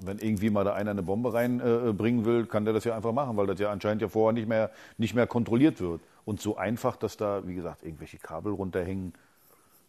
wenn 0.00 0.18
irgendwie 0.18 0.48
mal 0.48 0.62
da 0.62 0.74
einer 0.74 0.92
eine 0.92 1.02
Bombe 1.02 1.34
reinbringen 1.34 1.88
äh, 1.88 1.92
bringen 1.92 2.24
will, 2.24 2.46
kann 2.46 2.64
der 2.64 2.72
das 2.72 2.84
ja 2.84 2.94
einfach 2.94 3.12
machen, 3.12 3.36
weil 3.36 3.48
das 3.48 3.58
ja 3.58 3.72
anscheinend 3.72 4.00
ja 4.00 4.08
vorher 4.08 4.32
nicht 4.32 4.48
mehr, 4.48 4.70
nicht 4.96 5.12
mehr 5.12 5.26
kontrolliert 5.26 5.80
wird. 5.80 6.00
Und 6.24 6.40
so 6.40 6.56
einfach, 6.56 6.94
dass 6.94 7.16
da, 7.16 7.42
wie 7.44 7.56
gesagt, 7.56 7.82
irgendwelche 7.82 8.18
Kabel 8.18 8.52
runterhängen, 8.52 9.12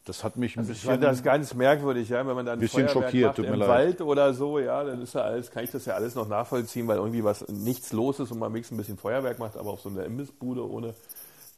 das 0.05 0.23
hat 0.23 0.35
mich 0.37 0.55
ein 0.55 0.61
Also 0.61 0.71
ich 0.71 0.79
bisschen... 0.79 0.93
fand 0.93 1.03
das 1.03 1.21
ganz 1.21 1.53
merkwürdig, 1.53 2.09
ja, 2.09 2.25
wenn 2.25 2.35
man 2.35 2.43
dann 2.43 2.57
ein 2.57 2.59
Bisschen 2.59 2.87
Feuerwerk 2.87 3.11
schockiert, 3.11 3.27
macht 3.27 3.35
tut 3.35 3.45
mir 3.45 3.53
im 3.53 3.59
leid. 3.59 3.69
Wald 3.69 4.01
oder 4.01 4.33
so, 4.33 4.57
ja, 4.57 4.83
dann 4.83 4.99
ist 5.03 5.13
ja 5.13 5.21
alles, 5.21 5.51
kann 5.51 5.63
ich 5.63 5.69
das 5.69 5.85
ja 5.85 5.93
alles 5.93 6.15
noch 6.15 6.27
nachvollziehen, 6.27 6.87
weil 6.87 6.97
irgendwie 6.97 7.23
was 7.23 7.47
nichts 7.49 7.93
los 7.93 8.19
ist 8.19 8.31
und 8.31 8.39
man 8.39 8.51
wenigstens 8.51 8.75
ein 8.75 8.79
bisschen 8.79 8.97
Feuerwerk 8.97 9.37
macht, 9.37 9.57
aber 9.57 9.69
auf 9.69 9.81
so 9.81 9.89
einer 9.89 10.05
Imbissbude 10.05 10.67
ohne 10.67 10.95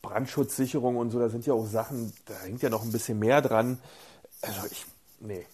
Brandschutzsicherung 0.02 0.98
und 0.98 1.12
so, 1.12 1.20
da 1.20 1.30
sind 1.30 1.46
ja 1.46 1.54
auch 1.54 1.68
Sachen, 1.68 2.12
da 2.26 2.34
hängt 2.44 2.62
ja 2.62 2.70
noch 2.70 2.84
ein 2.84 2.92
bisschen 2.92 3.18
mehr 3.18 3.42
dran. 3.42 3.78
Also 4.42 4.68
ich, 4.70 4.86
nee, 5.22 5.46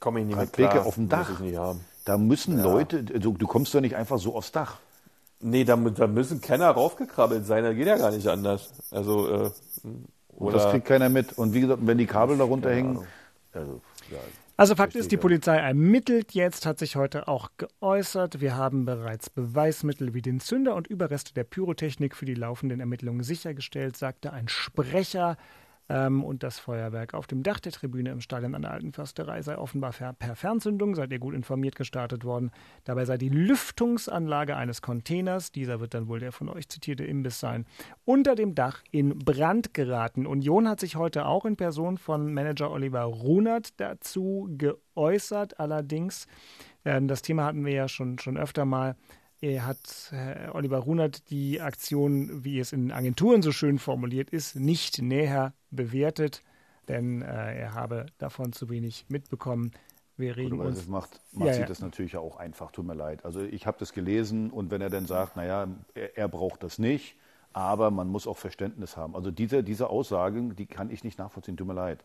komme 0.00 0.20
ich 0.20 0.26
nicht 0.26 0.38
mit 0.38 0.52
Blicke 0.52 0.70
klar. 0.72 0.86
auf 0.86 0.94
dem 0.94 1.04
Muss 1.04 1.10
Dach. 1.10 1.30
ich 1.30 1.38
nicht 1.40 1.56
haben. 1.56 1.80
Da 2.04 2.18
müssen 2.18 2.62
Leute, 2.62 3.02
du, 3.02 3.32
du 3.32 3.46
kommst 3.46 3.74
doch 3.74 3.80
nicht 3.80 3.96
einfach 3.96 4.18
so 4.18 4.34
aufs 4.34 4.52
Dach. 4.52 4.78
Nee, 5.40 5.64
da, 5.64 5.76
da 5.76 6.06
müssen 6.06 6.40
Kenner 6.40 6.70
raufgekrabbelt 6.70 7.44
sein, 7.46 7.64
das 7.64 7.74
geht 7.74 7.86
ja 7.86 7.96
gar 7.98 8.10
nicht 8.12 8.26
anders. 8.28 8.70
Also, 8.90 9.28
äh, 9.28 9.50
Und 10.36 10.54
das 10.54 10.70
kriegt 10.70 10.86
keiner 10.86 11.08
mit. 11.08 11.36
Und 11.36 11.52
wie 11.54 11.60
gesagt, 11.60 11.80
wenn 11.84 11.98
die 11.98 12.06
Kabel 12.06 12.38
da 12.38 12.44
runterhängen, 12.44 13.00
also, 13.52 13.80
ja, 14.10 14.18
Also 14.56 14.74
Fakt 14.74 14.94
ist, 14.94 15.12
die 15.12 15.16
Polizei 15.16 15.56
ermittelt 15.56 16.32
jetzt, 16.32 16.64
hat 16.66 16.78
sich 16.78 16.96
heute 16.96 17.28
auch 17.28 17.50
geäußert. 17.58 18.40
Wir 18.40 18.56
haben 18.56 18.84
bereits 18.84 19.28
Beweismittel 19.30 20.14
wie 20.14 20.22
den 20.22 20.40
Zünder 20.40 20.74
und 20.76 20.86
Überreste 20.86 21.34
der 21.34 21.44
Pyrotechnik 21.44 22.16
für 22.16 22.24
die 22.24 22.34
laufenden 22.34 22.80
Ermittlungen 22.80 23.22
sichergestellt, 23.22 23.96
sagte 23.96 24.32
ein 24.32 24.48
Sprecher. 24.48 25.36
Ähm, 25.88 26.24
und 26.24 26.42
das 26.42 26.58
Feuerwerk 26.58 27.12
auf 27.12 27.26
dem 27.26 27.42
Dach 27.42 27.60
der 27.60 27.72
Tribüne 27.72 28.10
im 28.10 28.20
Stadion 28.20 28.54
an 28.54 28.62
der 28.62 28.70
Alten 28.70 28.92
Försterei 28.92 29.42
sei 29.42 29.58
offenbar 29.58 29.92
per 29.92 30.34
Fernzündung, 30.34 30.94
seid 30.94 31.12
ihr 31.12 31.18
gut 31.18 31.34
informiert, 31.34 31.76
gestartet 31.76 32.24
worden. 32.24 32.50
Dabei 32.84 33.04
sei 33.04 33.18
die 33.18 33.28
Lüftungsanlage 33.28 34.56
eines 34.56 34.80
Containers, 34.80 35.52
dieser 35.52 35.80
wird 35.80 35.92
dann 35.92 36.08
wohl 36.08 36.20
der 36.20 36.32
von 36.32 36.48
euch 36.48 36.68
zitierte 36.68 37.04
Imbiss 37.04 37.38
sein, 37.38 37.66
unter 38.04 38.34
dem 38.34 38.54
Dach 38.54 38.82
in 38.90 39.18
Brand 39.18 39.74
geraten. 39.74 40.26
Union 40.26 40.68
hat 40.68 40.80
sich 40.80 40.96
heute 40.96 41.26
auch 41.26 41.44
in 41.44 41.56
Person 41.56 41.98
von 41.98 42.32
Manager 42.32 42.70
Oliver 42.70 43.02
Runert 43.02 43.78
dazu 43.78 44.48
geäußert. 44.56 45.60
Allerdings, 45.60 46.26
ähm, 46.86 47.08
das 47.08 47.20
Thema 47.20 47.44
hatten 47.44 47.66
wir 47.66 47.74
ja 47.74 47.88
schon, 47.88 48.18
schon 48.18 48.38
öfter 48.38 48.64
mal. 48.64 48.96
Er 49.52 49.66
hat 49.66 50.10
äh, 50.12 50.48
Oliver 50.52 50.78
Runert 50.78 51.28
die 51.28 51.60
Aktion, 51.60 52.44
wie 52.44 52.58
es 52.58 52.72
in 52.72 52.90
Agenturen 52.90 53.42
so 53.42 53.52
schön 53.52 53.78
formuliert 53.78 54.30
ist, 54.30 54.56
nicht 54.56 55.02
näher 55.02 55.52
bewertet, 55.70 56.42
denn 56.88 57.20
äh, 57.20 57.58
er 57.58 57.74
habe 57.74 58.06
davon 58.16 58.54
zu 58.54 58.70
wenig 58.70 59.04
mitbekommen. 59.08 59.72
Wir 60.16 60.36
regen 60.38 60.56
Gut, 60.56 60.66
uns. 60.66 60.78
das 60.78 60.88
macht, 60.88 61.20
macht 61.32 61.48
Ja, 61.48 61.52
sich 61.52 61.60
ja. 61.60 61.66
das 61.66 61.80
natürlich 61.80 62.16
auch 62.16 62.36
einfach, 62.38 62.72
tut 62.72 62.86
mir 62.86 62.94
leid. 62.94 63.24
Also 63.26 63.42
ich 63.42 63.66
habe 63.66 63.76
das 63.78 63.92
gelesen 63.92 64.50
und 64.50 64.70
wenn 64.70 64.80
er 64.80 64.88
dann 64.88 65.06
sagt, 65.06 65.36
naja, 65.36 65.68
er, 65.94 66.16
er 66.16 66.28
braucht 66.28 66.62
das 66.62 66.78
nicht, 66.78 67.14
aber 67.52 67.90
man 67.90 68.08
muss 68.08 68.26
auch 68.26 68.38
Verständnis 68.38 68.96
haben. 68.96 69.14
Also 69.14 69.30
diese, 69.30 69.62
diese 69.62 69.90
Aussagen, 69.90 70.56
die 70.56 70.64
kann 70.66 70.88
ich 70.90 71.04
nicht 71.04 71.18
nachvollziehen, 71.18 71.56
tut 71.58 71.66
mir 71.66 71.74
leid. 71.74 72.02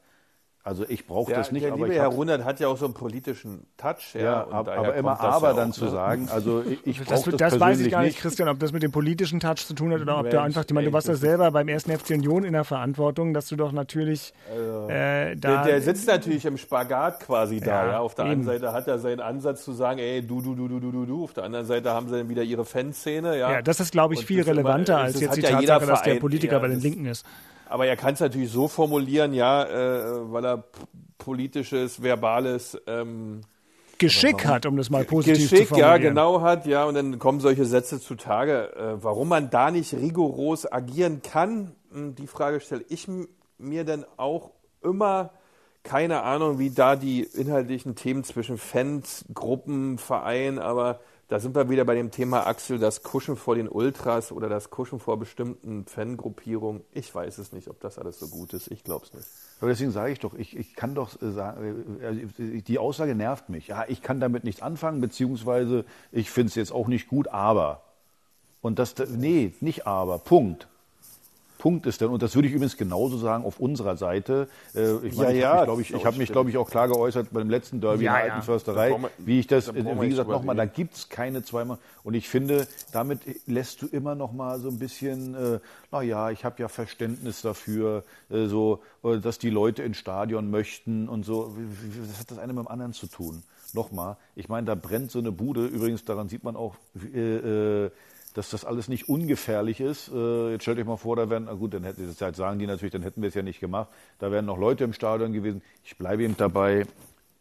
Also 0.61 0.85
ich 0.87 1.07
brauche 1.07 1.31
das 1.33 1.51
nicht, 1.53 1.63
der 1.63 1.71
aber 1.71 1.83
liebe 1.85 1.93
ich 1.95 1.99
Herr 2.01 2.09
Runert 2.09 2.43
hat 2.43 2.59
ja 2.59 2.67
auch 2.67 2.77
so 2.77 2.83
einen 2.85 2.93
politischen 2.93 3.65
Touch. 3.77 4.13
Ja, 4.13 4.21
ja, 4.21 4.47
ab- 4.49 4.67
aber 4.67 4.93
immer 4.93 5.11
das 5.15 5.21
aber 5.35 5.47
ja 5.51 5.53
dann 5.55 5.69
auch, 5.71 5.73
zu 5.73 5.85
ne? 5.85 5.91
sagen, 5.91 6.27
also 6.29 6.61
ich, 6.63 6.85
ich 6.85 6.97
Das, 6.99 7.21
brauche 7.23 7.31
das, 7.31 7.39
das, 7.39 7.53
weiß 7.53 7.59
persönlich 7.59 7.85
ich 7.87 7.91
gar 7.93 8.01
nicht. 8.03 8.19
Christian, 8.19 8.49
ob 8.49 8.59
das 8.59 8.73
mit 8.73 8.83
dem 8.83 8.91
politischen 8.91 9.39
Touch 9.39 9.65
zu 9.65 9.73
tun 9.73 9.93
hat 9.93 10.01
oder 10.01 10.17
ob 10.17 10.23
Mensch, 10.23 10.35
du 10.35 10.41
einfach, 10.41 10.65
ich 10.67 10.73
meine, 10.73 10.87
du 10.87 10.93
warst 10.93 11.07
ja 11.07 11.13
das 11.13 11.21
selber 11.21 11.49
beim 11.51 11.69
ersten 11.69 11.97
FC 11.97 12.09
Union 12.11 12.43
in 12.43 12.51
der 12.53 12.65
Verantwortung, 12.65 13.33
dass 13.33 13.47
du 13.47 13.55
doch 13.55 13.71
natürlich 13.71 14.33
äh, 14.89 15.35
da. 15.37 15.63
Der, 15.63 15.63
der 15.63 15.81
sitzt 15.81 16.07
natürlich 16.07 16.45
im 16.45 16.57
Spagat 16.57 17.21
quasi 17.21 17.61
da. 17.61 17.85
Ja, 17.85 17.91
Ja, 17.93 17.99
Auf 17.99 18.15
der 18.15 18.25
eben. 18.25 18.31
einen 18.33 18.43
Seite 18.43 18.73
hat 18.73 18.87
er 18.87 18.99
seinen 18.99 19.21
Ansatz 19.21 19.63
zu 19.63 19.71
sagen, 19.71 19.99
ey, 19.99 20.21
du, 20.21 20.41
du, 20.41 20.55
du, 20.55 20.67
du, 20.67 20.79
du, 20.81 20.91
du, 20.91 21.05
du. 21.05 21.23
Auf 21.23 21.33
der 21.33 21.45
anderen 21.45 21.65
Seite 21.65 21.91
haben 21.91 22.09
sie 22.09 22.17
dann 22.17 22.29
wieder 22.29 22.43
ihre 22.43 22.65
Fanszene. 22.65 23.37
Ja, 23.39 23.51
ja, 23.53 23.61
das 23.61 23.79
ist, 23.79 23.91
glaube 23.93 24.13
ich, 24.13 24.19
Und 24.19 24.25
viel 24.25 24.39
das 24.39 24.47
immer- 24.47 24.57
relevanter 24.59 24.93
das 24.97 25.03
als 25.15 25.21
jetzt 25.21 25.37
die 25.37 25.41
ja 25.41 25.49
Tatsache, 25.51 25.61
jeder 25.61 25.79
dass 25.87 26.01
der. 26.03 26.15
Politiker 26.15 26.53
Ja, 26.53 26.59
bei 26.59 26.67
den 26.67 26.75
das- 26.75 26.83
Linken 26.83 27.05
ist. 27.05 27.25
Aber 27.69 27.85
er 27.85 27.95
kann 27.95 28.15
es 28.15 28.19
natürlich 28.19 28.51
so 28.51 28.67
formulieren, 28.67 29.33
ja, 29.33 29.63
äh, 29.63 30.31
weil 30.31 30.43
er 30.43 30.63
politisches, 31.17 32.01
verbales 32.01 32.77
ähm, 32.87 33.41
Geschick 33.99 34.45
hat, 34.45 34.65
um 34.65 34.77
das 34.77 34.89
mal 34.89 35.03
positiv 35.03 35.49
Geschick, 35.49 35.67
zu 35.67 35.75
ja, 35.75 35.89
formulieren. 35.89 36.15
genau 36.15 36.41
hat, 36.41 36.65
ja, 36.65 36.85
und 36.85 36.95
dann 36.95 37.19
kommen 37.19 37.41
solche 37.41 37.65
Sätze 37.65 37.99
zutage. 37.99 38.73
Äh, 38.75 39.03
warum 39.03 39.27
man 39.27 39.49
da 39.49 39.71
nicht 39.71 39.93
rigoros 39.93 40.71
agieren 40.71 41.21
kann, 41.21 41.75
mh, 41.91 42.13
die 42.17 42.27
Frage 42.27 42.59
stelle 42.61 42.85
ich 42.89 43.07
mir 43.57 43.83
dann 43.83 44.05
auch 44.17 44.51
immer. 44.81 45.31
Keine 45.83 46.23
Ahnung, 46.23 46.59
wie 46.59 46.71
da 46.71 46.95
die 46.95 47.23
inhaltlichen 47.23 47.95
Themen 47.95 48.23
zwischen 48.23 48.57
Fans, 48.57 49.25
Gruppen, 49.33 49.97
Verein, 49.97 50.59
aber 50.59 50.99
da 51.29 51.39
sind 51.39 51.55
wir 51.55 51.69
wieder 51.69 51.85
bei 51.85 51.93
dem 51.93 52.09
Thema 52.09 52.47
Axel, 52.47 52.79
das 52.79 53.03
Kuschen 53.03 53.35
vor 53.35 53.53
den 53.53 53.69
Ultras 53.69 54.31
oder 54.31 54.49
das 54.49 54.71
Kuschen 54.71 54.99
vor 54.99 55.19
bestimmten 55.19 55.85
Fangruppierungen. 55.85 56.81
Ich 56.91 57.13
weiß 57.13 57.37
es 57.37 57.53
nicht, 57.53 57.67
ob 57.67 57.79
das 57.79 57.99
alles 57.99 58.17
so 58.17 58.29
gut 58.29 58.53
ist. 58.53 58.71
Ich 58.71 58.83
glaube 58.83 59.05
es 59.05 59.13
nicht. 59.13 59.27
Aber 59.61 59.69
deswegen 59.69 59.91
sage 59.91 60.11
ich 60.11 60.19
doch, 60.19 60.33
ich, 60.33 60.57
ich 60.57 60.75
kann 60.75 60.95
doch 60.95 61.21
äh, 61.21 61.31
sagen, 61.31 61.99
äh, 62.01 62.05
also 62.05 62.21
die 62.37 62.79
Aussage 62.79 63.13
nervt 63.13 63.47
mich. 63.49 63.67
Ja, 63.67 63.85
ich 63.87 64.01
kann 64.01 64.19
damit 64.19 64.43
nichts 64.43 64.63
anfangen, 64.63 65.01
beziehungsweise 65.01 65.85
ich 66.11 66.31
finde 66.31 66.49
es 66.49 66.55
jetzt 66.55 66.71
auch 66.71 66.87
nicht 66.87 67.07
gut, 67.07 67.27
aber. 67.27 67.83
Und 68.61 68.79
das, 68.79 68.95
nee, 68.97 69.53
nicht 69.61 69.85
aber, 69.85 70.17
Punkt. 70.17 70.67
Punkt 71.59 71.85
ist 71.85 72.01
dann, 72.01 72.09
und 72.09 72.23
das 72.23 72.33
würde 72.35 72.47
ich 72.47 72.53
übrigens 72.55 72.77
genauso 72.77 73.17
sagen 73.17 73.43
auf 73.43 73.59
unserer 73.59 73.97
Seite. 73.97 74.47
Äh, 74.73 74.95
ich 75.05 75.15
meine, 75.15 75.37
Ja, 75.37 75.37
ich 75.37 75.43
habe 75.43 75.43
ja, 75.43 75.53
mich, 75.55 75.63
glaube 75.65 75.81
ich, 75.83 75.93
ich 75.93 76.05
hab 76.05 76.17
mich, 76.17 76.31
glaube 76.31 76.49
ich, 76.49 76.57
auch 76.57 76.69
klar 76.69 76.87
geäußert 76.87 77.27
beim 77.31 77.49
letzten 77.49 77.81
Derby 77.81 78.05
Ja, 78.05 78.15
in 78.15 78.17
der 78.21 78.27
ja. 78.27 78.33
alten 78.33 78.45
Försterei, 78.45 78.87
Da 78.89 78.93
brauchen 78.95 79.03
wir- 79.03 79.25
wie 79.27 79.39
ich 79.41 79.47
das, 79.47 79.65
da 79.65 79.73
äh, 79.73 80.01
wie 80.01 80.09
gesagt, 80.09 80.29
nochmal, 80.29 80.55
da 80.55 80.63
reden. 80.63 80.73
gibt 80.73 80.95
es 80.95 81.09
keine 81.09 81.43
zweimal. 81.43 81.77
Und 82.03 82.13
ich 82.15 82.27
finde, 82.29 82.65
damit 82.93 83.19
lässt 83.45 83.81
du 83.81 83.87
immer 83.87 84.15
noch 84.15 84.31
mal 84.31 84.59
so 84.59 84.69
ein 84.69 84.79
bisschen, 84.79 85.35
äh, 85.35 85.59
naja, 85.91 86.31
ich 86.31 86.45
habe 86.45 86.55
ja 86.61 86.69
Verständnis 86.69 87.41
dafür, 87.41 88.03
äh, 88.31 88.45
so, 88.47 88.79
äh, 89.03 89.17
dass 89.19 89.37
die 89.37 89.49
Leute 89.49 89.83
ins 89.83 89.97
Stadion 89.97 90.49
möchten 90.49 91.09
und 91.09 91.25
so. 91.25 91.53
Was 92.09 92.19
hat 92.21 92.31
das 92.31 92.39
eine 92.39 92.53
mit 92.53 92.63
dem 92.63 92.67
anderen 92.69 92.93
zu 92.93 93.05
tun? 93.07 93.43
Nochmal, 93.73 94.15
ich 94.35 94.49
meine, 94.49 94.65
da 94.65 94.73
brennt 94.75 95.11
so 95.11 95.19
eine 95.19 95.31
Bude. 95.31 95.65
Übrigens, 95.67 96.03
daran 96.03 96.27
sieht 96.29 96.43
man 96.43 96.55
auch, 96.55 96.75
äh, 97.13 97.85
äh, 97.85 97.91
dass 98.33 98.49
das 98.49 98.65
alles 98.65 98.87
nicht 98.87 99.09
ungefährlich 99.09 99.79
ist. 99.81 100.09
Äh, 100.13 100.51
jetzt 100.51 100.61
stellt 100.63 100.79
euch 100.79 100.85
mal 100.85 100.97
vor, 100.97 101.15
da 101.15 101.29
wären, 101.29 101.45
na 101.45 101.53
gut, 101.53 101.73
dann 101.73 101.83
hätte 101.83 102.01
das 102.03 102.35
sagen 102.37 102.59
die 102.59 102.67
natürlich, 102.67 102.91
dann 102.91 103.01
hätten 103.03 103.21
wir 103.21 103.29
es 103.29 103.35
ja 103.35 103.41
nicht 103.41 103.59
gemacht. 103.59 103.89
Da 104.19 104.31
wären 104.31 104.45
noch 104.45 104.57
Leute 104.57 104.83
im 104.83 104.93
Stadion 104.93 105.33
gewesen. 105.33 105.61
Ich 105.83 105.97
bleibe 105.97 106.23
eben 106.23 106.37
dabei. 106.37 106.85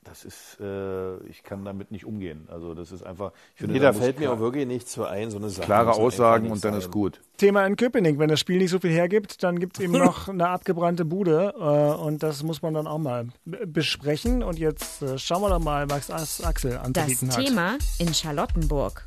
Das 0.05 0.24
ist, 0.24 0.59
äh, 0.59 1.18
ich 1.27 1.42
kann 1.42 1.66
damit 1.66 1.90
nicht 1.90 2.07
umgehen. 2.07 2.48
Also 2.51 2.72
das 2.72 2.92
ist 2.92 3.03
einfach. 3.03 3.33
Ich 3.55 3.61
finde, 3.61 3.74
Nee, 3.74 3.81
da 3.81 3.92
fällt 3.92 4.18
mir 4.18 4.33
auch 4.33 4.38
wirklich 4.38 4.66
nichts 4.66 4.94
so 4.94 5.05
ein, 5.05 5.31
so 5.31 5.37
eine 5.37 5.51
Sache. 5.51 5.66
klare 5.66 5.92
Aussagen 5.92 6.51
und 6.51 6.64
dann 6.64 6.72
sein. 6.72 6.81
ist 6.81 6.90
gut. 6.90 7.20
Thema 7.37 7.66
in 7.66 7.77
Köpenick, 7.77 8.18
wenn 8.18 8.29
das 8.31 8.40
Spiel 8.40 8.57
nicht 8.57 8.70
so 8.70 8.79
viel 8.79 8.92
hergibt, 8.92 9.42
dann 9.42 9.59
gibt 9.59 9.77
es 9.77 9.85
eben 9.85 9.92
noch 9.98 10.29
eine 10.29 10.48
abgebrannte 10.48 11.05
Bude 11.05 11.53
äh, 11.59 12.03
und 12.03 12.22
das 12.22 12.42
muss 12.42 12.62
man 12.62 12.72
dann 12.72 12.87
auch 12.87 12.96
mal 12.98 13.27
besprechen. 13.44 14.42
Und 14.42 14.59
jetzt 14.59 15.03
äh, 15.03 15.18
schauen 15.18 15.42
wir 15.42 15.51
doch 15.51 15.59
mal, 15.61 15.90
was 15.90 16.11
As- 16.11 16.42
Axel 16.42 16.70
Das 16.70 16.85
anzubieten 16.87 17.31
hat. 17.37 17.44
Thema 17.44 17.79
in 17.98 18.14
Charlottenburg. 18.14 19.07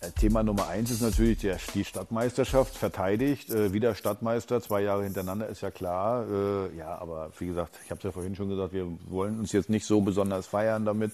Äh, 0.00 0.10
Thema 0.12 0.42
Nummer 0.42 0.68
eins 0.68 0.90
ist 0.90 1.02
natürlich 1.02 1.38
der, 1.38 1.58
die 1.74 1.84
Stadtmeisterschaft 1.84 2.74
verteidigt. 2.74 3.50
Äh, 3.50 3.72
wieder 3.72 3.94
Stadtmeister, 3.94 4.62
zwei 4.62 4.82
Jahre 4.82 5.04
hintereinander, 5.04 5.48
ist 5.48 5.60
ja 5.60 5.70
klar. 5.70 6.26
Äh, 6.26 6.76
ja, 6.76 6.98
aber 6.98 7.30
wie 7.38 7.46
gesagt, 7.46 7.78
ich 7.84 7.90
habe 7.90 7.98
es 7.98 8.04
ja 8.04 8.12
vorhin 8.12 8.34
schon 8.34 8.48
gesagt, 8.48 8.72
wir 8.72 8.86
wollen 9.08 9.38
uns 9.38 9.52
jetzt 9.52 9.68
nicht 9.68 9.84
so 9.84 10.00
besonders 10.00 10.46
feiern 10.46 10.84
damit. 10.86 11.12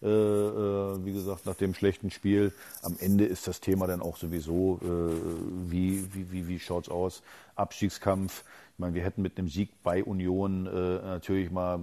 Äh, 0.00 0.06
äh, 0.06 1.04
wie 1.04 1.12
gesagt, 1.12 1.46
nach 1.46 1.56
dem 1.56 1.74
schlechten 1.74 2.10
Spiel. 2.10 2.52
Am 2.82 2.96
Ende 3.00 3.24
ist 3.24 3.48
das 3.48 3.60
Thema 3.60 3.88
dann 3.88 4.00
auch 4.00 4.16
sowieso, 4.16 4.78
äh, 4.82 5.70
wie, 5.70 6.14
wie, 6.14 6.30
wie, 6.30 6.46
wie 6.46 6.60
schaut's 6.60 6.88
aus? 6.88 7.22
Abstiegskampf. 7.56 8.44
Ich 8.74 8.78
meine, 8.78 8.94
wir 8.94 9.02
hätten 9.02 9.22
mit 9.22 9.36
einem 9.36 9.48
Sieg 9.48 9.70
bei 9.82 10.04
Union 10.04 10.66
äh, 10.66 10.70
natürlich 10.70 11.50
mal 11.50 11.80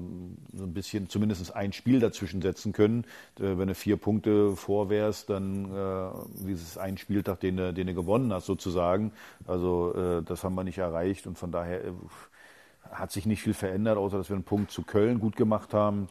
so 0.54 0.64
ein 0.64 0.74
bisschen, 0.74 1.10
zumindest 1.10 1.54
ein 1.54 1.74
Spiel 1.74 2.00
dazwischen 2.00 2.42
setzen 2.42 2.72
können. 2.72 3.04
Äh, 3.38 3.58
wenn 3.58 3.68
du 3.68 3.76
vier 3.76 3.98
Punkte 3.98 4.56
vor 4.56 4.90
wärst, 4.90 5.30
dann 5.30 5.66
äh, 5.76 6.10
dieses 6.48 6.78
ein 6.78 6.98
Spieltag, 6.98 7.42
den, 7.42 7.58
du, 7.58 7.74
den 7.74 7.88
du 7.88 7.94
gewonnen 7.94 8.32
hast 8.32 8.46
sozusagen. 8.46 9.12
Also 9.46 9.94
äh, 9.94 10.24
das 10.24 10.46
haben 10.46 10.56
wir 10.56 10.64
nicht 10.64 10.78
erreicht 10.78 11.28
und 11.28 11.38
von 11.38 11.52
daher 11.52 11.84
äh, 11.84 11.92
hat 12.92 13.12
sich 13.12 13.26
nicht 13.26 13.42
viel 13.42 13.54
verändert, 13.54 13.98
außer 13.98 14.18
dass 14.18 14.30
wir 14.30 14.36
einen 14.36 14.46
Punkt 14.46 14.72
zu 14.72 14.84
Köln 14.84 15.20
gut 15.20 15.36
gemacht 15.36 15.74
haben. 15.74 16.08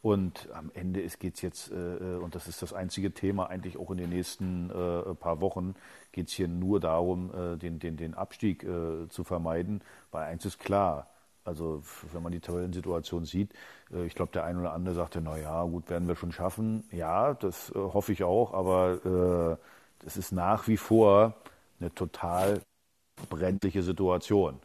Und 0.00 0.48
am 0.52 0.70
Ende 0.74 1.02
geht 1.02 1.34
es 1.34 1.42
jetzt, 1.42 1.72
äh, 1.72 2.16
und 2.22 2.34
das 2.34 2.46
ist 2.46 2.62
das 2.62 2.72
einzige 2.72 3.12
Thema 3.12 3.50
eigentlich 3.50 3.76
auch 3.76 3.90
in 3.90 3.98
den 3.98 4.10
nächsten 4.10 4.70
äh, 4.70 5.14
paar 5.14 5.40
Wochen, 5.40 5.74
geht 6.12 6.28
es 6.28 6.34
hier 6.34 6.48
nur 6.48 6.78
darum, 6.78 7.32
äh, 7.34 7.56
den, 7.56 7.78
den, 7.80 7.96
den 7.96 8.14
Abstieg 8.14 8.62
äh, 8.62 9.08
zu 9.08 9.24
vermeiden. 9.24 9.82
Weil 10.12 10.24
eins 10.24 10.44
ist 10.44 10.60
klar, 10.60 11.08
also 11.44 11.82
wenn 12.12 12.22
man 12.22 12.32
die 12.32 12.40
Tabellensituation 12.40 13.24
sieht, 13.24 13.52
äh, 13.92 14.06
ich 14.06 14.14
glaube, 14.14 14.30
der 14.32 14.44
eine 14.44 14.60
oder 14.60 14.72
andere 14.72 14.94
sagte, 14.94 15.20
na 15.20 15.36
ja, 15.36 15.64
gut, 15.64 15.90
werden 15.90 16.06
wir 16.06 16.14
schon 16.16 16.32
schaffen. 16.32 16.84
Ja, 16.92 17.34
das 17.34 17.70
äh, 17.70 17.74
hoffe 17.74 18.12
ich 18.12 18.22
auch, 18.22 18.54
aber 18.54 19.58
das 20.00 20.16
ist 20.16 20.30
nach 20.32 20.68
wie 20.68 20.76
vor 20.76 21.34
eine 21.80 21.92
total 21.92 22.60
brenzliche 23.28 23.82
Situation. 23.82 24.60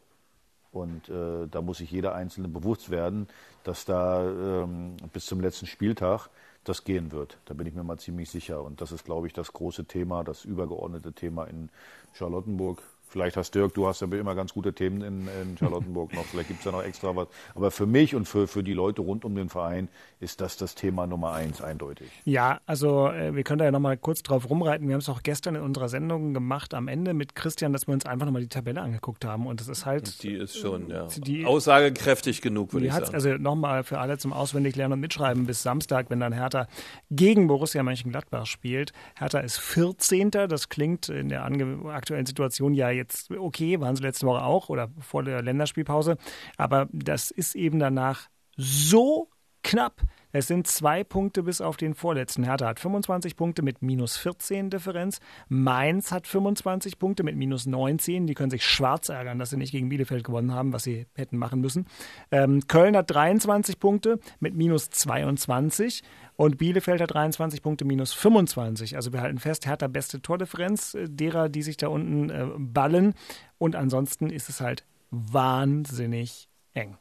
Und 0.74 1.08
äh, 1.08 1.48
da 1.48 1.62
muss 1.62 1.78
sich 1.78 1.92
jeder 1.92 2.16
Einzelne 2.16 2.48
bewusst 2.48 2.90
werden, 2.90 3.28
dass 3.64 3.86
da 3.86 4.24
ähm, 4.28 4.98
bis 5.14 5.26
zum 5.26 5.40
letzten 5.40 5.68
Spieltag 5.68 6.30
das 6.64 6.84
gehen 6.84 7.12
wird. 7.12 7.38
Da 7.46 7.54
bin 7.54 7.68
ich 7.68 7.74
mir 7.74 7.84
mal 7.84 8.00
ziemlich 8.00 8.30
sicher. 8.30 8.64
Und 8.64 8.82
das 8.82 8.92
ist, 8.92 9.06
glaube 9.06 9.28
ich, 9.28 9.34
das 9.34 9.54
große 9.54 9.86
Thema, 9.86 10.24
das 10.24 10.46
übergeordnete 10.46 11.14
Thema 11.14 11.46
in 11.46 11.70
Charlottenburg. 12.14 12.82
Vielleicht 13.14 13.38
hast 13.38 13.54
Dirk, 13.54 13.76
du 13.76 13.86
hast 13.86 14.02
ja 14.02 14.08
immer 14.08 14.34
ganz 14.34 14.56
gute 14.56 14.74
Themen 14.74 15.04
in, 15.04 15.28
in 15.40 15.56
Charlottenburg 15.56 16.16
noch. 16.16 16.26
Vielleicht 16.26 16.48
gibt 16.48 16.62
es 16.62 16.66
da 16.66 16.72
noch 16.72 16.82
extra 16.82 17.16
was. 17.16 17.28
Aber 17.54 17.70
für 17.70 17.86
mich 17.86 18.16
und 18.16 18.28
für, 18.28 18.48
für 18.48 18.64
die 18.64 18.74
Leute 18.74 19.04
rund 19.04 19.24
um 19.24 19.36
den 19.36 19.50
Verein 19.50 19.88
ist 20.20 20.42
das 20.42 20.58
das 20.58 20.74
Thema 20.74 21.06
Nummer 21.06 21.34
eins 21.34 21.62
eindeutig. 21.62 22.08
Ja, 22.26 22.60
also 22.66 23.10
äh, 23.10 23.36
wir 23.36 23.44
können 23.44 23.60
da 23.60 23.66
ja 23.66 23.72
noch 23.72 23.80
mal 23.80 23.98
kurz 23.98 24.24
drauf 24.24 24.50
rumreiten. 24.50 24.88
Wir 24.88 24.96
haben 24.96 25.02
es 25.02 25.10
auch 25.10 25.22
gestern 25.22 25.54
in 25.54 25.62
unserer 25.62 25.90
Sendung 25.90 26.34
gemacht 26.34 26.74
am 26.74 26.88
Ende 26.88 27.14
mit 27.14 27.36
Christian, 27.36 27.72
dass 27.72 27.86
wir 27.86 27.94
uns 27.94 28.08
einfach 28.08 28.26
noch 28.26 28.34
mal 28.34 28.42
die 28.42 28.48
Tabelle 28.48 28.82
angeguckt 28.82 29.26
haben. 29.26 29.46
Und 29.46 29.60
das 29.60 29.68
ist 29.68 29.86
halt. 29.86 30.24
Die 30.24 30.34
ist 30.34 30.58
schon 30.58 30.90
ja, 30.90 31.06
die, 31.16 31.46
aussagekräftig 31.46 32.42
genug, 32.42 32.74
würde 32.74 32.88
ich 32.88 32.94
sagen. 32.94 33.14
Also 33.14 33.30
nochmal 33.38 33.84
für 33.84 34.00
alle 34.00 34.18
zum 34.18 34.34
Auswendiglernen 34.34 34.94
und 34.94 35.02
Mitschreiben 35.02 35.46
bis 35.46 35.62
Samstag, 35.62 36.10
wenn 36.10 36.20
dann 36.20 36.34
Hertha 36.34 36.66
gegen 37.12 37.46
Borussia 37.46 37.84
Mönchengladbach 37.84 38.48
spielt. 38.48 38.92
Hertha 39.20 39.38
ist 39.38 39.60
14. 39.60 40.32
Das 40.32 40.70
klingt 40.70 41.10
in 41.10 41.30
der 41.30 41.46
aktuellen 41.46 42.26
Situation 42.26 42.74
ja 42.74 42.90
jetzt 42.90 43.03
jetzt 43.04 43.32
okay, 43.32 43.80
waren 43.80 43.96
sie 43.96 44.04
letzte 44.04 44.26
Woche 44.26 44.44
auch 44.44 44.70
oder 44.70 44.90
vor 45.00 45.24
der 45.24 45.42
Länderspielpause. 45.42 46.18
Aber 46.58 46.88
das 46.92 47.32
ist 47.32 47.56
eben 47.56 47.80
danach 47.80 48.30
so 48.56 49.30
knapp. 49.64 50.02
Es 50.34 50.48
sind 50.48 50.66
zwei 50.66 51.04
Punkte 51.04 51.44
bis 51.44 51.62
auf 51.62 51.78
den 51.78 51.94
vorletzten. 51.94 52.44
Hertha 52.44 52.66
hat 52.66 52.80
25 52.80 53.36
Punkte 53.36 53.62
mit 53.62 53.84
minus 53.84 54.18
14 54.18 54.72
Differenz. 54.72 55.20
Mainz 55.48 56.12
hat 56.12 56.26
25 56.26 56.98
Punkte 56.98 57.24
mit 57.24 57.36
minus 57.36 57.68
19. 57.68 58.26
Die 58.26 58.34
können 58.34 58.50
sich 58.50 58.66
schwarz 58.66 59.10
ärgern, 59.10 59.38
dass 59.38 59.52
sie 59.52 59.58
nicht 59.58 59.72
gegen 59.72 59.90
Bielefeld 59.90 60.24
gewonnen 60.24 60.52
haben, 60.52 60.74
was 60.74 60.84
sie 60.84 61.06
hätten 61.14 61.38
machen 61.38 61.62
müssen. 61.62 61.86
Ähm, 62.32 62.68
Köln 62.68 62.98
hat 62.98 63.12
23 63.12 63.80
Punkte 63.80 64.20
mit 64.40 64.56
minus 64.56 64.90
22. 64.90 66.02
Und 66.36 66.58
Bielefeld 66.58 67.00
hat 67.00 67.14
23 67.14 67.62
Punkte 67.62 67.86
minus 67.86 68.12
25. 68.14 68.96
Also 68.96 69.14
wir 69.14 69.22
halten 69.22 69.38
fest, 69.38 69.68
Hertha 69.68 69.88
beste 69.88 70.20
Tordifferenz 70.20 70.96
äh, 70.96 71.08
derer, 71.08 71.48
die 71.48 71.62
sich 71.62 71.78
da 71.78 71.90
unten 71.90 72.32
äh, 72.32 72.48
ballen. 72.58 73.14
Und 73.60 73.76
ansonsten 73.76 74.32
ist 74.32 74.50
es 74.50 74.62
halt 74.62 74.84
wahnsinnig 75.12 76.50
eng. 76.74 76.98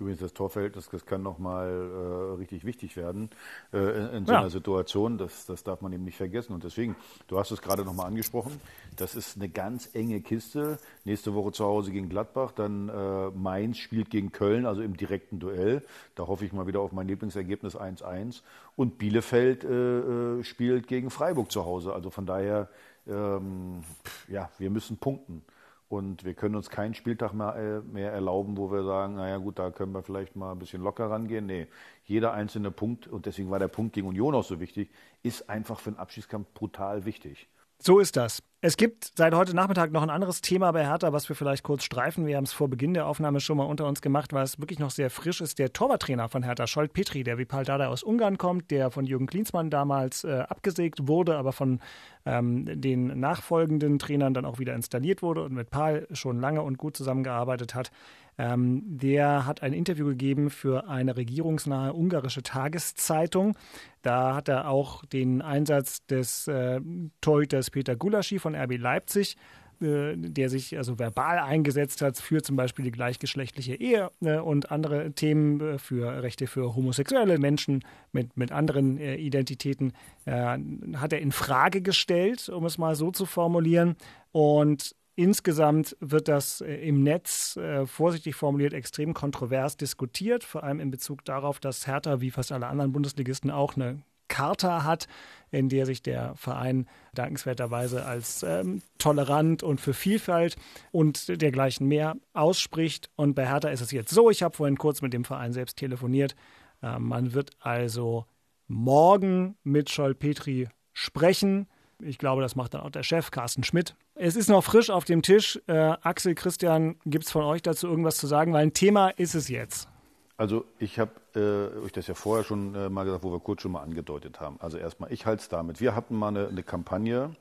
Übrigens, 0.00 0.20
das 0.20 0.32
Torverhältnis, 0.32 0.88
das 0.90 1.06
kann 1.06 1.22
nochmal 1.22 1.68
äh, 1.68 2.34
richtig 2.36 2.64
wichtig 2.64 2.96
werden 2.96 3.30
äh, 3.72 3.78
in, 3.78 4.08
in, 4.10 4.26
so 4.26 4.32
ja. 4.32 4.38
einer 4.38 4.50
Situation. 4.50 5.18
Das, 5.18 5.44
das 5.46 5.64
darf 5.64 5.80
man 5.80 5.92
eben 5.92 6.04
nicht 6.04 6.16
vergessen. 6.16 6.52
Und 6.52 6.62
deswegen, 6.62 6.94
du 7.26 7.38
hast 7.38 7.50
es 7.50 7.60
gerade 7.60 7.84
nochmal 7.84 8.06
angesprochen, 8.06 8.60
das 8.96 9.16
ist 9.16 9.36
eine 9.36 9.48
ganz 9.48 9.90
enge 9.94 10.20
Kiste. 10.20 10.78
Nächste 11.04 11.34
Woche 11.34 11.50
zu 11.50 11.64
Hause 11.64 11.90
gegen 11.90 12.08
Gladbach, 12.08 12.52
dann 12.52 12.88
äh, 12.88 13.30
Mainz 13.30 13.78
spielt 13.78 14.10
gegen 14.10 14.30
Köln, 14.30 14.66
also 14.66 14.82
im 14.82 14.96
direkten 14.96 15.40
Duell. 15.40 15.82
Da 16.14 16.28
hoffe 16.28 16.44
ich 16.44 16.52
mal 16.52 16.68
wieder 16.68 16.80
auf 16.80 16.92
mein 16.92 17.08
Lieblingsergebnis 17.08 17.76
1-1. 17.76 18.42
Und 18.76 18.98
Bielefeld 18.98 19.64
äh, 19.64 20.38
äh, 20.38 20.44
spielt 20.44 20.86
gegen 20.86 21.10
Freiburg 21.10 21.50
zu 21.50 21.64
Hause. 21.64 21.92
Also 21.92 22.10
von 22.10 22.24
daher, 22.24 22.68
ähm, 23.08 23.82
ja, 24.28 24.48
wir 24.58 24.70
müssen 24.70 24.96
punkten. 24.98 25.42
Und 25.88 26.24
wir 26.24 26.34
können 26.34 26.54
uns 26.54 26.68
keinen 26.68 26.92
Spieltag 26.92 27.32
mehr, 27.32 27.56
äh, 27.56 27.80
mehr 27.80 28.12
erlauben, 28.12 28.58
wo 28.58 28.70
wir 28.70 28.84
sagen, 28.84 29.14
naja 29.14 29.38
gut, 29.38 29.58
da 29.58 29.70
können 29.70 29.92
wir 29.92 30.02
vielleicht 30.02 30.36
mal 30.36 30.52
ein 30.52 30.58
bisschen 30.58 30.82
locker 30.82 31.10
rangehen. 31.10 31.46
Nee, 31.46 31.66
jeder 32.04 32.32
einzelne 32.34 32.70
Punkt, 32.70 33.06
und 33.06 33.24
deswegen 33.24 33.50
war 33.50 33.58
der 33.58 33.68
Punkt 33.68 33.94
gegen 33.94 34.06
Union 34.06 34.34
auch 34.34 34.44
so 34.44 34.60
wichtig, 34.60 34.90
ist 35.22 35.48
einfach 35.48 35.80
für 35.80 35.90
den 35.90 35.98
Abschiedskampf 35.98 36.48
brutal 36.52 37.06
wichtig. 37.06 37.48
So 37.78 38.00
ist 38.00 38.16
das. 38.16 38.42
Es 38.60 38.76
gibt 38.76 39.12
seit 39.16 39.34
heute 39.34 39.54
Nachmittag 39.54 39.92
noch 39.92 40.02
ein 40.02 40.10
anderes 40.10 40.40
Thema 40.40 40.72
bei 40.72 40.84
Hertha, 40.84 41.12
was 41.12 41.28
wir 41.28 41.36
vielleicht 41.36 41.62
kurz 41.62 41.84
streifen. 41.84 42.26
Wir 42.26 42.36
haben 42.36 42.42
es 42.42 42.52
vor 42.52 42.66
Beginn 42.66 42.92
der 42.92 43.06
Aufnahme 43.06 43.38
schon 43.38 43.56
mal 43.56 43.66
unter 43.66 43.86
uns 43.86 44.02
gemacht, 44.02 44.32
weil 44.32 44.42
es 44.42 44.58
wirklich 44.58 44.80
noch 44.80 44.90
sehr 44.90 45.10
frisch 45.10 45.40
ist. 45.40 45.60
Der 45.60 45.72
Torwarttrainer 45.72 46.28
von 46.28 46.42
Hertha, 46.42 46.66
Scholt 46.66 46.92
Petri, 46.92 47.22
der 47.22 47.38
wie 47.38 47.44
Dada 47.44 47.86
aus 47.86 48.02
Ungarn 48.02 48.36
kommt, 48.36 48.72
der 48.72 48.90
von 48.90 49.06
Jürgen 49.06 49.28
Klinsmann 49.28 49.70
damals 49.70 50.24
äh, 50.24 50.40
abgesägt 50.48 51.06
wurde, 51.06 51.36
aber 51.36 51.52
von 51.52 51.78
ähm, 52.26 52.64
den 52.80 53.20
nachfolgenden 53.20 54.00
Trainern 54.00 54.34
dann 54.34 54.44
auch 54.44 54.58
wieder 54.58 54.74
installiert 54.74 55.22
wurde 55.22 55.44
und 55.44 55.52
mit 55.52 55.70
Paul 55.70 56.08
schon 56.10 56.40
lange 56.40 56.62
und 56.62 56.78
gut 56.78 56.96
zusammengearbeitet 56.96 57.76
hat. 57.76 57.92
Ähm, 58.38 58.82
der 58.86 59.46
hat 59.46 59.62
ein 59.62 59.72
Interview 59.72 60.06
gegeben 60.06 60.50
für 60.50 60.88
eine 60.88 61.16
regierungsnahe 61.16 61.92
ungarische 61.92 62.42
Tageszeitung. 62.42 63.56
Da 64.02 64.36
hat 64.36 64.48
er 64.48 64.68
auch 64.68 65.04
den 65.04 65.42
Einsatz 65.42 66.06
des 66.06 66.46
äh, 66.46 66.80
Torhüters 67.20 67.70
Peter 67.70 67.96
Gulaschi 67.96 68.38
von 68.38 68.54
RB 68.54 68.78
Leipzig 68.78 69.36
äh, 69.80 70.16
der 70.16 70.50
sich 70.50 70.76
also 70.76 70.98
verbal 70.98 71.38
eingesetzt 71.38 72.02
hat 72.02 72.18
für 72.18 72.42
zum 72.42 72.56
Beispiel 72.56 72.84
die 72.84 72.90
gleichgeschlechtliche 72.90 73.76
Ehe 73.76 74.10
äh, 74.20 74.38
und 74.38 74.72
andere 74.72 75.12
Themen 75.12 75.60
äh, 75.60 75.78
für 75.78 76.20
Rechte 76.22 76.48
für 76.48 76.74
homosexuelle 76.74 77.38
Menschen 77.38 77.84
mit, 78.10 78.36
mit 78.36 78.50
anderen 78.50 78.98
Identitäten, 78.98 79.92
hat 80.26 81.12
er 81.12 81.20
in 81.20 81.32
Frage 81.32 81.82
gestellt, 81.82 82.48
um 82.48 82.64
es 82.64 82.78
mal 82.78 82.94
so 82.94 83.10
zu 83.10 83.26
formulieren. 83.26 83.96
Und 84.32 84.94
Insgesamt 85.18 85.96
wird 85.98 86.28
das 86.28 86.60
äh, 86.60 86.76
im 86.76 87.02
Netz, 87.02 87.56
äh, 87.56 87.86
vorsichtig 87.86 88.36
formuliert, 88.36 88.72
extrem 88.72 89.14
kontrovers 89.14 89.76
diskutiert, 89.76 90.44
vor 90.44 90.62
allem 90.62 90.78
in 90.78 90.92
Bezug 90.92 91.24
darauf, 91.24 91.58
dass 91.58 91.88
Hertha 91.88 92.20
wie 92.20 92.30
fast 92.30 92.52
alle 92.52 92.68
anderen 92.68 92.92
Bundesligisten 92.92 93.50
auch 93.50 93.74
eine 93.74 94.00
Charta 94.28 94.84
hat, 94.84 95.08
in 95.50 95.68
der 95.68 95.86
sich 95.86 96.04
der 96.04 96.36
Verein 96.36 96.86
dankenswerterweise 97.14 98.04
als 98.04 98.44
ähm, 98.44 98.80
tolerant 98.98 99.64
und 99.64 99.80
für 99.80 99.92
Vielfalt 99.92 100.54
und 100.92 101.42
dergleichen 101.42 101.88
mehr 101.88 102.14
ausspricht. 102.32 103.10
Und 103.16 103.34
bei 103.34 103.48
Hertha 103.48 103.70
ist 103.70 103.80
es 103.80 103.90
jetzt 103.90 104.14
so, 104.14 104.30
ich 104.30 104.44
habe 104.44 104.56
vorhin 104.56 104.78
kurz 104.78 105.02
mit 105.02 105.12
dem 105.12 105.24
Verein 105.24 105.52
selbst 105.52 105.78
telefoniert, 105.78 106.36
äh, 106.80 106.96
man 107.00 107.32
wird 107.34 107.50
also 107.58 108.24
morgen 108.68 109.56
mit 109.64 109.90
Scholl 109.90 110.14
Petri 110.14 110.68
sprechen. 110.92 111.66
Ich 112.00 112.18
glaube, 112.18 112.42
das 112.42 112.54
macht 112.54 112.74
dann 112.74 112.82
auch 112.82 112.90
der 112.90 113.02
Chef, 113.02 113.32
Carsten 113.32 113.64
Schmidt. 113.64 113.96
Es 114.14 114.36
ist 114.36 114.48
noch 114.48 114.62
frisch 114.62 114.88
auf 114.88 115.04
dem 115.04 115.22
Tisch. 115.22 115.60
Äh, 115.66 115.72
Axel, 116.02 116.34
Christian, 116.36 116.96
gibt 117.04 117.24
es 117.24 117.32
von 117.32 117.42
euch 117.42 117.60
dazu 117.62 117.88
irgendwas 117.88 118.16
zu 118.18 118.28
sagen? 118.28 118.52
Weil 118.52 118.62
ein 118.62 118.72
Thema 118.72 119.08
ist 119.08 119.34
es 119.34 119.48
jetzt. 119.48 119.88
Also 120.36 120.64
ich 120.78 121.00
habe 121.00 121.10
äh, 121.34 121.84
euch 121.84 121.90
das 121.90 122.06
ja 122.06 122.14
vorher 122.14 122.44
schon 122.44 122.76
äh, 122.76 122.88
mal 122.88 123.02
gesagt, 123.02 123.24
wo 123.24 123.32
wir 123.32 123.40
kurz 123.40 123.62
schon 123.62 123.72
mal 123.72 123.82
angedeutet 123.82 124.38
haben. 124.38 124.60
Also 124.60 124.78
erstmal, 124.78 125.12
ich 125.12 125.26
halte 125.26 125.42
es 125.42 125.48
damit. 125.48 125.80
Wir 125.80 125.96
hatten 125.96 126.14
mal 126.14 126.28
eine, 126.28 126.46
eine 126.46 126.62
Kampagne, 126.62 127.34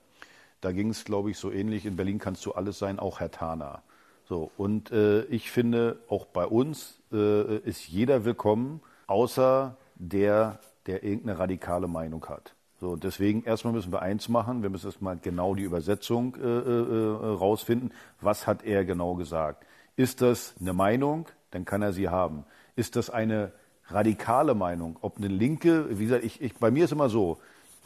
da 0.61 0.71
ging 0.71 0.89
es, 0.89 1.05
glaube 1.05 1.29
ich, 1.29 1.37
so 1.37 1.51
ähnlich. 1.51 1.85
In 1.85 1.95
Berlin 1.95 2.17
kannst 2.17 2.43
du 2.47 2.53
alles 2.53 2.79
sein, 2.79 2.97
auch 2.97 3.19
Herr 3.19 3.29
Tana. 3.29 3.83
So, 4.27 4.51
und 4.57 4.91
äh, 4.91 5.23
ich 5.25 5.51
finde, 5.51 5.99
auch 6.09 6.25
bei 6.25 6.47
uns 6.47 6.99
äh, 7.13 7.57
ist 7.59 7.87
jeder 7.87 8.25
willkommen, 8.25 8.81
außer 9.05 9.77
der, 9.95 10.59
der 10.87 11.03
irgendeine 11.03 11.37
radikale 11.37 11.87
Meinung 11.87 12.25
hat. 12.27 12.55
So, 12.79 12.95
deswegen 12.95 13.43
erstmal 13.43 13.73
müssen 13.73 13.91
wir 13.91 14.01
eins 14.01 14.29
machen, 14.29 14.61
wir 14.61 14.69
müssen 14.69 14.87
erstmal 14.87 15.17
genau 15.17 15.55
die 15.55 15.63
Übersetzung 15.63 16.35
äh, 16.35 16.47
äh, 16.47 16.61
äh, 16.69 17.35
rausfinden. 17.35 17.91
Was 18.21 18.45
hat 18.45 18.63
er 18.63 18.85
genau 18.85 19.15
gesagt? 19.15 19.65
Ist 19.95 20.21
das 20.21 20.53
eine 20.59 20.73
Meinung? 20.73 21.25
Dann 21.51 21.65
kann 21.65 21.81
er 21.81 21.91
sie 21.91 22.09
haben. 22.09 22.45
Ist 22.75 22.95
das 22.95 23.09
eine 23.09 23.51
radikale 23.87 24.53
Meinung? 24.53 24.97
Ob 25.01 25.17
eine 25.17 25.27
linke, 25.27 25.97
wie 25.97 26.05
gesagt, 26.05 26.23
ich, 26.23 26.39
ich, 26.39 26.55
bei 26.55 26.69
mir 26.69 26.85
ist 26.85 26.91
immer 26.91 27.09
so, 27.09 27.39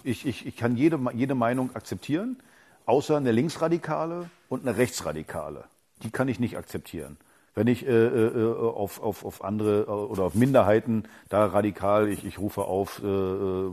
ich, 0.03 0.25
ich, 0.25 0.45
ich 0.45 0.57
kann 0.57 0.75
jede, 0.75 0.99
jede 1.13 1.35
Meinung 1.35 1.73
akzeptieren, 1.73 2.37
außer 2.85 3.15
eine 3.15 3.31
linksradikale 3.31 4.29
und 4.49 4.67
eine 4.67 4.77
rechtsradikale. 4.77 5.63
Die 6.03 6.09
kann 6.09 6.27
ich 6.27 6.39
nicht 6.39 6.57
akzeptieren. 6.57 7.17
Wenn 7.53 7.67
ich 7.67 7.85
äh, 7.85 8.07
äh, 8.07 8.53
auf, 8.53 9.01
auf, 9.01 9.25
auf 9.25 9.43
andere 9.43 9.85
oder 9.85 10.23
auf 10.23 10.35
Minderheiten 10.35 11.03
da 11.29 11.45
radikal, 11.45 12.07
ich, 12.07 12.25
ich 12.25 12.39
rufe 12.39 12.63
auf, 12.63 13.01
äh, 13.03 13.07
äh, 13.07 13.71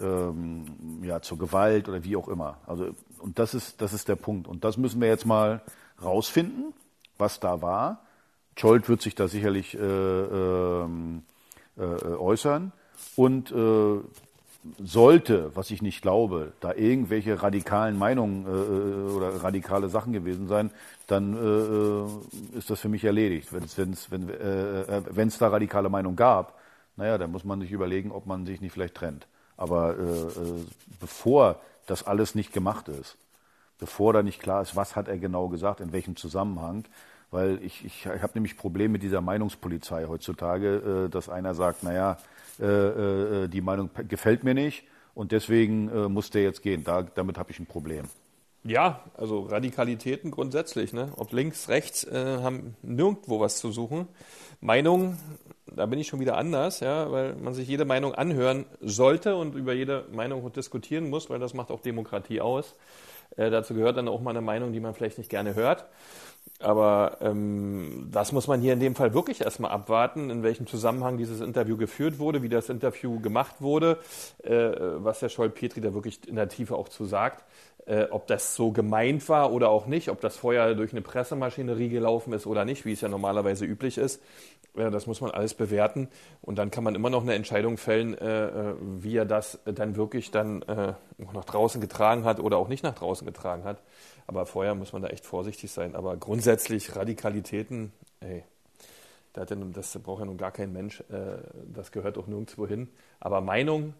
ähm, 0.00 0.64
ja, 1.02 1.20
zur 1.20 1.38
Gewalt 1.38 1.88
oder 1.88 2.04
wie 2.04 2.16
auch 2.16 2.28
immer. 2.28 2.58
Also, 2.66 2.90
und 3.18 3.38
das 3.38 3.54
ist, 3.54 3.80
das 3.80 3.92
ist 3.92 4.08
der 4.08 4.16
Punkt. 4.16 4.48
Und 4.48 4.64
das 4.64 4.76
müssen 4.76 5.00
wir 5.00 5.08
jetzt 5.08 5.26
mal 5.26 5.62
rausfinden, 6.02 6.72
was 7.18 7.40
da 7.40 7.62
war. 7.62 8.02
Scholt 8.56 8.88
wird 8.88 9.00
sich 9.02 9.14
da 9.14 9.28
sicherlich 9.28 9.74
äh, 9.74 9.78
ähm, 9.80 11.22
äh, 11.76 11.82
äußern 11.82 12.72
und 13.16 13.50
äh, 13.50 14.00
sollte, 14.78 15.50
was 15.54 15.70
ich 15.70 15.82
nicht 15.82 16.02
glaube, 16.02 16.52
da 16.60 16.72
irgendwelche 16.72 17.42
radikalen 17.42 17.98
Meinungen 17.98 18.46
äh, 18.46 19.12
oder 19.12 19.42
radikale 19.42 19.88
Sachen 19.88 20.12
gewesen 20.12 20.46
sein, 20.46 20.70
dann 21.06 21.34
äh, 21.34 22.56
ist 22.58 22.70
das 22.70 22.80
für 22.80 22.88
mich 22.88 23.04
erledigt. 23.04 23.52
Wenn's, 23.52 23.76
wenn's, 23.76 24.10
wenn 24.10 24.28
es 24.28 25.36
äh, 25.36 25.38
da 25.38 25.48
radikale 25.48 25.88
Meinungen 25.88 26.16
gab, 26.16 26.58
naja, 26.96 27.18
dann 27.18 27.32
muss 27.32 27.44
man 27.44 27.60
sich 27.60 27.72
überlegen, 27.72 28.12
ob 28.12 28.26
man 28.26 28.46
sich 28.46 28.60
nicht 28.60 28.72
vielleicht 28.72 28.94
trennt. 28.94 29.26
Aber 29.62 29.96
äh, 29.96 30.02
äh, 30.02 30.64
bevor 30.98 31.60
das 31.86 32.02
alles 32.02 32.34
nicht 32.34 32.52
gemacht 32.52 32.88
ist, 32.88 33.16
bevor 33.78 34.12
da 34.12 34.24
nicht 34.24 34.42
klar 34.42 34.60
ist, 34.60 34.74
was 34.74 34.96
hat 34.96 35.06
er 35.06 35.18
genau 35.18 35.46
gesagt, 35.46 35.78
in 35.78 35.92
welchem 35.92 36.16
Zusammenhang, 36.16 36.84
weil 37.30 37.62
ich, 37.62 37.84
ich, 37.84 38.06
ich 38.06 38.22
habe 38.22 38.32
nämlich 38.34 38.56
Probleme 38.56 38.94
mit 38.94 39.04
dieser 39.04 39.20
Meinungspolizei 39.20 40.06
heutzutage, 40.06 41.06
äh, 41.06 41.08
dass 41.08 41.28
einer 41.28 41.54
sagt, 41.54 41.84
naja, 41.84 42.18
äh, 42.58 42.64
äh, 43.44 43.48
die 43.48 43.60
Meinung 43.60 43.88
gefällt 44.08 44.42
mir 44.42 44.54
nicht 44.54 44.82
und 45.14 45.30
deswegen 45.30 45.88
äh, 45.90 46.08
muss 46.08 46.30
der 46.30 46.42
jetzt 46.42 46.62
gehen. 46.62 46.82
Da, 46.82 47.02
damit 47.02 47.38
habe 47.38 47.52
ich 47.52 47.60
ein 47.60 47.66
Problem. 47.66 48.06
Ja, 48.64 49.00
also 49.14 49.40
Radikalitäten 49.40 50.30
grundsätzlich, 50.30 50.92
ne? 50.92 51.12
ob 51.16 51.32
links, 51.32 51.68
rechts, 51.68 52.04
äh, 52.04 52.38
haben 52.42 52.76
nirgendwo 52.82 53.40
was 53.40 53.58
zu 53.58 53.72
suchen. 53.72 54.06
Meinung, 54.60 55.16
da 55.66 55.86
bin 55.86 55.98
ich 55.98 56.06
schon 56.06 56.20
wieder 56.20 56.36
anders, 56.36 56.78
ja, 56.78 57.10
weil 57.10 57.34
man 57.34 57.54
sich 57.54 57.66
jede 57.66 57.84
Meinung 57.84 58.14
anhören 58.14 58.66
sollte 58.80 59.34
und 59.34 59.56
über 59.56 59.72
jede 59.72 60.06
Meinung 60.12 60.52
diskutieren 60.52 61.10
muss, 61.10 61.28
weil 61.28 61.40
das 61.40 61.54
macht 61.54 61.72
auch 61.72 61.80
Demokratie 61.80 62.40
aus. 62.40 62.76
Äh, 63.36 63.50
dazu 63.50 63.74
gehört 63.74 63.96
dann 63.96 64.06
auch 64.06 64.20
mal 64.20 64.30
eine 64.30 64.42
Meinung, 64.42 64.72
die 64.72 64.80
man 64.80 64.94
vielleicht 64.94 65.18
nicht 65.18 65.30
gerne 65.30 65.56
hört. 65.56 65.86
Aber 66.58 67.18
ähm, 67.20 68.08
das 68.12 68.30
muss 68.30 68.46
man 68.46 68.60
hier 68.60 68.72
in 68.72 68.80
dem 68.80 68.94
Fall 68.94 69.14
wirklich 69.14 69.40
erstmal 69.40 69.72
abwarten, 69.72 70.30
in 70.30 70.42
welchem 70.44 70.66
Zusammenhang 70.66 71.18
dieses 71.18 71.40
Interview 71.40 71.76
geführt 71.76 72.18
wurde, 72.20 72.42
wie 72.42 72.48
das 72.48 72.68
Interview 72.68 73.18
gemacht 73.20 73.56
wurde, 73.60 73.98
äh, 74.44 74.70
was 74.96 75.20
der 75.20 75.28
Scholl-Petri 75.28 75.80
da 75.80 75.92
wirklich 75.92 76.26
in 76.28 76.36
der 76.36 76.48
Tiefe 76.48 76.76
auch 76.76 76.88
zu 76.88 77.04
sagt. 77.04 77.44
Äh, 77.84 78.04
ob 78.10 78.28
das 78.28 78.54
so 78.54 78.70
gemeint 78.70 79.28
war 79.28 79.52
oder 79.52 79.68
auch 79.70 79.86
nicht, 79.86 80.08
ob 80.08 80.20
das 80.20 80.36
vorher 80.36 80.74
durch 80.76 80.92
eine 80.92 81.02
Pressemaschinerie 81.02 81.88
gelaufen 81.88 82.32
ist 82.32 82.46
oder 82.46 82.64
nicht, 82.64 82.84
wie 82.84 82.92
es 82.92 83.00
ja 83.00 83.08
normalerweise 83.08 83.64
üblich 83.64 83.98
ist. 83.98 84.22
Äh, 84.76 84.90
das 84.92 85.08
muss 85.08 85.20
man 85.20 85.32
alles 85.32 85.54
bewerten 85.54 86.08
und 86.42 86.58
dann 86.58 86.70
kann 86.70 86.84
man 86.84 86.94
immer 86.94 87.10
noch 87.10 87.22
eine 87.22 87.34
Entscheidung 87.34 87.78
fällen, 87.78 88.16
äh, 88.16 88.46
äh 88.46 88.74
wie 88.80 89.16
er 89.16 89.24
das 89.24 89.58
dann 89.64 89.96
wirklich 89.96 90.30
dann 90.30 90.62
äh, 90.62 90.94
nach 91.32 91.44
draußen 91.44 91.80
getragen 91.80 92.24
hat 92.24 92.38
oder 92.38 92.56
auch 92.56 92.68
nicht 92.68 92.84
nach 92.84 92.94
draußen 92.94 93.26
getragen 93.26 93.64
hat. 93.64 93.82
Aber 94.28 94.46
vorher 94.46 94.76
muss 94.76 94.92
man 94.92 95.02
da 95.02 95.08
echt 95.08 95.26
vorsichtig 95.26 95.72
sein. 95.72 95.96
Aber 95.96 96.16
grundsätzlich 96.16 96.94
Radikalitäten, 96.94 97.92
ey, 98.20 98.44
das 99.32 99.98
braucht 99.98 100.20
ja 100.20 100.26
nun 100.26 100.36
gar 100.36 100.52
kein 100.52 100.72
Mensch. 100.72 101.00
Äh, 101.10 101.38
das 101.74 101.90
gehört 101.90 102.16
auch 102.16 102.26
nirgendwo 102.26 102.66
hin. 102.66 102.88
Aber 103.18 103.40
Meinung, 103.40 103.94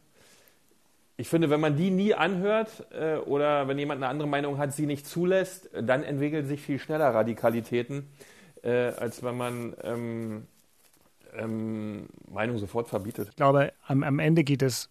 ich 1.22 1.28
finde, 1.28 1.50
wenn 1.50 1.60
man 1.60 1.76
die 1.76 1.92
nie 1.92 2.14
anhört 2.14 2.84
äh, 2.90 3.14
oder 3.14 3.68
wenn 3.68 3.78
jemand 3.78 4.02
eine 4.02 4.10
andere 4.10 4.26
Meinung 4.26 4.58
hat, 4.58 4.72
sie 4.72 4.86
nicht 4.86 5.06
zulässt, 5.06 5.70
dann 5.80 6.02
entwickeln 6.02 6.46
sich 6.46 6.60
viel 6.60 6.80
schneller 6.80 7.14
Radikalitäten, 7.14 8.08
äh, 8.64 8.88
als 8.88 9.22
wenn 9.22 9.36
man 9.36 9.72
ähm, 9.84 10.48
ähm, 11.32 12.08
Meinung 12.28 12.58
sofort 12.58 12.88
verbietet. 12.88 13.28
Ich 13.30 13.36
glaube, 13.36 13.72
am, 13.86 14.02
am 14.02 14.18
Ende 14.18 14.42
geht 14.42 14.62
es 14.62 14.90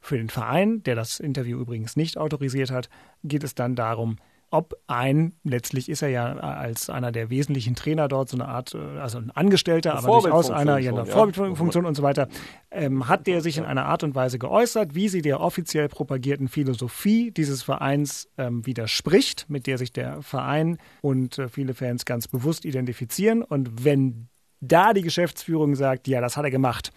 für 0.00 0.16
den 0.16 0.28
Verein, 0.28 0.84
der 0.84 0.94
das 0.94 1.18
Interview 1.18 1.58
übrigens 1.58 1.96
nicht 1.96 2.18
autorisiert 2.18 2.70
hat, 2.70 2.88
geht 3.24 3.42
es 3.42 3.56
dann 3.56 3.74
darum, 3.74 4.18
ob 4.54 4.76
ein, 4.86 5.32
letztlich 5.42 5.88
ist 5.88 6.00
er 6.00 6.10
ja 6.10 6.32
als 6.36 6.88
einer 6.88 7.10
der 7.10 7.28
wesentlichen 7.28 7.74
Trainer 7.74 8.06
dort 8.06 8.28
so 8.28 8.36
eine 8.36 8.46
Art, 8.46 8.72
äh, 8.72 9.00
also 9.00 9.18
ein 9.18 9.32
Angestellter, 9.32 9.96
aber 9.96 10.20
durchaus 10.20 10.48
einer, 10.48 10.78
ja, 10.78 10.92
eine 10.92 11.06
Vorbildfunktion 11.06 11.84
und 11.84 11.96
so 11.96 12.04
weiter, 12.04 12.28
ähm, 12.70 13.08
hat 13.08 13.26
der 13.26 13.40
sich 13.40 13.58
in 13.58 13.64
einer 13.64 13.86
Art 13.86 14.04
und 14.04 14.14
Weise 14.14 14.38
geäußert, 14.38 14.94
wie 14.94 15.08
sie 15.08 15.22
der 15.22 15.40
offiziell 15.40 15.88
propagierten 15.88 16.46
Philosophie 16.46 17.32
dieses 17.32 17.64
Vereins 17.64 18.28
ähm, 18.38 18.64
widerspricht, 18.64 19.46
mit 19.48 19.66
der 19.66 19.76
sich 19.76 19.92
der 19.92 20.22
Verein 20.22 20.78
und 21.02 21.36
äh, 21.36 21.48
viele 21.48 21.74
Fans 21.74 22.04
ganz 22.04 22.28
bewusst 22.28 22.64
identifizieren. 22.64 23.42
Und 23.42 23.84
wenn 23.84 24.28
da 24.60 24.92
die 24.92 25.02
Geschäftsführung 25.02 25.74
sagt, 25.74 26.06
ja, 26.06 26.20
das 26.20 26.36
hat 26.36 26.44
er 26.44 26.52
gemacht, 26.52 26.92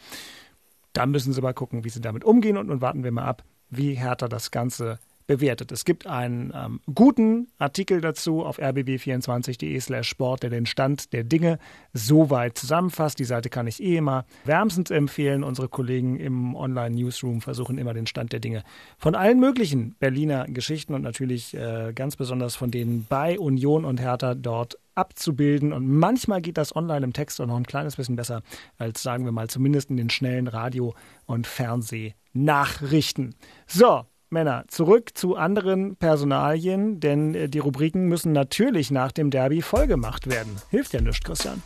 dann 0.93 1.09
müssen 1.09 1.33
sie 1.33 1.41
mal 1.41 1.55
gucken, 1.55 1.83
wie 1.83 1.89
sie 1.89 2.01
damit 2.01 2.23
umgehen 2.23 2.55
und 2.55 2.67
nun 2.67 2.81
warten 2.81 3.03
wir 3.03 3.11
mal 3.11 3.25
ab, 3.25 3.43
wie 3.71 3.95
härter 3.95 4.29
das 4.29 4.51
Ganze 4.51 4.99
bewertet. 5.27 5.71
Es 5.71 5.85
gibt 5.85 6.07
einen 6.07 6.51
ähm, 6.55 6.79
guten 6.93 7.49
Artikel 7.59 8.01
dazu 8.01 8.43
auf 8.43 8.59
rbb24.de 8.59 9.79
slash 9.79 10.07
sport, 10.07 10.43
der 10.43 10.49
den 10.49 10.65
Stand 10.65 11.13
der 11.13 11.23
Dinge 11.23 11.59
soweit 11.93 12.57
zusammenfasst. 12.57 13.19
Die 13.19 13.25
Seite 13.25 13.49
kann 13.49 13.67
ich 13.67 13.83
eh 13.83 13.97
immer 13.97 14.25
wärmstens 14.45 14.89
empfehlen. 14.89 15.43
Unsere 15.43 15.67
Kollegen 15.67 16.17
im 16.17 16.55
Online-Newsroom 16.55 17.41
versuchen 17.41 17.77
immer 17.77 17.93
den 17.93 18.07
Stand 18.07 18.31
der 18.31 18.39
Dinge 18.39 18.63
von 18.97 19.13
allen 19.15 19.39
möglichen 19.39 19.95
Berliner 19.99 20.45
Geschichten 20.47 20.93
und 20.93 21.01
natürlich 21.01 21.53
äh, 21.53 21.91
ganz 21.93 22.15
besonders 22.15 22.55
von 22.55 22.71
denen 22.71 23.05
bei 23.07 23.37
Union 23.37 23.83
und 23.85 23.99
Hertha 23.99 24.33
dort 24.33 24.79
abzubilden. 24.95 25.73
Und 25.73 25.87
manchmal 25.87 26.41
geht 26.41 26.57
das 26.57 26.75
online 26.75 27.05
im 27.05 27.13
Text 27.13 27.39
auch 27.41 27.45
noch 27.45 27.57
ein 27.57 27.67
kleines 27.67 27.97
bisschen 27.97 28.15
besser 28.15 28.41
als, 28.77 29.03
sagen 29.03 29.25
wir 29.25 29.31
mal, 29.31 29.49
zumindest 29.49 29.89
in 29.89 29.97
den 29.97 30.09
schnellen 30.09 30.47
Radio- 30.47 30.95
und 31.25 31.45
Fernsehnachrichten. 31.45 33.35
So, 33.67 34.05
Männer, 34.29 34.65
zurück 34.67 35.17
zu 35.17 35.35
anderen 35.35 35.95
Personalien, 35.95 36.99
denn 36.99 37.33
äh, 37.33 37.49
die 37.49 37.59
Rubriken 37.59 38.07
müssen 38.07 38.31
natürlich 38.31 38.91
nach 38.91 39.11
dem 39.11 39.29
Derby 39.29 39.61
vollgemacht 39.61 40.27
werden. 40.29 40.57
Hilft 40.69 40.93
ja 40.93 41.01
nichts, 41.01 41.23
Christian. 41.23 41.63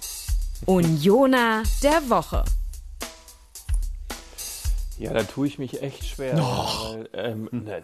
Unioner 0.65 1.63
der 1.81 2.09
Woche. 2.09 2.43
Ja, 4.99 5.13
da 5.13 5.23
tue 5.23 5.47
ich 5.47 5.57
mich 5.57 5.81
echt 5.81 6.05
schwer. 6.05 6.35
Oh. 6.37 6.93
Weil, 6.93 7.09
ähm, 7.13 7.49
na, 7.51 7.77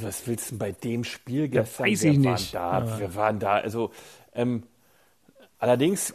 was 0.00 0.28
willst 0.28 0.46
du 0.46 0.50
denn 0.50 0.58
bei 0.58 0.70
dem 0.70 1.02
Spiel 1.02 1.48
gestern? 1.48 1.86
Ja, 1.86 1.92
weiß 1.92 2.02
wir 2.02 2.12
ich 2.12 2.18
nicht. 2.18 2.54
Da, 2.54 2.84
ja. 2.84 2.98
Wir 3.00 3.14
waren 3.16 3.40
da. 3.40 3.54
Also, 3.54 3.90
ähm, 4.32 4.62
allerdings, 5.58 6.14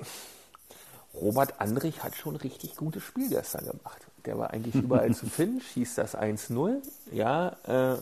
Robert 1.13 1.59
Andrich 1.59 2.01
hat 2.01 2.15
schon 2.15 2.35
ein 2.35 2.41
richtig 2.41 2.77
gutes 2.77 3.03
Spiel 3.03 3.27
gestern 3.27 3.65
gemacht. 3.65 4.06
Der 4.27 4.37
war 4.37 4.51
eigentlich 4.51 4.75
überall 4.75 5.15
zu 5.15 5.25
finden, 5.29 5.61
schießt 5.61 5.97
das 5.97 6.15
1-0. 6.15 6.81
Ja, 7.11 7.55
äh, 7.65 7.97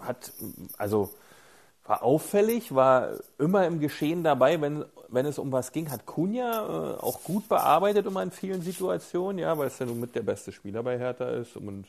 hat, 0.00 0.32
also 0.78 1.10
war 1.84 2.02
auffällig, 2.02 2.74
war 2.74 3.10
immer 3.38 3.66
im 3.66 3.78
Geschehen 3.78 4.24
dabei, 4.24 4.60
wenn, 4.60 4.84
wenn 5.08 5.26
es 5.26 5.38
um 5.38 5.52
was 5.52 5.72
ging, 5.72 5.90
hat 5.90 6.06
Kunja 6.06 6.50
äh, 6.50 7.00
auch 7.00 7.22
gut 7.22 7.48
bearbeitet 7.48 8.06
immer 8.06 8.22
in 8.22 8.30
vielen 8.30 8.62
Situationen, 8.62 9.38
ja, 9.38 9.56
weil 9.56 9.68
es 9.68 9.78
ja 9.78 9.86
nun 9.86 10.00
mit 10.00 10.14
der 10.14 10.22
beste 10.22 10.52
Spieler 10.52 10.82
bei 10.82 10.98
Hertha 10.98 11.28
ist 11.28 11.56
und 11.56 11.84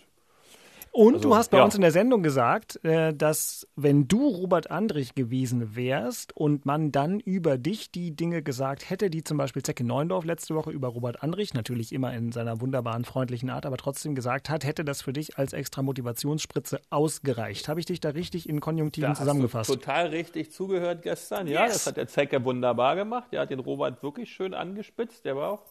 und 0.91 1.15
also, 1.15 1.29
du 1.29 1.35
hast 1.35 1.51
bei 1.51 1.57
ja. 1.57 1.63
uns 1.63 1.75
in 1.75 1.81
der 1.81 1.91
Sendung 1.91 2.23
gesagt, 2.23 2.83
äh, 2.83 3.13
dass 3.13 3.67
wenn 3.75 4.07
du 4.07 4.27
Robert 4.27 4.71
Andrich 4.71 5.15
gewesen 5.15 5.75
wärst 5.75 6.35
und 6.35 6.65
man 6.65 6.91
dann 6.91 7.19
über 7.19 7.57
dich 7.57 7.91
die 7.91 8.15
Dinge 8.15 8.41
gesagt 8.41 8.89
hätte, 8.89 9.09
die 9.09 9.23
zum 9.23 9.37
Beispiel 9.37 9.63
Zecke 9.63 9.83
Neundorf 9.83 10.25
letzte 10.25 10.55
Woche 10.55 10.71
über 10.71 10.89
Robert 10.89 11.23
Andrich, 11.23 11.53
natürlich 11.53 11.93
immer 11.93 12.13
in 12.13 12.31
seiner 12.31 12.61
wunderbaren, 12.61 13.05
freundlichen 13.05 13.49
Art, 13.49 13.65
aber 13.65 13.77
trotzdem 13.77 14.15
gesagt 14.15 14.49
hat, 14.49 14.65
hätte 14.65 14.83
das 14.83 15.01
für 15.01 15.13
dich 15.13 15.37
als 15.37 15.53
extra 15.53 15.81
Motivationsspritze 15.81 16.79
ausgereicht. 16.89 17.67
Habe 17.67 17.79
ich 17.79 17.85
dich 17.85 17.99
da 17.99 18.09
richtig 18.09 18.49
in 18.49 18.59
Konjunktiven 18.59 19.11
da 19.11 19.15
zusammengefasst? 19.15 19.69
Hast 19.69 19.75
du 19.75 19.79
total 19.79 20.07
richtig 20.07 20.51
zugehört 20.51 21.01
gestern, 21.01 21.47
ja. 21.47 21.65
Yes. 21.65 21.73
Das 21.73 21.87
hat 21.87 21.97
der 21.97 22.07
Zecke 22.07 22.43
wunderbar 22.43 22.95
gemacht. 22.95 23.27
Der 23.31 23.41
hat 23.41 23.49
den 23.49 23.59
Robert 23.59 24.01
wirklich 24.03 24.31
schön 24.31 24.53
angespitzt. 24.53 25.25
Der 25.25 25.35
war 25.35 25.51
auch 25.51 25.61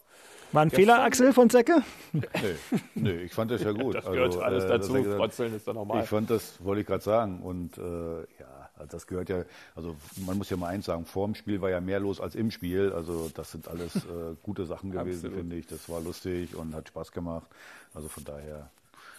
war 0.52 0.62
ein 0.62 0.70
Fehler, 0.70 1.02
Axel 1.02 1.32
von 1.32 1.50
Zecke? 1.50 1.82
Nee, 2.12 2.22
nee, 2.94 3.16
ich 3.22 3.32
fand 3.32 3.50
das 3.50 3.62
ja 3.62 3.72
gut. 3.72 3.94
Das 3.94 4.04
gehört 4.04 4.26
also, 4.26 4.40
alles 4.42 4.64
äh, 4.64 4.68
dazu. 4.68 4.92
Gesagt, 4.94 5.16
Frotzeln 5.16 5.54
ist 5.54 5.66
doch 5.66 5.74
normal. 5.74 6.02
Ich 6.02 6.08
fand 6.08 6.30
das, 6.30 6.62
wollte 6.64 6.80
ich 6.80 6.86
gerade 6.86 7.02
sagen. 7.02 7.40
Und 7.40 7.78
äh, 7.78 7.82
ja, 8.38 8.70
also 8.78 8.90
das 8.90 9.06
gehört 9.06 9.28
ja, 9.28 9.44
also 9.74 9.96
man 10.26 10.36
muss 10.38 10.50
ja 10.50 10.56
mal 10.56 10.68
eins 10.68 10.86
sagen, 10.86 11.04
vor 11.04 11.26
dem 11.26 11.34
Spiel 11.34 11.60
war 11.60 11.70
ja 11.70 11.80
mehr 11.80 12.00
los 12.00 12.20
als 12.20 12.34
im 12.34 12.50
Spiel. 12.50 12.92
Also 12.92 13.30
das 13.34 13.52
sind 13.52 13.68
alles 13.68 13.96
äh, 13.96 14.34
gute 14.42 14.66
Sachen 14.66 14.90
gewesen, 14.90 15.32
finde 15.32 15.56
ich. 15.56 15.66
Das 15.66 15.88
war 15.88 16.00
lustig 16.00 16.54
und 16.54 16.74
hat 16.74 16.88
Spaß 16.88 17.12
gemacht. 17.12 17.48
Also 17.94 18.08
von 18.08 18.24
daher. 18.24 18.70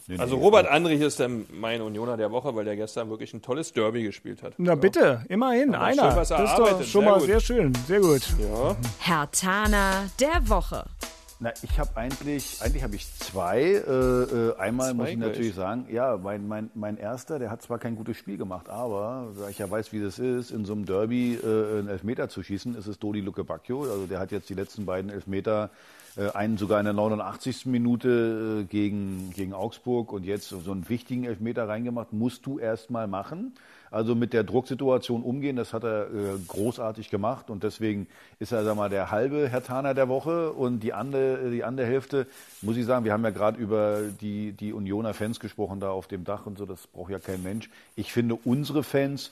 Nee, 0.09 0.19
also 0.19 0.37
nee, 0.37 0.41
Robert 0.41 0.67
Andrich 0.67 1.01
ist 1.01 1.19
der 1.19 1.29
mein 1.51 1.81
Unioner 1.81 2.15
der 2.15 2.31
Woche, 2.31 2.55
weil 2.55 2.63
der 2.63 2.77
gestern 2.77 3.09
wirklich 3.09 3.33
ein 3.33 3.41
tolles 3.41 3.73
Derby 3.73 4.03
gespielt 4.03 4.41
hat. 4.41 4.53
Na 4.57 4.71
ja. 4.71 4.75
bitte, 4.75 5.25
immerhin, 5.27 5.75
Aber 5.75 5.83
einer. 5.83 6.11
Schön, 6.11 6.15
das 6.15 6.31
ist 6.31 6.57
doch 6.57 6.83
schon 6.83 7.01
sehr 7.01 7.01
mal 7.01 7.19
gut. 7.19 7.27
sehr 7.27 7.39
schön, 7.41 7.73
sehr 7.87 7.99
gut. 7.99 8.21
Ja. 8.39 8.77
Herr 8.99 9.31
Tana 9.31 10.05
der 10.19 10.47
Woche. 10.47 10.85
Na, 11.39 11.53
ich 11.61 11.79
habe 11.79 11.95
eigentlich, 11.95 12.57
eigentlich 12.61 12.81
habe 12.81 12.95
ich 12.95 13.13
zwei. 13.13 13.61
Äh, 13.61 13.91
äh, 13.91 14.57
einmal 14.57 14.87
zwei 14.87 14.93
muss 14.95 15.09
ich 15.09 15.17
natürlich 15.17 15.53
sagen, 15.53 15.85
ja, 15.91 16.17
mein, 16.17 16.47
mein, 16.47 16.71
mein 16.73 16.97
erster, 16.97 17.37
der 17.37 17.51
hat 17.51 17.61
zwar 17.61 17.77
kein 17.77 17.95
gutes 17.95 18.17
Spiel 18.17 18.37
gemacht, 18.37 18.69
aber 18.69 19.27
da 19.37 19.47
ich 19.47 19.59
ja 19.59 19.69
weiß, 19.69 19.93
wie 19.93 20.01
das 20.01 20.17
ist, 20.17 20.49
in 20.49 20.65
so 20.65 20.73
einem 20.73 20.85
Derby 20.85 21.35
äh, 21.35 21.77
einen 21.77 21.89
Elfmeter 21.89 22.27
zu 22.27 22.41
schießen, 22.41 22.75
ist 22.75 22.87
es 22.87 22.97
Dodi 22.97 23.21
Luke 23.21 23.43
Bacchio. 23.43 23.83
Also 23.83 24.07
der 24.07 24.17
hat 24.17 24.31
jetzt 24.31 24.49
die 24.49 24.55
letzten 24.55 24.87
beiden 24.87 25.11
Elfmeter, 25.11 25.69
äh, 26.15 26.31
einen 26.31 26.57
sogar 26.57 26.79
in 26.79 26.85
der 26.85 26.93
89. 26.93 27.67
Minute 27.67 28.61
äh, 28.61 28.63
gegen, 28.63 29.29
gegen 29.35 29.53
Augsburg 29.53 30.13
und 30.13 30.25
jetzt 30.25 30.49
so 30.49 30.71
einen 30.71 30.89
wichtigen 30.89 31.25
Elfmeter 31.25 31.67
reingemacht, 31.67 32.13
musst 32.13 32.47
du 32.47 32.57
erst 32.57 32.89
mal 32.89 33.07
machen. 33.07 33.53
Also 33.91 34.15
mit 34.15 34.33
der 34.33 34.43
Drucksituation 34.43 35.23
umgehen, 35.23 35.55
das 35.55 35.73
hat 35.73 35.83
er 35.83 36.07
äh, 36.07 36.37
großartig 36.47 37.09
gemacht 37.09 37.49
und 37.49 37.63
deswegen 37.63 38.07
ist 38.39 38.51
er, 38.51 38.63
sag 38.63 38.75
mal, 38.75 38.89
der 38.89 39.11
halbe 39.11 39.47
Herr 39.49 39.63
Taner 39.63 39.93
der 39.93 40.09
Woche 40.09 40.51
und 40.51 40.81
die 40.81 40.93
andere, 40.93 41.49
die 41.51 41.63
andere 41.63 41.87
Hälfte, 41.87 42.27
muss 42.61 42.77
ich 42.77 42.85
sagen, 42.85 43.05
wir 43.05 43.13
haben 43.13 43.23
ja 43.23 43.29
gerade 43.29 43.59
über 43.59 44.01
die, 44.21 44.51
die 44.51 44.73
Unioner 44.73 45.13
Fans 45.13 45.39
gesprochen 45.39 45.79
da 45.79 45.89
auf 45.89 46.07
dem 46.07 46.23
Dach 46.23 46.45
und 46.45 46.57
so, 46.57 46.65
das 46.65 46.87
braucht 46.87 47.11
ja 47.11 47.19
kein 47.19 47.43
Mensch. 47.43 47.69
Ich 47.95 48.11
finde, 48.11 48.35
unsere 48.35 48.83
Fans 48.83 49.31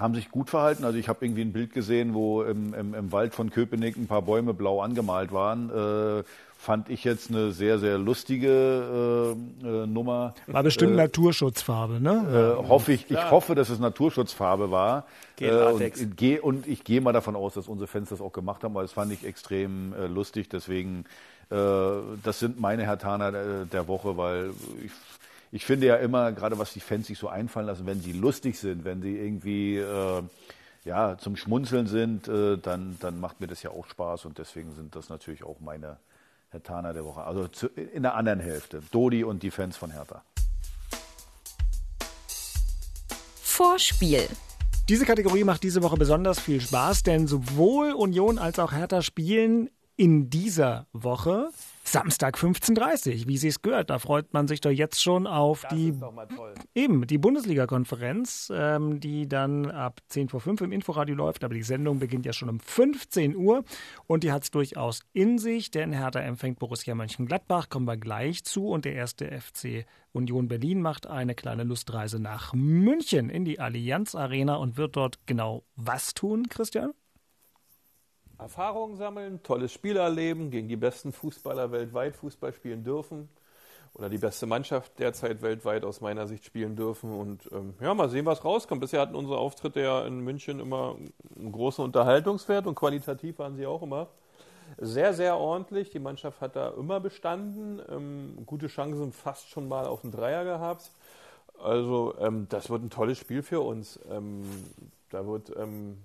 haben 0.00 0.14
sich 0.14 0.30
gut 0.30 0.48
verhalten. 0.48 0.84
Also 0.84 0.98
ich 0.98 1.08
habe 1.08 1.24
irgendwie 1.24 1.42
ein 1.42 1.52
Bild 1.52 1.74
gesehen, 1.74 2.14
wo 2.14 2.42
im, 2.42 2.72
im, 2.72 2.94
im, 2.94 3.12
Wald 3.12 3.34
von 3.34 3.50
Köpenick 3.50 3.96
ein 3.96 4.06
paar 4.06 4.22
Bäume 4.22 4.54
blau 4.54 4.80
angemalt 4.80 5.30
waren. 5.30 5.68
Äh, 5.70 6.24
fand 6.60 6.90
ich 6.90 7.04
jetzt 7.04 7.30
eine 7.30 7.52
sehr, 7.52 7.78
sehr 7.78 7.96
lustige 7.96 9.34
äh, 9.62 9.66
äh, 9.66 9.86
Nummer. 9.86 10.34
War 10.46 10.62
bestimmt 10.62 10.92
äh, 10.92 10.96
Naturschutzfarbe, 10.96 12.00
ne? 12.00 12.56
Äh, 12.60 12.68
hoffe 12.68 12.92
ich, 12.92 13.10
ich 13.10 13.30
hoffe, 13.30 13.54
dass 13.54 13.70
es 13.70 13.78
Naturschutzfarbe 13.78 14.70
war. 14.70 15.06
Äh, 15.40 15.50
und, 15.50 16.16
geh, 16.18 16.38
und 16.38 16.68
ich 16.68 16.84
gehe 16.84 17.00
mal 17.00 17.12
davon 17.12 17.34
aus, 17.34 17.54
dass 17.54 17.66
unsere 17.66 17.86
Fans 17.86 18.10
das 18.10 18.20
auch 18.20 18.32
gemacht 18.32 18.62
haben, 18.62 18.74
weil 18.74 18.82
das 18.82 18.92
fand 18.92 19.10
ich 19.10 19.24
extrem 19.24 19.94
äh, 19.94 20.06
lustig. 20.06 20.48
Deswegen, 20.50 21.04
das 21.50 22.38
sind 22.38 22.60
meine 22.60 22.84
Hertaner 22.84 23.32
der, 23.32 23.64
der 23.64 23.88
Woche, 23.88 24.16
weil 24.16 24.50
ich 24.84 24.92
ich 25.50 25.64
finde 25.66 25.88
ja 25.88 25.96
immer, 25.96 26.30
gerade 26.30 26.60
was 26.60 26.72
die 26.72 26.78
Fans 26.78 27.08
sich 27.08 27.18
so 27.18 27.28
einfallen 27.28 27.66
lassen, 27.66 27.84
wenn 27.84 28.00
sie 28.00 28.12
lustig 28.12 28.56
sind, 28.56 28.84
wenn 28.84 29.02
sie 29.02 29.18
irgendwie 29.18 29.78
äh, 29.78 30.22
ja, 30.84 31.18
zum 31.18 31.34
Schmunzeln 31.34 31.88
sind, 31.88 32.28
äh, 32.28 32.56
dann, 32.56 32.96
dann 33.00 33.18
macht 33.18 33.40
mir 33.40 33.48
das 33.48 33.64
ja 33.64 33.70
auch 33.70 33.84
Spaß 33.86 34.26
und 34.26 34.38
deswegen 34.38 34.72
sind 34.76 34.94
das 34.94 35.08
natürlich 35.08 35.42
auch 35.42 35.58
meine 35.58 35.96
Hertaner 36.50 36.92
der 36.92 37.04
Woche. 37.04 37.22
Also 37.22 37.48
zu, 37.48 37.68
in 37.68 38.02
der 38.02 38.14
anderen 38.14 38.40
Hälfte. 38.40 38.82
Dodi 38.90 39.24
und 39.24 39.42
die 39.42 39.50
Fans 39.50 39.76
von 39.76 39.90
Hertha. 39.90 40.22
Vorspiel. 43.42 44.28
Diese 44.88 45.04
Kategorie 45.04 45.44
macht 45.44 45.62
diese 45.62 45.82
Woche 45.82 45.96
besonders 45.96 46.40
viel 46.40 46.60
Spaß, 46.60 47.04
denn 47.04 47.28
sowohl 47.28 47.92
Union 47.92 48.38
als 48.38 48.58
auch 48.58 48.72
Hertha 48.72 49.02
spielen 49.02 49.70
in 49.96 50.30
dieser 50.30 50.86
Woche 50.92 51.50
Samstag 51.90 52.36
15.30 52.36 53.22
Uhr, 53.22 53.28
wie 53.28 53.36
sie 53.36 53.48
es 53.48 53.62
gehört. 53.62 53.90
Da 53.90 53.98
freut 53.98 54.32
man 54.32 54.46
sich 54.46 54.60
doch 54.60 54.70
jetzt 54.70 55.02
schon 55.02 55.26
auf 55.26 55.62
das 55.62 55.74
die 55.74 55.92
eben 56.74 57.06
die 57.06 57.18
Bundesliga-Konferenz, 57.18 58.52
ähm, 58.54 59.00
die 59.00 59.28
dann 59.28 59.70
ab 59.70 60.00
10 60.08 60.28
vor 60.28 60.40
5 60.40 60.60
im 60.60 60.72
Inforadio 60.72 61.16
läuft. 61.16 61.42
Aber 61.42 61.54
die 61.54 61.64
Sendung 61.64 61.98
beginnt 61.98 62.26
ja 62.26 62.32
schon 62.32 62.48
um 62.48 62.60
15 62.60 63.34
Uhr 63.34 63.64
und 64.06 64.22
die 64.22 64.30
hat 64.30 64.44
es 64.44 64.52
durchaus 64.52 65.00
in 65.12 65.38
sich, 65.38 65.72
denn 65.72 65.92
Hertha 65.92 66.20
empfängt 66.20 66.60
Borussia 66.60 66.94
Mönchengladbach, 66.94 67.68
kommen 67.68 67.86
wir 67.86 67.96
gleich 67.96 68.44
zu. 68.44 68.68
Und 68.68 68.84
der 68.84 68.94
erste 68.94 69.28
FC 69.28 69.84
Union 70.12 70.46
Berlin 70.46 70.82
macht 70.82 71.08
eine 71.08 71.34
kleine 71.34 71.64
Lustreise 71.64 72.20
nach 72.20 72.52
München 72.54 73.30
in 73.30 73.44
die 73.44 73.58
Allianz 73.58 74.14
Arena 74.14 74.54
und 74.56 74.76
wird 74.76 74.94
dort 74.94 75.18
genau 75.26 75.64
was 75.74 76.14
tun, 76.14 76.48
Christian? 76.48 76.92
Erfahrungen 78.40 78.96
sammeln, 78.96 79.42
tolles 79.42 79.72
Spiel 79.72 79.96
erleben, 79.96 80.50
gegen 80.50 80.68
die 80.68 80.76
besten 80.76 81.12
Fußballer 81.12 81.72
weltweit 81.72 82.16
Fußball 82.16 82.52
spielen 82.52 82.84
dürfen 82.84 83.28
oder 83.94 84.08
die 84.08 84.18
beste 84.18 84.46
Mannschaft 84.46 84.98
derzeit 84.98 85.42
weltweit 85.42 85.84
aus 85.84 86.00
meiner 86.00 86.26
Sicht 86.26 86.44
spielen 86.44 86.76
dürfen. 86.76 87.12
Und 87.12 87.50
ähm, 87.52 87.74
ja, 87.80 87.92
mal 87.94 88.08
sehen, 88.08 88.26
was 88.26 88.44
rauskommt. 88.44 88.80
Bisher 88.80 89.00
hatten 89.00 89.14
unsere 89.14 89.38
Auftritte 89.38 89.80
ja 89.80 90.06
in 90.06 90.20
München 90.20 90.60
immer 90.60 90.96
einen 91.36 91.52
großen 91.52 91.84
Unterhaltungswert 91.84 92.66
und 92.66 92.74
qualitativ 92.74 93.38
waren 93.38 93.56
sie 93.56 93.66
auch 93.66 93.82
immer 93.82 94.08
sehr, 94.78 95.14
sehr 95.14 95.36
ordentlich. 95.36 95.90
Die 95.90 95.98
Mannschaft 95.98 96.40
hat 96.40 96.56
da 96.56 96.70
immer 96.70 97.00
bestanden, 97.00 97.82
ähm, 97.88 98.42
gute 98.46 98.68
Chancen 98.68 99.12
fast 99.12 99.48
schon 99.48 99.68
mal 99.68 99.86
auf 99.86 100.02
den 100.02 100.12
Dreier 100.12 100.44
gehabt. 100.44 100.90
Also 101.62 102.14
ähm, 102.20 102.46
das 102.48 102.70
wird 102.70 102.82
ein 102.82 102.90
tolles 102.90 103.18
Spiel 103.18 103.42
für 103.42 103.60
uns. 103.60 103.98
Ähm, 104.10 104.44
da 105.10 105.26
wird 105.26 105.52
ähm, 105.56 105.98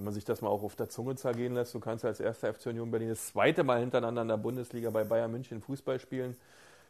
wenn 0.00 0.06
man 0.06 0.14
sich 0.14 0.24
das 0.24 0.40
mal 0.40 0.48
auch 0.48 0.62
auf 0.62 0.76
der 0.76 0.88
Zunge 0.88 1.14
zergehen 1.14 1.52
lässt, 1.52 1.74
du 1.74 1.78
kannst 1.78 2.06
als 2.06 2.20
erster 2.20 2.54
FC 2.54 2.68
Union 2.68 2.90
Berlin 2.90 3.10
das 3.10 3.26
zweite 3.26 3.64
Mal 3.64 3.80
hintereinander 3.80 4.22
in 4.22 4.28
der 4.28 4.38
Bundesliga 4.38 4.88
bei 4.88 5.04
Bayern 5.04 5.30
München 5.30 5.60
Fußball 5.60 5.98
spielen. 5.98 6.38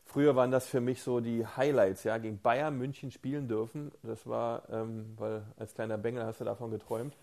Früher 0.04 0.36
waren 0.36 0.52
das 0.52 0.66
für 0.66 0.80
mich 0.80 1.02
so 1.02 1.18
die 1.18 1.44
Highlights, 1.44 2.04
ja, 2.04 2.18
gegen 2.18 2.38
Bayern 2.38 2.78
München 2.78 3.10
spielen 3.10 3.48
dürfen. 3.48 3.90
Das 4.04 4.28
war, 4.28 4.62
ähm, 4.70 5.06
weil 5.16 5.42
als 5.58 5.74
kleiner 5.74 5.98
Bengel 5.98 6.24
hast 6.24 6.40
du 6.40 6.44
davon 6.44 6.70
geträumt. 6.70 7.16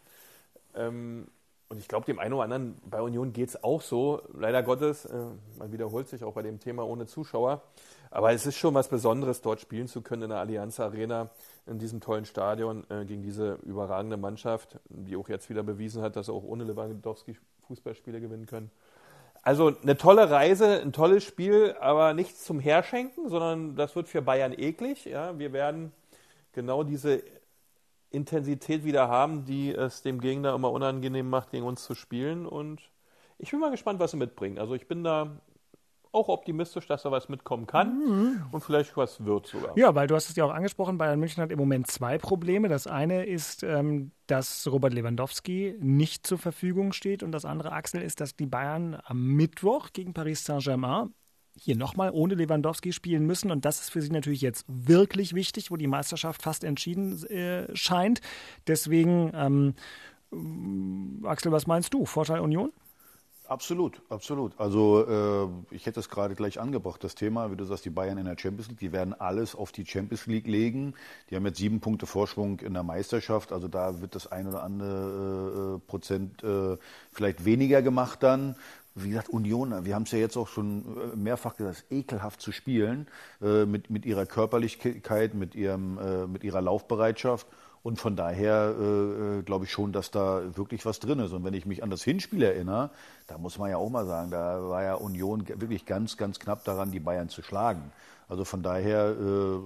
Ähm, 0.75 1.27
und 1.69 1.77
ich 1.77 1.88
glaube, 1.88 2.05
dem 2.05 2.19
einen 2.19 2.33
oder 2.33 2.43
anderen 2.43 2.75
bei 2.85 3.01
Union 3.01 3.31
geht 3.31 3.47
es 3.47 3.63
auch 3.63 3.81
so. 3.81 4.21
Leider 4.33 4.63
Gottes, 4.63 5.05
äh, 5.05 5.15
man 5.57 5.71
wiederholt 5.71 6.09
sich 6.09 6.25
auch 6.25 6.33
bei 6.33 6.41
dem 6.41 6.59
Thema 6.59 6.85
ohne 6.85 7.05
Zuschauer. 7.05 7.61
Aber 8.11 8.33
es 8.33 8.45
ist 8.45 8.57
schon 8.57 8.73
was 8.73 8.89
Besonderes, 8.89 9.41
dort 9.41 9.61
spielen 9.61 9.88
zu 9.88 10.01
können 10.01 10.23
in 10.23 10.29
der 10.31 10.39
Allianz 10.39 10.81
Arena 10.81 11.29
in 11.68 11.80
diesem 11.80 11.99
tollen 11.99 12.26
Stadion 12.26 12.86
äh, 12.89 13.05
gegen 13.05 13.22
diese 13.22 13.59
überragende 13.63 14.18
Mannschaft, 14.18 14.80
die 14.89 15.15
auch 15.15 15.30
jetzt 15.30 15.49
wieder 15.49 15.63
bewiesen 15.63 16.01
hat, 16.01 16.15
dass 16.15 16.28
sie 16.28 16.34
auch 16.34 16.43
ohne 16.43 16.63
Lewandowski 16.63 17.38
Fußballspiele 17.68 18.22
gewinnen 18.22 18.45
können. 18.45 18.72
Also 19.43 19.74
eine 19.82 19.97
tolle 19.97 20.30
Reise, 20.30 20.82
ein 20.82 20.91
tolles 20.91 21.24
Spiel, 21.24 21.76
aber 21.80 22.13
nichts 22.13 22.43
zum 22.43 22.59
Herschenken, 22.59 23.30
sondern 23.30 23.76
das 23.76 23.95
wird 23.95 24.07
für 24.07 24.22
Bayern 24.22 24.51
eklig. 24.51 25.05
Ja, 25.05 25.38
wir 25.39 25.53
werden 25.53 25.93
genau 26.53 26.84
diese 26.84 27.24
Intensität 28.09 28.84
wieder 28.84 29.07
haben, 29.07 29.45
die 29.45 29.74
es 29.74 30.01
dem 30.01 30.20
Gegner 30.20 30.53
immer 30.53 30.72
unangenehm 30.72 31.30
macht, 31.30 31.51
gegen 31.51 31.65
uns 31.65 31.84
zu 31.84 31.95
spielen. 31.95 32.45
Und 32.45 32.82
ich 33.38 33.51
bin 33.51 33.59
mal 33.59 33.72
gespannt, 33.72 33.99
was 33.99 34.11
sie 34.11 34.18
mitbringen. 34.18 34.57
Also 34.57 34.74
ich 34.74 34.88
bin 34.88 35.03
da 35.03 35.38
auch 36.18 36.28
optimistisch, 36.28 36.88
dass 36.88 37.03
da 37.03 37.11
was 37.11 37.30
mitkommen 37.30 37.68
kann 37.68 37.99
mhm. 37.99 38.45
und 38.51 38.61
vielleicht 38.61 38.97
was 38.97 39.24
wird 39.24 39.47
sogar. 39.47 39.78
Ja, 39.78 39.95
weil 39.95 40.07
du 40.07 40.15
hast 40.15 40.30
es 40.30 40.36
ja 40.36 40.45
auch 40.45 40.53
angesprochen, 40.53 40.97
Bayern 40.97 41.20
München 41.20 41.41
hat 41.43 41.51
im 41.51 41.59
Moment 41.59 41.88
zwei 41.88 42.18
Probleme. 42.18 42.68
Das 42.68 42.88
eine 42.88 43.26
ist, 43.26 43.63
ähm, 43.63 44.11
dass 44.28 44.68
Robert 44.70 44.93
Lewandowski 44.93 45.76
nicht 45.80 46.26
zur 46.26 46.38
Verfügung 46.38 46.91
steht 46.91 47.24
und 47.24 47.32
das 47.32 47.45
andere, 47.45 47.72
Axel, 47.72 48.01
ist, 48.01 48.20
dass 48.20 48.36
die 48.36 48.47
Bayern 48.47 48.97
am 49.05 49.26
Mittwoch 49.36 49.89
gegen 49.93 50.13
Paris 50.13 50.43
Saint-Germain 50.43 51.13
hier 51.59 51.76
nochmal 51.76 52.11
ohne 52.13 52.36
Lewandowski 52.36 52.93
spielen 52.93 53.26
müssen. 53.26 53.51
Und 53.51 53.65
das 53.65 53.80
ist 53.80 53.89
für 53.89 54.01
sie 54.01 54.11
natürlich 54.11 54.41
jetzt 54.41 54.65
wirklich 54.68 55.34
wichtig, 55.34 55.72
wo 55.72 55.76
die 55.76 55.88
Meisterschaft 55.88 56.41
fast 56.41 56.63
entschieden 56.63 57.24
äh, 57.28 57.76
scheint. 57.76 58.22
Deswegen, 58.68 59.32
ähm, 59.34 59.74
Axel, 61.26 61.51
was 61.51 61.68
meinst 61.68 61.93
du? 61.93 62.05
Vorteil 62.05 62.41
Union? 62.41 62.72
Absolut, 63.47 64.01
absolut. 64.09 64.59
Also 64.59 65.05
äh, 65.71 65.75
ich 65.75 65.85
hätte 65.85 66.01
es 66.01 66.09
gerade 66.09 66.35
gleich 66.35 66.59
angebracht, 66.59 67.01
das 67.01 67.15
Thema, 67.15 67.49
wie 67.49 67.55
du 67.55 67.63
sagst, 67.63 67.85
die 67.85 67.89
Bayern 67.89 68.17
in 68.17 68.25
der 68.25 68.37
Champions 68.37 68.67
League, 68.67 68.79
die 68.79 68.91
werden 68.91 69.13
alles 69.13 69.55
auf 69.55 69.71
die 69.71 69.85
Champions 69.85 70.25
League 70.25 70.47
legen. 70.47 70.95
Die 71.29 71.35
haben 71.37 71.45
jetzt 71.45 71.57
sieben 71.57 71.79
Punkte 71.79 72.07
Vorsprung 72.07 72.59
in 72.59 72.73
der 72.73 72.83
Meisterschaft, 72.83 73.53
also 73.53 73.69
da 73.69 74.01
wird 74.01 74.15
das 74.15 74.27
ein 74.27 74.47
oder 74.47 74.63
andere 74.63 75.77
äh, 75.77 75.89
Prozent 75.89 76.43
äh, 76.43 76.77
vielleicht 77.13 77.45
weniger 77.45 77.81
gemacht 77.81 78.21
dann. 78.21 78.55
Wie 78.95 79.09
gesagt, 79.09 79.29
Union, 79.29 79.85
wir 79.85 79.95
haben 79.95 80.03
es 80.03 80.11
ja 80.11 80.19
jetzt 80.19 80.35
auch 80.35 80.49
schon 80.49 81.13
äh, 81.13 81.15
mehrfach 81.15 81.55
gesagt, 81.55 81.85
ekelhaft 81.89 82.41
zu 82.41 82.51
spielen 82.51 83.07
äh, 83.41 83.65
mit, 83.65 83.89
mit 83.89 84.05
ihrer 84.05 84.25
Körperlichkeit, 84.25 85.35
mit, 85.35 85.55
ihrem, 85.55 85.97
äh, 85.99 86.27
mit 86.27 86.43
ihrer 86.43 86.61
Laufbereitschaft. 86.61 87.47
Und 87.88 88.01
von 88.01 88.17
daher 88.17 88.75
äh, 88.77 88.83
äh, 88.83 89.43
glaube 89.43 89.63
ich 89.63 89.71
schon, 89.71 89.93
dass 89.93 90.11
da 90.11 90.41
wirklich 90.57 90.85
was 90.85 90.99
drin 90.99 91.19
ist. 91.19 91.31
Und 91.31 91.45
wenn 91.45 91.53
ich 91.53 91.65
mich 91.65 91.83
an 91.83 91.89
das 91.89 92.03
Hinspiel 92.03 92.43
erinnere, 92.43 92.89
da 93.27 93.38
muss 93.38 93.57
man 93.59 93.69
ja 93.69 93.77
auch 93.77 93.89
mal 93.89 94.05
sagen, 94.05 94.29
da 94.29 94.61
war 94.67 94.83
ja 94.83 94.95
Union 94.95 95.47
wirklich 95.47 95.85
ganz, 95.85 96.17
ganz 96.17 96.38
knapp 96.38 96.65
daran, 96.65 96.91
die 96.91 96.99
Bayern 96.99 97.29
zu 97.29 97.41
schlagen. 97.41 97.93
Also 98.30 98.43
von 98.43 98.61
daher, 98.61 99.11
äh, 99.11 99.59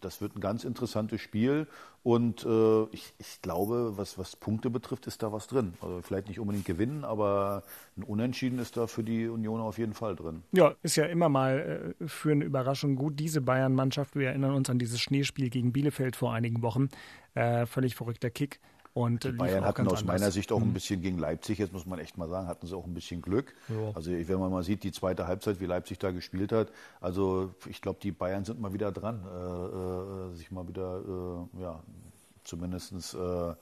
das 0.00 0.20
wird 0.20 0.36
ein 0.36 0.40
ganz 0.40 0.64
interessantes 0.64 1.20
Spiel. 1.20 1.66
Und 2.02 2.44
äh, 2.44 2.82
ich, 2.90 3.14
ich 3.18 3.40
glaube, 3.42 3.92
was, 3.96 4.18
was 4.18 4.36
Punkte 4.36 4.70
betrifft, 4.70 5.06
ist 5.06 5.22
da 5.22 5.32
was 5.32 5.46
drin. 5.46 5.74
Also 5.80 6.00
vielleicht 6.02 6.28
nicht 6.28 6.40
unbedingt 6.40 6.64
gewinnen, 6.64 7.04
aber 7.04 7.62
ein 7.96 8.02
Unentschieden 8.02 8.58
ist 8.58 8.76
da 8.76 8.86
für 8.86 9.04
die 9.04 9.28
Union 9.28 9.60
auf 9.60 9.78
jeden 9.78 9.94
Fall 9.94 10.16
drin. 10.16 10.42
Ja, 10.52 10.74
ist 10.82 10.96
ja 10.96 11.04
immer 11.04 11.28
mal 11.28 11.94
äh, 12.00 12.08
für 12.08 12.32
eine 12.32 12.44
Überraschung 12.44 12.96
gut. 12.96 13.18
Diese 13.20 13.40
Bayern-Mannschaft, 13.40 14.16
wir 14.16 14.28
erinnern 14.28 14.54
uns 14.54 14.68
an 14.68 14.78
dieses 14.78 15.00
Schneespiel 15.00 15.48
gegen 15.48 15.72
Bielefeld 15.72 16.16
vor 16.16 16.32
einigen 16.32 16.62
Wochen. 16.62 16.88
Völlig 17.64 17.94
verrückter 17.94 18.28
Kick. 18.28 18.60
Und 18.94 19.24
die 19.24 19.32
Bayern 19.32 19.64
hatten 19.64 19.88
aus 19.88 20.04
meiner 20.04 20.30
Sicht 20.30 20.52
auch 20.52 20.60
ein 20.60 20.68
mhm. 20.68 20.74
bisschen 20.74 21.00
gegen 21.00 21.18
Leipzig, 21.18 21.58
jetzt 21.58 21.72
muss 21.72 21.86
man 21.86 21.98
echt 21.98 22.18
mal 22.18 22.28
sagen, 22.28 22.46
hatten 22.46 22.66
sie 22.66 22.76
auch 22.76 22.84
ein 22.84 22.92
bisschen 22.92 23.22
Glück. 23.22 23.54
Ja. 23.68 23.92
Also 23.94 24.10
wenn 24.10 24.38
man 24.38 24.50
mal 24.50 24.62
sieht, 24.62 24.82
die 24.82 24.92
zweite 24.92 25.26
Halbzeit, 25.26 25.60
wie 25.60 25.66
Leipzig 25.66 25.98
da 25.98 26.10
gespielt 26.10 26.52
hat, 26.52 26.70
also 27.00 27.54
ich 27.68 27.80
glaube, 27.80 28.00
die 28.02 28.12
Bayern 28.12 28.44
sind 28.44 28.60
mal 28.60 28.74
wieder 28.74 28.92
dran, 28.92 29.24
äh, 29.24 30.32
äh, 30.32 30.36
sich 30.36 30.50
mal 30.50 30.68
wieder, 30.68 31.00
äh, 31.56 31.62
ja, 31.62 31.80
zumindest 32.44 33.14
äh, 33.14 33.54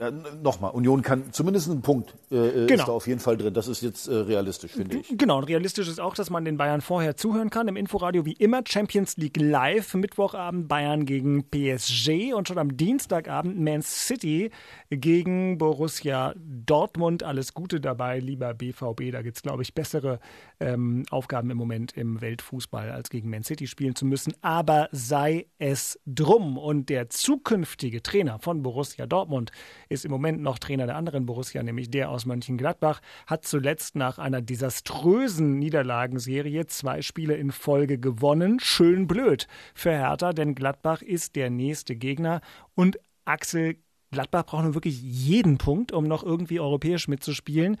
Ja, 0.00 0.12
Nochmal, 0.12 0.70
Union 0.72 1.02
kann 1.02 1.32
zumindest 1.32 1.68
einen 1.68 1.82
Punkt 1.82 2.14
äh, 2.30 2.66
Genau. 2.66 2.74
ist 2.74 2.86
da 2.88 2.92
auf 2.92 3.08
jeden 3.08 3.18
Fall 3.18 3.36
drin. 3.36 3.52
Das 3.52 3.66
ist 3.66 3.82
jetzt 3.82 4.06
äh, 4.06 4.14
realistisch, 4.14 4.72
finde 4.72 4.98
ich. 4.98 5.18
Genau, 5.18 5.38
und 5.38 5.44
realistisch 5.44 5.88
ist 5.88 5.98
auch, 5.98 6.14
dass 6.14 6.30
man 6.30 6.44
den 6.44 6.56
Bayern 6.56 6.80
vorher 6.82 7.16
zuhören 7.16 7.50
kann. 7.50 7.66
Im 7.66 7.74
Inforadio 7.76 8.24
wie 8.24 8.34
immer 8.34 8.62
Champions 8.64 9.16
League 9.16 9.36
live, 9.36 9.94
Mittwochabend 9.94 10.68
Bayern 10.68 11.04
gegen 11.04 11.50
PSG 11.50 12.32
und 12.32 12.46
schon 12.46 12.58
am 12.58 12.76
Dienstagabend 12.76 13.58
Man 13.58 13.82
City 13.82 14.50
gegen 14.88 15.58
Borussia 15.58 16.32
Dortmund. 16.36 17.24
Alles 17.24 17.52
Gute 17.52 17.80
dabei, 17.80 18.20
lieber 18.20 18.54
BVB. 18.54 19.10
Da 19.10 19.22
gibt 19.22 19.36
es, 19.36 19.42
glaube 19.42 19.62
ich, 19.62 19.74
bessere 19.74 20.20
ähm, 20.60 21.06
Aufgaben 21.10 21.50
im 21.50 21.56
Moment 21.56 21.96
im 21.96 22.20
Weltfußball, 22.20 22.90
als 22.90 23.10
gegen 23.10 23.30
Man 23.30 23.42
City 23.42 23.66
spielen 23.66 23.96
zu 23.96 24.06
müssen. 24.06 24.32
Aber 24.42 24.88
sei 24.92 25.46
es 25.58 25.98
drum. 26.06 26.56
Und 26.56 26.88
der 26.88 27.10
zukünftige 27.10 28.00
Trainer 28.00 28.38
von 28.38 28.62
Borussia 28.62 29.06
Dortmund 29.06 29.50
ist 29.88 30.04
im 30.04 30.10
Moment 30.10 30.42
noch 30.42 30.58
Trainer 30.58 30.86
der 30.86 30.96
anderen 30.96 31.26
Borussia, 31.26 31.62
nämlich 31.62 31.90
der 31.90 32.10
aus 32.10 32.26
Mönchengladbach, 32.26 33.00
hat 33.26 33.44
zuletzt 33.44 33.96
nach 33.96 34.18
einer 34.18 34.42
desaströsen 34.42 35.58
Niederlagenserie 35.58 36.66
zwei 36.66 37.02
Spiele 37.02 37.36
in 37.36 37.52
Folge 37.52 37.98
gewonnen. 37.98 38.60
Schön 38.60 39.06
blöd 39.06 39.46
für 39.74 39.90
Hertha, 39.90 40.32
denn 40.32 40.54
Gladbach 40.54 41.02
ist 41.02 41.36
der 41.36 41.50
nächste 41.50 41.96
Gegner 41.96 42.40
und 42.74 42.98
Axel 43.24 43.76
Gladbach 44.10 44.46
braucht 44.46 44.64
nun 44.64 44.74
wirklich 44.74 45.02
jeden 45.02 45.58
Punkt, 45.58 45.92
um 45.92 46.04
noch 46.04 46.22
irgendwie 46.22 46.60
europäisch 46.60 47.08
mitzuspielen. 47.08 47.76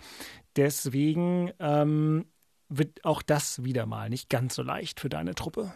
Deswegen 0.56 1.52
ähm, 1.58 2.26
wird 2.68 3.04
auch 3.04 3.22
das 3.22 3.64
wieder 3.64 3.86
mal 3.86 4.10
nicht 4.10 4.28
ganz 4.28 4.54
so 4.54 4.62
leicht 4.62 5.00
für 5.00 5.08
deine 5.08 5.34
Truppe. 5.34 5.72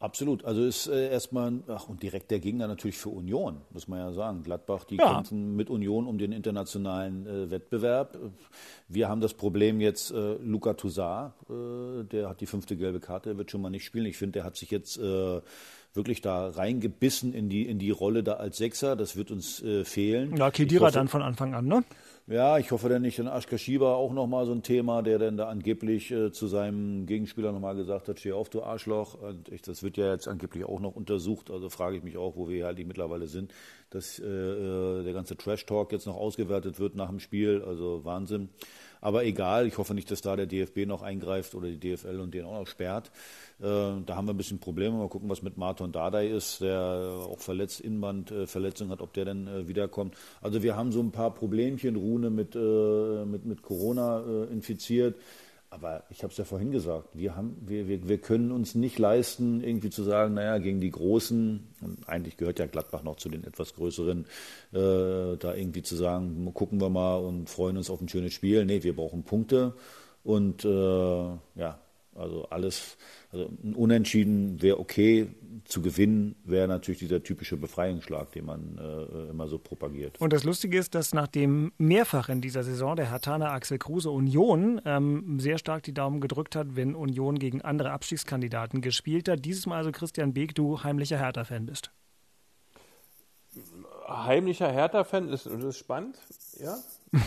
Absolut. 0.00 0.44
Also 0.44 0.62
ist 0.64 0.86
äh, 0.86 1.10
erstmal, 1.10 1.60
ach, 1.66 1.88
und 1.88 2.04
direkt 2.04 2.30
der 2.30 2.38
Gegner 2.38 2.68
natürlich 2.68 2.96
für 2.96 3.08
Union, 3.08 3.62
muss 3.70 3.88
man 3.88 3.98
ja 3.98 4.12
sagen. 4.12 4.44
Gladbach, 4.44 4.84
die 4.84 4.96
Ja. 4.96 5.14
kämpfen 5.14 5.56
mit 5.56 5.70
Union 5.70 6.06
um 6.06 6.18
den 6.18 6.30
internationalen 6.30 7.26
äh, 7.26 7.50
Wettbewerb. 7.50 8.16
Wir 8.86 9.08
haben 9.08 9.20
das 9.20 9.34
Problem 9.34 9.80
jetzt, 9.80 10.12
äh, 10.12 10.34
Luca 10.34 10.74
Toussaint, 10.74 11.32
äh, 11.50 12.04
der 12.04 12.28
hat 12.28 12.40
die 12.40 12.46
fünfte 12.46 12.76
gelbe 12.76 13.00
Karte, 13.00 13.30
der 13.30 13.38
wird 13.38 13.50
schon 13.50 13.60
mal 13.60 13.70
nicht 13.70 13.84
spielen. 13.84 14.06
Ich 14.06 14.16
finde, 14.18 14.34
der 14.34 14.44
hat 14.44 14.56
sich 14.56 14.70
jetzt 14.70 14.98
äh, 14.98 15.40
wirklich 15.94 16.20
da 16.20 16.48
reingebissen 16.50 17.32
in 17.34 17.48
die, 17.48 17.62
in 17.66 17.78
die 17.78 17.90
Rolle 17.90 18.22
da 18.22 18.34
als 18.34 18.56
Sechser. 18.58 18.94
Das 18.96 19.16
wird 19.16 19.30
uns 19.30 19.62
äh, 19.62 19.84
fehlen. 19.84 20.36
Ja, 20.36 20.48
Ich 20.48 20.54
Kedira 20.54 20.86
hoffe- 20.86 20.94
dann 20.94 21.08
von 21.08 21.22
Anfang 21.22 21.54
an, 21.54 21.66
ne? 21.66 21.82
ja, 22.26 22.58
ich 22.58 22.70
hoffe 22.72 22.90
dann 22.90 23.00
nicht, 23.02 23.18
dann 23.18 23.26
Aschka 23.26 23.56
Schieber 23.56 23.96
auch 23.96 24.12
nochmal 24.12 24.44
so 24.44 24.52
ein 24.52 24.62
Thema, 24.62 25.00
der 25.02 25.18
dann 25.18 25.38
da 25.38 25.48
angeblich 25.48 26.10
äh, 26.10 26.30
zu 26.30 26.46
seinem 26.46 27.06
Gegenspieler 27.06 27.52
nochmal 27.52 27.74
gesagt 27.74 28.06
hat, 28.08 28.20
steh 28.20 28.32
auf, 28.32 28.50
du 28.50 28.62
Arschloch. 28.62 29.14
Und 29.14 29.48
ich, 29.48 29.62
das 29.62 29.82
wird 29.82 29.96
ja 29.96 30.12
jetzt 30.12 30.28
angeblich 30.28 30.64
auch 30.66 30.80
noch 30.80 30.94
untersucht. 30.94 31.50
Also 31.50 31.70
frage 31.70 31.96
ich 31.96 32.02
mich 32.02 32.18
auch, 32.18 32.36
wo 32.36 32.48
wir 32.50 32.66
halt 32.66 32.78
mittlerweile 32.86 33.26
sind, 33.28 33.52
dass 33.90 34.18
äh, 34.18 34.24
äh, 34.26 35.04
der 35.04 35.14
ganze 35.14 35.36
Trash-Talk 35.38 35.90
jetzt 35.92 36.06
noch 36.06 36.16
ausgewertet 36.16 36.78
wird 36.78 36.94
nach 36.96 37.08
dem 37.08 37.18
Spiel. 37.18 37.62
Also 37.66 38.04
Wahnsinn. 38.04 38.50
Aber 39.00 39.24
egal, 39.24 39.66
ich 39.66 39.78
hoffe 39.78 39.94
nicht, 39.94 40.10
dass 40.10 40.20
da 40.20 40.36
der 40.36 40.46
DFB 40.46 40.86
noch 40.86 41.02
eingreift 41.02 41.54
oder 41.54 41.68
die 41.68 41.78
DFL 41.78 42.20
und 42.20 42.34
den 42.34 42.44
auch 42.44 42.58
noch 42.60 42.66
sperrt. 42.66 43.10
Äh, 43.60 43.64
da 43.64 44.16
haben 44.16 44.26
wir 44.26 44.34
ein 44.34 44.36
bisschen 44.36 44.58
Probleme. 44.58 44.96
Mal 44.96 45.08
gucken, 45.08 45.28
was 45.28 45.42
mit 45.42 45.56
Martin 45.56 45.92
Dardai 45.92 46.28
ist, 46.28 46.60
der 46.60 46.80
auch 46.80 47.40
verletzt, 47.40 47.80
Innenbandverletzung 47.80 48.90
hat, 48.90 49.00
ob 49.00 49.12
der 49.12 49.24
dann 49.24 49.46
äh, 49.46 49.68
wiederkommt. 49.68 50.14
Also 50.40 50.62
wir 50.62 50.76
haben 50.76 50.92
so 50.92 51.00
ein 51.00 51.12
paar 51.12 51.34
Problemchen, 51.34 51.96
Rune 51.96 52.30
mit, 52.30 52.54
äh, 52.54 53.24
mit, 53.24 53.44
mit 53.44 53.62
Corona 53.62 54.20
äh, 54.20 54.52
infiziert. 54.52 55.16
Aber 55.70 56.04
ich 56.08 56.22
habe 56.22 56.30
es 56.30 56.38
ja 56.38 56.44
vorhin 56.44 56.70
gesagt, 56.70 57.10
wir, 57.12 57.36
haben, 57.36 57.56
wir, 57.60 57.88
wir, 57.88 58.08
wir 58.08 58.18
können 58.18 58.52
uns 58.52 58.74
nicht 58.74 58.98
leisten, 58.98 59.62
irgendwie 59.62 59.90
zu 59.90 60.02
sagen, 60.02 60.34
naja, 60.34 60.56
gegen 60.58 60.80
die 60.80 60.90
Großen, 60.90 61.68
und 61.82 62.08
eigentlich 62.08 62.38
gehört 62.38 62.58
ja 62.58 62.66
Gladbach 62.66 63.02
noch 63.02 63.16
zu 63.16 63.28
den 63.28 63.44
etwas 63.44 63.74
größeren, 63.74 64.24
äh, 64.72 65.36
da 65.36 65.54
irgendwie 65.54 65.82
zu 65.82 65.94
sagen, 65.94 66.50
gucken 66.54 66.80
wir 66.80 66.88
mal 66.88 67.16
und 67.16 67.50
freuen 67.50 67.76
uns 67.76 67.90
auf 67.90 68.00
ein 68.00 68.08
schönes 68.08 68.32
Spiel. 68.32 68.64
Nee, 68.64 68.82
wir 68.82 68.96
brauchen 68.96 69.24
Punkte. 69.24 69.74
Und 70.24 70.64
äh, 70.64 70.68
ja, 70.68 71.78
also 72.18 72.44
alles, 72.50 72.96
also 73.30 73.50
ein 73.62 73.74
Unentschieden 73.74 74.60
wäre 74.60 74.78
okay. 74.78 75.28
Zu 75.64 75.82
gewinnen 75.82 76.36
wäre 76.44 76.68
natürlich 76.68 76.98
dieser 76.98 77.22
typische 77.22 77.56
Befreiungsschlag, 77.56 78.32
den 78.32 78.46
man 78.46 78.78
äh, 78.78 79.30
immer 79.30 79.48
so 79.48 79.58
propagiert. 79.58 80.20
Und 80.20 80.32
das 80.32 80.44
Lustige 80.44 80.78
ist, 80.78 80.94
dass 80.94 81.14
nachdem 81.14 81.72
mehrfach 81.78 82.28
in 82.28 82.40
dieser 82.40 82.62
Saison 82.62 82.96
der 82.96 83.10
Hertaner 83.10 83.52
Axel 83.52 83.78
Kruse 83.78 84.10
Union 84.10 84.80
ähm, 84.84 85.40
sehr 85.40 85.58
stark 85.58 85.82
die 85.82 85.94
Daumen 85.94 86.20
gedrückt 86.20 86.56
hat, 86.56 86.76
wenn 86.76 86.94
Union 86.94 87.38
gegen 87.38 87.62
andere 87.62 87.90
Abstiegskandidaten 87.90 88.80
gespielt 88.80 89.28
hat, 89.28 89.44
dieses 89.44 89.66
Mal 89.66 89.78
also 89.78 89.92
Christian 89.92 90.32
Beek, 90.34 90.54
du 90.54 90.82
heimlicher 90.82 91.18
Hertha-Fan 91.18 91.66
bist. 91.66 91.90
Heimlicher 94.08 94.70
Hertha-Fan 94.70 95.28
ist, 95.28 95.46
das 95.46 95.62
ist 95.62 95.78
spannend, 95.78 96.18
ja. 96.58 96.76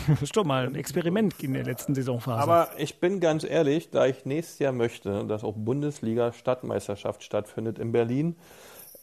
Das 0.08 0.22
ist 0.22 0.36
doch 0.36 0.44
mal 0.44 0.66
ein 0.66 0.74
Experiment 0.74 1.34
in 1.42 1.54
der 1.54 1.64
letzten 1.64 1.94
Saisonphase. 1.94 2.40
Aber 2.42 2.70
ich 2.78 3.00
bin 3.00 3.20
ganz 3.20 3.44
ehrlich, 3.44 3.90
da 3.90 4.06
ich 4.06 4.24
nächstes 4.24 4.58
Jahr 4.58 4.72
möchte, 4.72 5.24
dass 5.26 5.44
auch 5.44 5.54
Bundesliga 5.56 6.32
Stadtmeisterschaft 6.32 7.22
stattfindet 7.22 7.78
in 7.78 7.92
Berlin, 7.92 8.36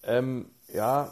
ähm, 0.04 0.50
ja, 0.74 1.10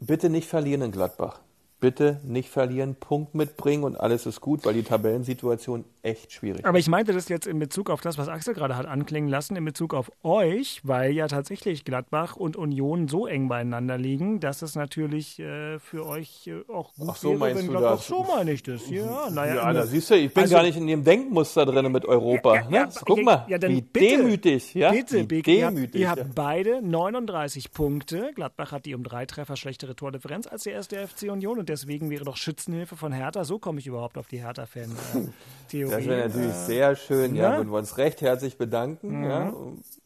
bitte 0.00 0.30
nicht 0.30 0.48
verlieren 0.48 0.82
in 0.82 0.92
Gladbach. 0.92 1.40
Bitte 1.80 2.20
nicht 2.24 2.50
verlieren, 2.50 2.94
Punkt 2.94 3.34
mitbringen 3.34 3.84
und 3.84 3.98
alles 3.98 4.26
ist 4.26 4.40
gut, 4.42 4.66
weil 4.66 4.74
die 4.74 4.82
Tabellensituation 4.82 5.84
echt 6.02 6.32
schwierig 6.32 6.64
Aber 6.66 6.78
ich 6.78 6.88
meinte 6.88 7.12
das 7.14 7.28
jetzt 7.30 7.46
in 7.46 7.58
Bezug 7.58 7.88
auf 7.90 8.00
das, 8.02 8.18
was 8.18 8.28
Axel 8.28 8.52
gerade 8.54 8.76
hat 8.76 8.86
anklingen 8.86 9.30
lassen, 9.30 9.56
in 9.56 9.64
Bezug 9.64 9.94
auf 9.94 10.12
euch, 10.22 10.80
weil 10.84 11.12
ja 11.12 11.26
tatsächlich 11.26 11.84
Gladbach 11.86 12.36
und 12.36 12.56
Union 12.56 13.08
so 13.08 13.26
eng 13.26 13.48
beieinander 13.48 13.96
liegen, 13.96 14.40
dass 14.40 14.60
es 14.62 14.74
natürlich 14.74 15.38
äh, 15.38 15.78
für 15.78 16.06
euch 16.06 16.46
äh, 16.48 16.70
auch 16.70 16.92
gut 16.94 17.08
Ach 17.12 17.16
so, 17.16 17.30
wäre, 17.30 17.38
meinst 17.38 17.62
wenn 17.62 17.68
Gladbach 17.70 17.96
das? 17.96 18.06
so 18.06 18.26
meine 18.34 18.52
ich 18.52 18.62
das. 18.62 18.88
Ja, 18.90 19.30
naja, 19.30 19.54
Ja, 19.54 19.66
da 19.66 19.72
der- 19.72 19.86
siehst 19.86 20.10
du, 20.10 20.14
ich 20.16 20.34
bin 20.34 20.42
Also- 20.42 20.56
gar 20.56 20.62
nicht 20.62 20.76
in 20.76 20.86
dem 20.86 21.02
Denkmuster 21.02 21.64
drin 21.64 21.90
mit 21.90 22.04
Europa. 22.04 22.56
Ja, 22.56 22.60
ja, 22.70 22.86
ne? 22.86 22.92
Guck 23.06 23.18
ja, 23.18 23.24
mal, 23.24 23.46
ja, 23.48 23.56
dann 23.58 23.70
wie 23.70 23.80
bitte, 23.80 24.16
demütig, 24.18 24.74
ja? 24.74 24.90
Bitte, 24.90 25.30
wie 25.30 25.40
ihr 25.50 25.64
habt, 25.66 25.76
demütig. 25.76 26.00
ihr 26.00 26.10
habt 26.10 26.18
ja. 26.20 26.26
beide 26.34 26.82
39 26.82 27.72
Punkte. 27.72 28.32
Gladbach 28.34 28.72
hat 28.72 28.84
die 28.84 28.94
um 28.94 29.02
drei 29.02 29.24
Treffer 29.24 29.56
schlechtere 29.56 29.96
Tordifferenz 29.96 30.46
als 30.46 30.64
der 30.64 30.74
erste 30.74 30.96
FC 31.06 31.30
Union 31.30 31.58
und 31.58 31.69
deswegen 31.70 32.10
wäre 32.10 32.24
doch 32.24 32.36
Schützenhilfe 32.36 32.96
von 32.96 33.12
Hertha. 33.12 33.44
So 33.44 33.58
komme 33.58 33.80
ich 33.80 33.86
überhaupt 33.86 34.18
auf 34.18 34.26
die 34.26 34.38
Hertha-Fan-Theorie. 34.42 35.90
Das 35.90 36.04
wäre 36.04 36.28
natürlich 36.28 36.54
sehr 36.54 36.96
schön, 36.96 37.34
ja, 37.34 37.50
ne? 37.50 37.56
würden 37.58 37.70
wir 37.70 37.78
uns 37.78 37.96
recht 37.96 38.20
herzlich 38.20 38.58
bedanken. 38.58 39.24
Ja, 39.24 39.52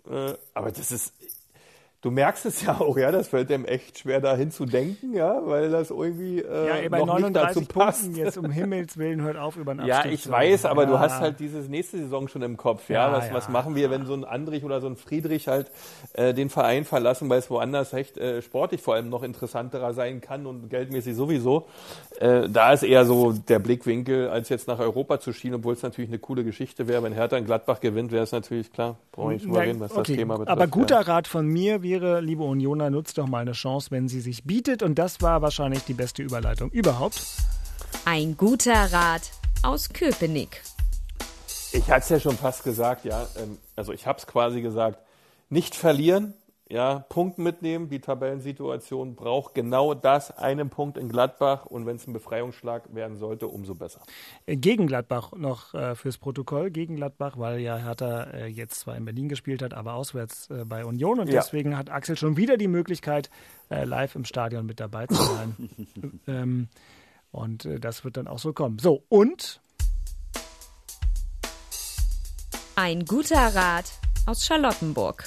äh, 0.08 0.34
aber 0.52 0.70
das 0.70 0.92
ist, 0.92 1.12
du 2.04 2.10
merkst 2.10 2.44
es 2.44 2.62
ja 2.62 2.78
auch, 2.80 2.98
ja, 2.98 3.10
das 3.10 3.28
fällt 3.28 3.48
dem 3.48 3.64
echt 3.64 4.00
schwer 4.00 4.20
dahin 4.20 4.50
zu 4.50 4.66
denken, 4.66 5.14
ja, 5.14 5.40
weil 5.46 5.70
das 5.70 5.90
irgendwie 5.90 6.40
äh, 6.40 6.66
ja, 6.68 6.74
ey, 6.76 6.88
bei 6.90 6.98
noch 6.98 7.18
nicht 7.18 7.34
dazu 7.34 7.60
39 7.60 7.68
passt. 7.68 8.02
Punkten 8.02 8.18
jetzt 8.20 8.36
um 8.36 8.50
Himmels 8.50 8.98
Willen 8.98 9.22
hört 9.22 9.38
auf 9.38 9.56
über 9.56 9.70
einen 9.70 9.86
Ja, 9.86 9.96
Abstieg 9.96 10.12
ich 10.12 10.22
zu 10.24 10.30
weiß, 10.30 10.66
aber 10.66 10.84
du 10.84 10.92
Ja. 10.92 11.00
hast 11.00 11.20
halt 11.20 11.40
diese 11.40 11.58
nächste 11.60 11.96
Saison 11.96 12.28
schon 12.28 12.42
im 12.42 12.58
Kopf. 12.58 12.90
Ja, 12.90 13.06
Ja, 13.08 13.12
was, 13.12 13.28
ja. 13.28 13.34
was 13.34 13.48
machen 13.48 13.74
wir, 13.74 13.90
wenn 13.90 14.04
so 14.04 14.12
ein 14.12 14.24
Andrich 14.24 14.64
oder 14.64 14.82
so 14.82 14.86
ein 14.86 14.96
Friedrich 14.96 15.48
halt 15.48 15.70
äh, 16.12 16.34
den 16.34 16.50
Verein 16.50 16.84
verlassen, 16.84 17.30
weil 17.30 17.38
es 17.38 17.48
woanders 17.48 17.94
echt 17.94 18.18
äh, 18.18 18.42
sportlich 18.42 18.82
vor 18.82 18.94
allem 18.94 19.08
noch 19.08 19.22
interessanterer 19.22 19.94
sein 19.94 20.20
kann 20.20 20.44
und 20.46 20.68
geldmäßig 20.68 21.16
sowieso. 21.16 21.66
Äh, 22.20 22.50
da 22.50 22.72
ist 22.74 22.82
eher 22.82 23.06
so 23.06 23.32
der 23.32 23.58
Blickwinkel, 23.60 24.28
als 24.28 24.50
jetzt 24.50 24.68
nach 24.68 24.78
Europa 24.78 25.20
zu 25.20 25.32
schielen, 25.32 25.54
obwohl 25.54 25.72
es 25.72 25.82
natürlich 25.82 26.10
eine 26.10 26.18
coole 26.18 26.44
Geschichte 26.44 26.86
wäre. 26.86 27.02
Wenn 27.02 27.14
Hertha 27.14 27.36
in 27.38 27.46
Gladbach 27.46 27.80
gewinnt, 27.80 28.12
wäre 28.12 28.24
es 28.24 28.32
natürlich 28.32 28.70
klar. 28.72 28.96
Brauche 29.12 29.34
ich 29.34 29.46
nicht 29.46 29.56
reden, 29.56 29.80
was 29.80 29.92
okay, 29.92 30.00
das 30.06 30.16
Thema 30.16 30.34
betrifft. 30.38 30.50
Aber 30.50 30.66
guter 30.66 30.96
ja. 30.96 31.00
Rat 31.02 31.26
von 31.28 31.46
mir 31.46 31.82
wäre, 32.02 32.20
liebe 32.20 32.42
Unioner, 32.42 32.90
nutzt 32.90 33.18
doch 33.18 33.26
mal 33.26 33.40
eine 33.40 33.52
Chance, 33.52 33.90
wenn 33.90 34.08
sie 34.08 34.20
sich 34.20 34.44
bietet. 34.44 34.82
Und 34.82 34.96
das 34.96 35.20
war 35.20 35.42
wahrscheinlich 35.42 35.84
die 35.84 35.94
beste 35.94 36.22
Überleitung 36.22 36.70
überhaupt. 36.70 37.20
Ein 38.04 38.36
guter 38.36 38.92
Rat 38.92 39.30
aus 39.62 39.90
Köpenick. 39.90 40.62
Ich 41.72 41.88
hatte 41.90 42.00
es 42.00 42.08
ja 42.08 42.20
schon 42.20 42.36
fast 42.36 42.64
gesagt, 42.64 43.04
ja. 43.04 43.26
Ähm, 43.36 43.58
also 43.76 43.92
ich 43.92 44.06
habe 44.06 44.18
es 44.18 44.26
quasi 44.26 44.60
gesagt. 44.60 44.98
Nicht 45.50 45.74
verlieren, 45.76 46.34
ja, 46.74 46.98
Punkt 47.08 47.38
mitnehmen. 47.38 47.88
Die 47.88 48.00
Tabellensituation 48.00 49.14
braucht 49.14 49.54
genau 49.54 49.94
das, 49.94 50.36
einen 50.36 50.70
Punkt 50.70 50.98
in 50.98 51.08
Gladbach. 51.08 51.66
Und 51.66 51.86
wenn 51.86 51.94
es 51.94 52.06
ein 52.08 52.12
Befreiungsschlag 52.12 52.92
werden 52.92 53.16
sollte, 53.16 53.46
umso 53.46 53.76
besser. 53.76 54.00
Gegen 54.46 54.88
Gladbach 54.88 55.30
noch 55.36 55.72
äh, 55.74 55.94
fürs 55.94 56.18
Protokoll. 56.18 56.72
Gegen 56.72 56.96
Gladbach, 56.96 57.38
weil 57.38 57.60
ja 57.60 57.76
Hertha 57.76 58.24
äh, 58.24 58.46
jetzt 58.48 58.80
zwar 58.80 58.96
in 58.96 59.04
Berlin 59.04 59.28
gespielt 59.28 59.62
hat, 59.62 59.72
aber 59.72 59.94
auswärts 59.94 60.50
äh, 60.50 60.64
bei 60.64 60.84
Union. 60.84 61.20
Und 61.20 61.28
Ja. 61.28 61.40
deswegen 61.42 61.76
hat 61.78 61.90
Axel 61.90 62.16
schon 62.16 62.36
wieder 62.36 62.56
die 62.56 62.66
Möglichkeit, 62.66 63.30
äh, 63.70 63.84
live 63.84 64.16
im 64.16 64.24
Stadion 64.24 64.66
mit 64.66 64.80
dabei 64.80 65.06
zu 65.06 65.14
sein. 65.14 65.70
ähm, 66.26 66.68
und 67.30 67.66
äh, 67.66 67.78
das 67.78 68.04
wird 68.04 68.16
dann 68.16 68.26
auch 68.26 68.40
so 68.40 68.52
kommen. 68.52 68.80
So, 68.80 69.04
und 69.08 69.60
Ein 72.74 73.04
guter 73.04 73.54
Rat 73.54 73.92
aus 74.26 74.44
Charlottenburg. 74.44 75.24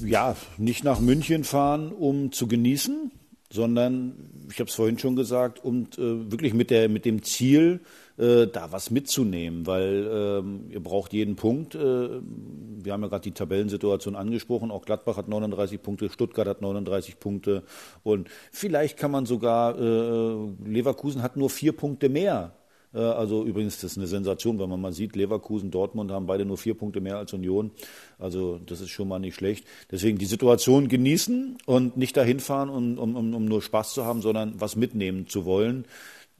Ja, 0.00 0.36
nicht 0.58 0.84
nach 0.84 1.00
München 1.00 1.42
fahren, 1.42 1.92
um 1.92 2.30
zu 2.30 2.46
genießen, 2.46 3.10
sondern, 3.50 4.46
ich 4.50 4.60
habe 4.60 4.68
es 4.68 4.74
vorhin 4.74 4.98
schon 4.98 5.16
gesagt, 5.16 5.64
und 5.64 5.98
äh, 5.98 6.30
wirklich 6.30 6.54
mit, 6.54 6.70
der, 6.70 6.88
mit 6.88 7.04
dem 7.04 7.22
Ziel, 7.22 7.80
äh, 8.16 8.46
da 8.46 8.70
was 8.70 8.90
mitzunehmen, 8.90 9.66
weil 9.66 10.08
ähm, 10.12 10.66
ihr 10.70 10.80
braucht 10.80 11.12
jeden 11.12 11.34
Punkt. 11.34 11.74
Äh, 11.74 11.78
wir 11.80 12.92
haben 12.92 13.02
ja 13.02 13.08
gerade 13.08 13.22
die 13.22 13.32
Tabellensituation 13.32 14.14
angesprochen. 14.16 14.70
Auch 14.70 14.84
Gladbach 14.84 15.16
hat 15.16 15.28
39 15.28 15.82
Punkte, 15.82 16.10
Stuttgart 16.10 16.46
hat 16.46 16.62
39 16.62 17.18
Punkte 17.18 17.64
und 18.02 18.28
vielleicht 18.52 18.98
kann 18.98 19.10
man 19.10 19.26
sogar, 19.26 19.78
äh, 19.78 20.48
Leverkusen 20.64 21.22
hat 21.22 21.36
nur 21.36 21.50
vier 21.50 21.72
Punkte 21.72 22.08
mehr 22.08 22.52
äh, 22.54 22.67
also 22.98 23.44
übrigens, 23.44 23.80
das 23.80 23.92
ist 23.92 23.98
eine 23.98 24.06
Sensation, 24.06 24.58
wenn 24.58 24.70
man 24.70 24.80
mal 24.80 24.92
sieht, 24.92 25.14
Leverkusen, 25.14 25.70
Dortmund 25.70 26.10
haben 26.10 26.26
beide 26.26 26.44
nur 26.44 26.56
vier 26.56 26.74
Punkte 26.74 27.00
mehr 27.00 27.18
als 27.18 27.32
Union. 27.32 27.70
Also 28.18 28.60
das 28.64 28.80
ist 28.80 28.90
schon 28.90 29.08
mal 29.08 29.18
nicht 29.18 29.34
schlecht. 29.34 29.66
Deswegen 29.90 30.18
die 30.18 30.26
Situation 30.26 30.88
genießen 30.88 31.58
und 31.66 31.96
nicht 31.96 32.16
dahin 32.16 32.40
fahren, 32.40 32.70
um, 32.70 32.98
um, 32.98 33.34
um 33.34 33.44
nur 33.44 33.60
Spaß 33.60 33.94
zu 33.94 34.04
haben, 34.04 34.22
sondern 34.22 34.60
was 34.60 34.76
mitnehmen 34.76 35.28
zu 35.28 35.44
wollen. 35.44 35.84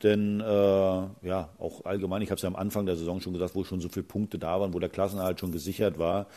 Denn 0.02 0.40
äh, 0.40 0.44
ja, 0.44 1.48
auch 1.58 1.84
allgemein, 1.84 2.22
ich 2.22 2.30
habe 2.30 2.36
es 2.36 2.42
ja 2.42 2.48
am 2.48 2.54
Anfang 2.54 2.86
der 2.86 2.96
Saison 2.96 3.20
schon 3.20 3.32
gesagt, 3.32 3.56
wo 3.56 3.64
schon 3.64 3.80
so 3.80 3.88
viele 3.88 4.04
Punkte 4.04 4.38
da 4.38 4.60
waren, 4.60 4.72
wo 4.72 4.78
der 4.78 4.88
Klassenerhalt 4.88 5.40
schon 5.40 5.50
gesichert 5.50 5.98
war. 5.98 6.28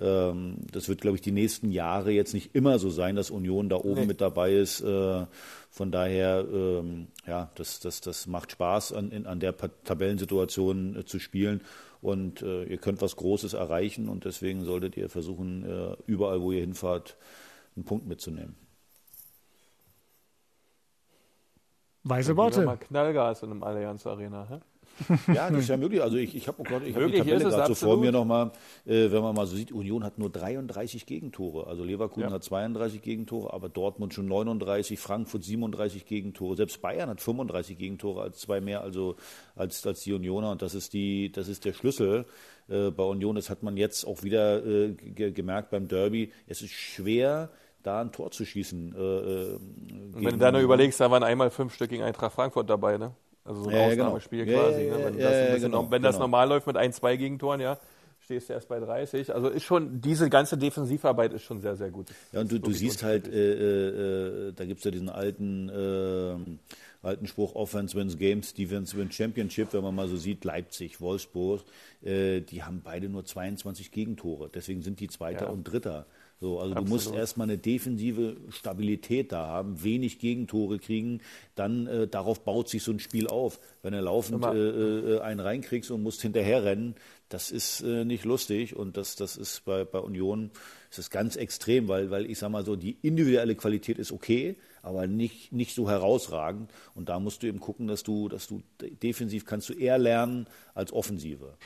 Ähm, 0.00 0.56
das 0.72 0.88
wird, 0.88 1.02
glaube 1.02 1.16
ich, 1.16 1.20
die 1.20 1.32
nächsten 1.32 1.70
Jahre 1.70 2.12
jetzt 2.12 2.32
nicht 2.32 2.54
immer 2.54 2.78
so 2.78 2.88
sein, 2.88 3.16
dass 3.16 3.30
Union 3.30 3.68
da 3.68 3.76
oben 3.76 4.02
nee. 4.02 4.06
mit 4.06 4.22
dabei 4.22 4.54
ist. 4.54 4.80
Äh, 4.80 5.26
von 5.70 5.90
daher, 5.92 6.46
ähm, 6.50 7.08
ja, 7.26 7.50
das, 7.56 7.80
das, 7.80 8.00
das 8.00 8.26
macht 8.26 8.52
Spaß, 8.52 8.94
an, 8.94 9.10
in, 9.10 9.26
an 9.26 9.38
der 9.38 9.54
Tabellensituation 9.84 10.96
äh, 10.96 11.04
zu 11.04 11.18
spielen. 11.18 11.60
Und 12.00 12.40
äh, 12.40 12.64
ihr 12.64 12.78
könnt 12.78 13.02
was 13.02 13.16
Großes 13.16 13.52
erreichen 13.52 14.08
und 14.08 14.24
deswegen 14.24 14.64
solltet 14.64 14.96
ihr 14.96 15.10
versuchen, 15.10 15.64
äh, 15.64 15.96
überall, 16.06 16.40
wo 16.40 16.52
ihr 16.52 16.62
hinfahrt, 16.62 17.18
einen 17.76 17.84
Punkt 17.84 18.06
mitzunehmen. 18.06 18.56
Weise 22.04 22.36
Worte. 22.36 22.64
Mal 22.64 22.76
Knallgas 22.76 23.42
in 23.42 23.50
einem 23.50 23.62
Allianz 23.62 24.06
Arena. 24.06 24.46
Hä? 24.48 24.60
Ja, 25.34 25.50
das 25.50 25.60
ist 25.60 25.68
ja 25.68 25.76
möglich. 25.76 26.02
Also 26.02 26.16
ich, 26.16 26.34
ich 26.34 26.48
habe 26.48 26.60
oh 26.60 26.64
hab 26.64 26.84
die 26.84 26.92
Tabelle 26.92 27.44
gerade 27.44 27.74
so 27.74 27.86
vor 27.86 27.96
mir 27.96 28.12
nochmal, 28.12 28.52
äh, 28.86 29.10
wenn 29.10 29.22
man 29.22 29.34
mal 29.34 29.46
so 29.46 29.56
sieht, 29.56 29.72
Union 29.72 30.04
hat 30.04 30.18
nur 30.18 30.30
33 30.30 31.06
Gegentore. 31.06 31.66
Also 31.66 31.84
Leverkusen 31.84 32.28
ja. 32.28 32.34
hat 32.34 32.44
32 32.44 33.02
Gegentore, 33.02 33.52
aber 33.52 33.68
Dortmund 33.68 34.14
schon 34.14 34.26
39, 34.26 34.98
Frankfurt 34.98 35.44
37 35.44 36.06
Gegentore. 36.06 36.56
Selbst 36.56 36.80
Bayern 36.82 37.08
hat 37.08 37.20
35 37.20 37.78
Gegentore, 37.78 38.22
als 38.22 38.38
zwei 38.38 38.60
mehr 38.60 38.82
also 38.82 39.16
als, 39.56 39.86
als 39.86 40.00
die 40.02 40.12
Unioner. 40.12 40.50
Und 40.50 40.62
das 40.62 40.74
ist, 40.74 40.92
die, 40.92 41.32
das 41.32 41.48
ist 41.48 41.64
der 41.64 41.72
Schlüssel 41.72 42.26
äh, 42.68 42.90
bei 42.90 43.04
Union. 43.04 43.36
Das 43.36 43.50
hat 43.50 43.62
man 43.62 43.76
jetzt 43.76 44.06
auch 44.06 44.22
wieder 44.22 44.64
äh, 44.64 44.92
gemerkt 44.92 45.70
beim 45.70 45.88
Derby. 45.88 46.32
Es 46.46 46.62
ist 46.62 46.72
schwer, 46.72 47.50
da 47.82 48.00
ein 48.00 48.12
Tor 48.12 48.30
zu 48.30 48.44
schießen. 48.44 48.94
Äh, 48.94 48.98
äh 48.98 49.58
wenn 50.14 50.32
du 50.32 50.38
dann 50.38 50.56
überlegst, 50.56 51.00
da 51.00 51.10
waren 51.10 51.22
einmal 51.22 51.50
fünf 51.50 51.74
Stück 51.74 51.90
gegen 51.90 52.02
Eintracht 52.02 52.34
Frankfurt 52.34 52.68
dabei, 52.68 52.98
ne? 52.98 53.12
Also 53.44 53.64
so 53.64 53.70
ein 53.70 53.76
ja, 53.76 53.86
Ausnahmespiel 53.86 54.44
genau. 54.44 54.60
quasi. 54.60 54.82
Ja, 54.82 54.98
ne? 54.98 55.04
Wenn, 55.04 55.18
ja, 55.18 55.30
das, 55.30 55.52
bisschen, 55.52 55.72
genau, 55.72 55.90
wenn 55.90 56.02
das 56.02 56.16
genau. 56.16 56.24
normal 56.24 56.48
läuft 56.48 56.66
mit 56.66 56.76
ein, 56.76 56.92
zwei 56.92 57.16
Gegentoren, 57.16 57.60
ja, 57.60 57.78
stehst 58.20 58.48
du 58.48 58.52
erst 58.52 58.68
bei 58.68 58.78
30. 58.78 59.34
Also 59.34 59.48
ist 59.48 59.64
schon, 59.64 60.00
diese 60.00 60.30
ganze 60.30 60.56
Defensivarbeit 60.56 61.32
ist 61.32 61.42
schon 61.42 61.60
sehr, 61.60 61.74
sehr 61.74 61.90
gut. 61.90 62.08
Ja, 62.32 62.40
und 62.40 62.52
du, 62.52 62.60
du 62.60 62.70
siehst 62.70 63.02
halt, 63.02 63.26
äh, 63.26 63.32
äh, 63.32 64.48
äh, 64.48 64.52
da 64.52 64.64
gibt 64.66 64.78
es 64.78 64.84
ja 64.84 64.90
diesen 64.90 65.08
alten, 65.08 65.68
äh, 65.68 67.06
alten 67.06 67.26
Spruch, 67.26 67.54
Offense 67.54 67.96
wins 67.96 68.18
Games, 68.18 68.54
Defense 68.54 68.96
wins 68.96 69.14
Championship, 69.14 69.72
wenn 69.72 69.82
man 69.82 69.94
mal 69.94 70.06
so 70.06 70.16
sieht, 70.16 70.44
Leipzig, 70.44 71.00
Wolfsburg, 71.00 71.62
äh, 72.02 72.40
die 72.40 72.62
haben 72.62 72.82
beide 72.84 73.08
nur 73.08 73.24
22 73.24 73.90
Gegentore. 73.90 74.50
Deswegen 74.52 74.82
sind 74.82 75.00
die 75.00 75.08
Zweiter 75.08 75.46
ja. 75.46 75.50
und 75.50 75.64
Dritter. 75.64 76.06
So, 76.40 76.58
also 76.58 76.72
Absolut. 76.72 76.88
du 76.88 76.92
musst 76.92 77.14
erstmal 77.14 77.48
eine 77.48 77.58
defensive 77.58 78.38
Stabilität 78.48 79.30
da 79.30 79.46
haben, 79.46 79.82
wenig 79.84 80.18
Gegentore 80.18 80.78
kriegen, 80.78 81.20
dann 81.54 81.86
äh, 81.86 82.08
darauf 82.08 82.44
baut 82.44 82.70
sich 82.70 82.82
so 82.82 82.92
ein 82.92 82.98
Spiel 82.98 83.28
auf. 83.28 83.60
Wenn 83.82 83.92
du 83.92 84.00
laufend 84.00 84.42
äh, 84.46 85.16
äh, 85.16 85.20
einen 85.20 85.40
reinkriegst 85.40 85.90
und 85.90 86.02
musst 86.02 86.22
hinterher 86.22 86.64
rennen, 86.64 86.94
das 87.28 87.50
ist 87.50 87.82
äh, 87.82 88.06
nicht 88.06 88.24
lustig 88.24 88.74
und 88.74 88.96
das, 88.96 89.16
das 89.16 89.36
ist 89.36 89.66
bei, 89.66 89.84
bei 89.84 89.98
Union 89.98 90.50
ist 90.88 90.98
das 90.98 91.10
ganz 91.10 91.36
extrem, 91.36 91.88
weil, 91.88 92.10
weil 92.10 92.24
ich 92.24 92.38
sag 92.38 92.50
mal 92.50 92.64
so, 92.64 92.74
die 92.74 92.96
individuelle 93.02 93.54
Qualität 93.54 93.98
ist 93.98 94.10
okay, 94.10 94.56
aber 94.82 95.06
nicht, 95.06 95.52
nicht 95.52 95.74
so 95.74 95.90
herausragend. 95.90 96.72
Und 96.94 97.10
da 97.10 97.20
musst 97.20 97.42
du 97.42 97.48
eben 97.48 97.60
gucken, 97.60 97.86
dass 97.86 98.02
du, 98.02 98.28
dass 98.28 98.46
du 98.46 98.62
defensiv 98.80 99.44
kannst 99.44 99.68
du 99.68 99.74
eher 99.74 99.98
lernen 99.98 100.46
als 100.74 100.90
Offensive. 100.90 101.58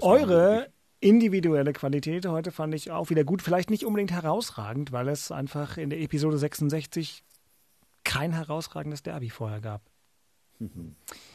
Eure 0.00 0.68
individuelle 1.00 1.72
Qualität 1.72 2.26
heute 2.26 2.52
fand 2.52 2.74
ich 2.74 2.90
auch 2.90 3.10
wieder 3.10 3.24
gut. 3.24 3.42
Vielleicht 3.42 3.70
nicht 3.70 3.84
unbedingt 3.84 4.12
herausragend, 4.12 4.92
weil 4.92 5.08
es 5.08 5.32
einfach 5.32 5.76
in 5.76 5.90
der 5.90 6.00
Episode 6.00 6.38
66 6.38 7.24
kein 8.04 8.32
herausragendes 8.32 9.02
Derby 9.02 9.30
vorher 9.30 9.60
gab. 9.60 9.82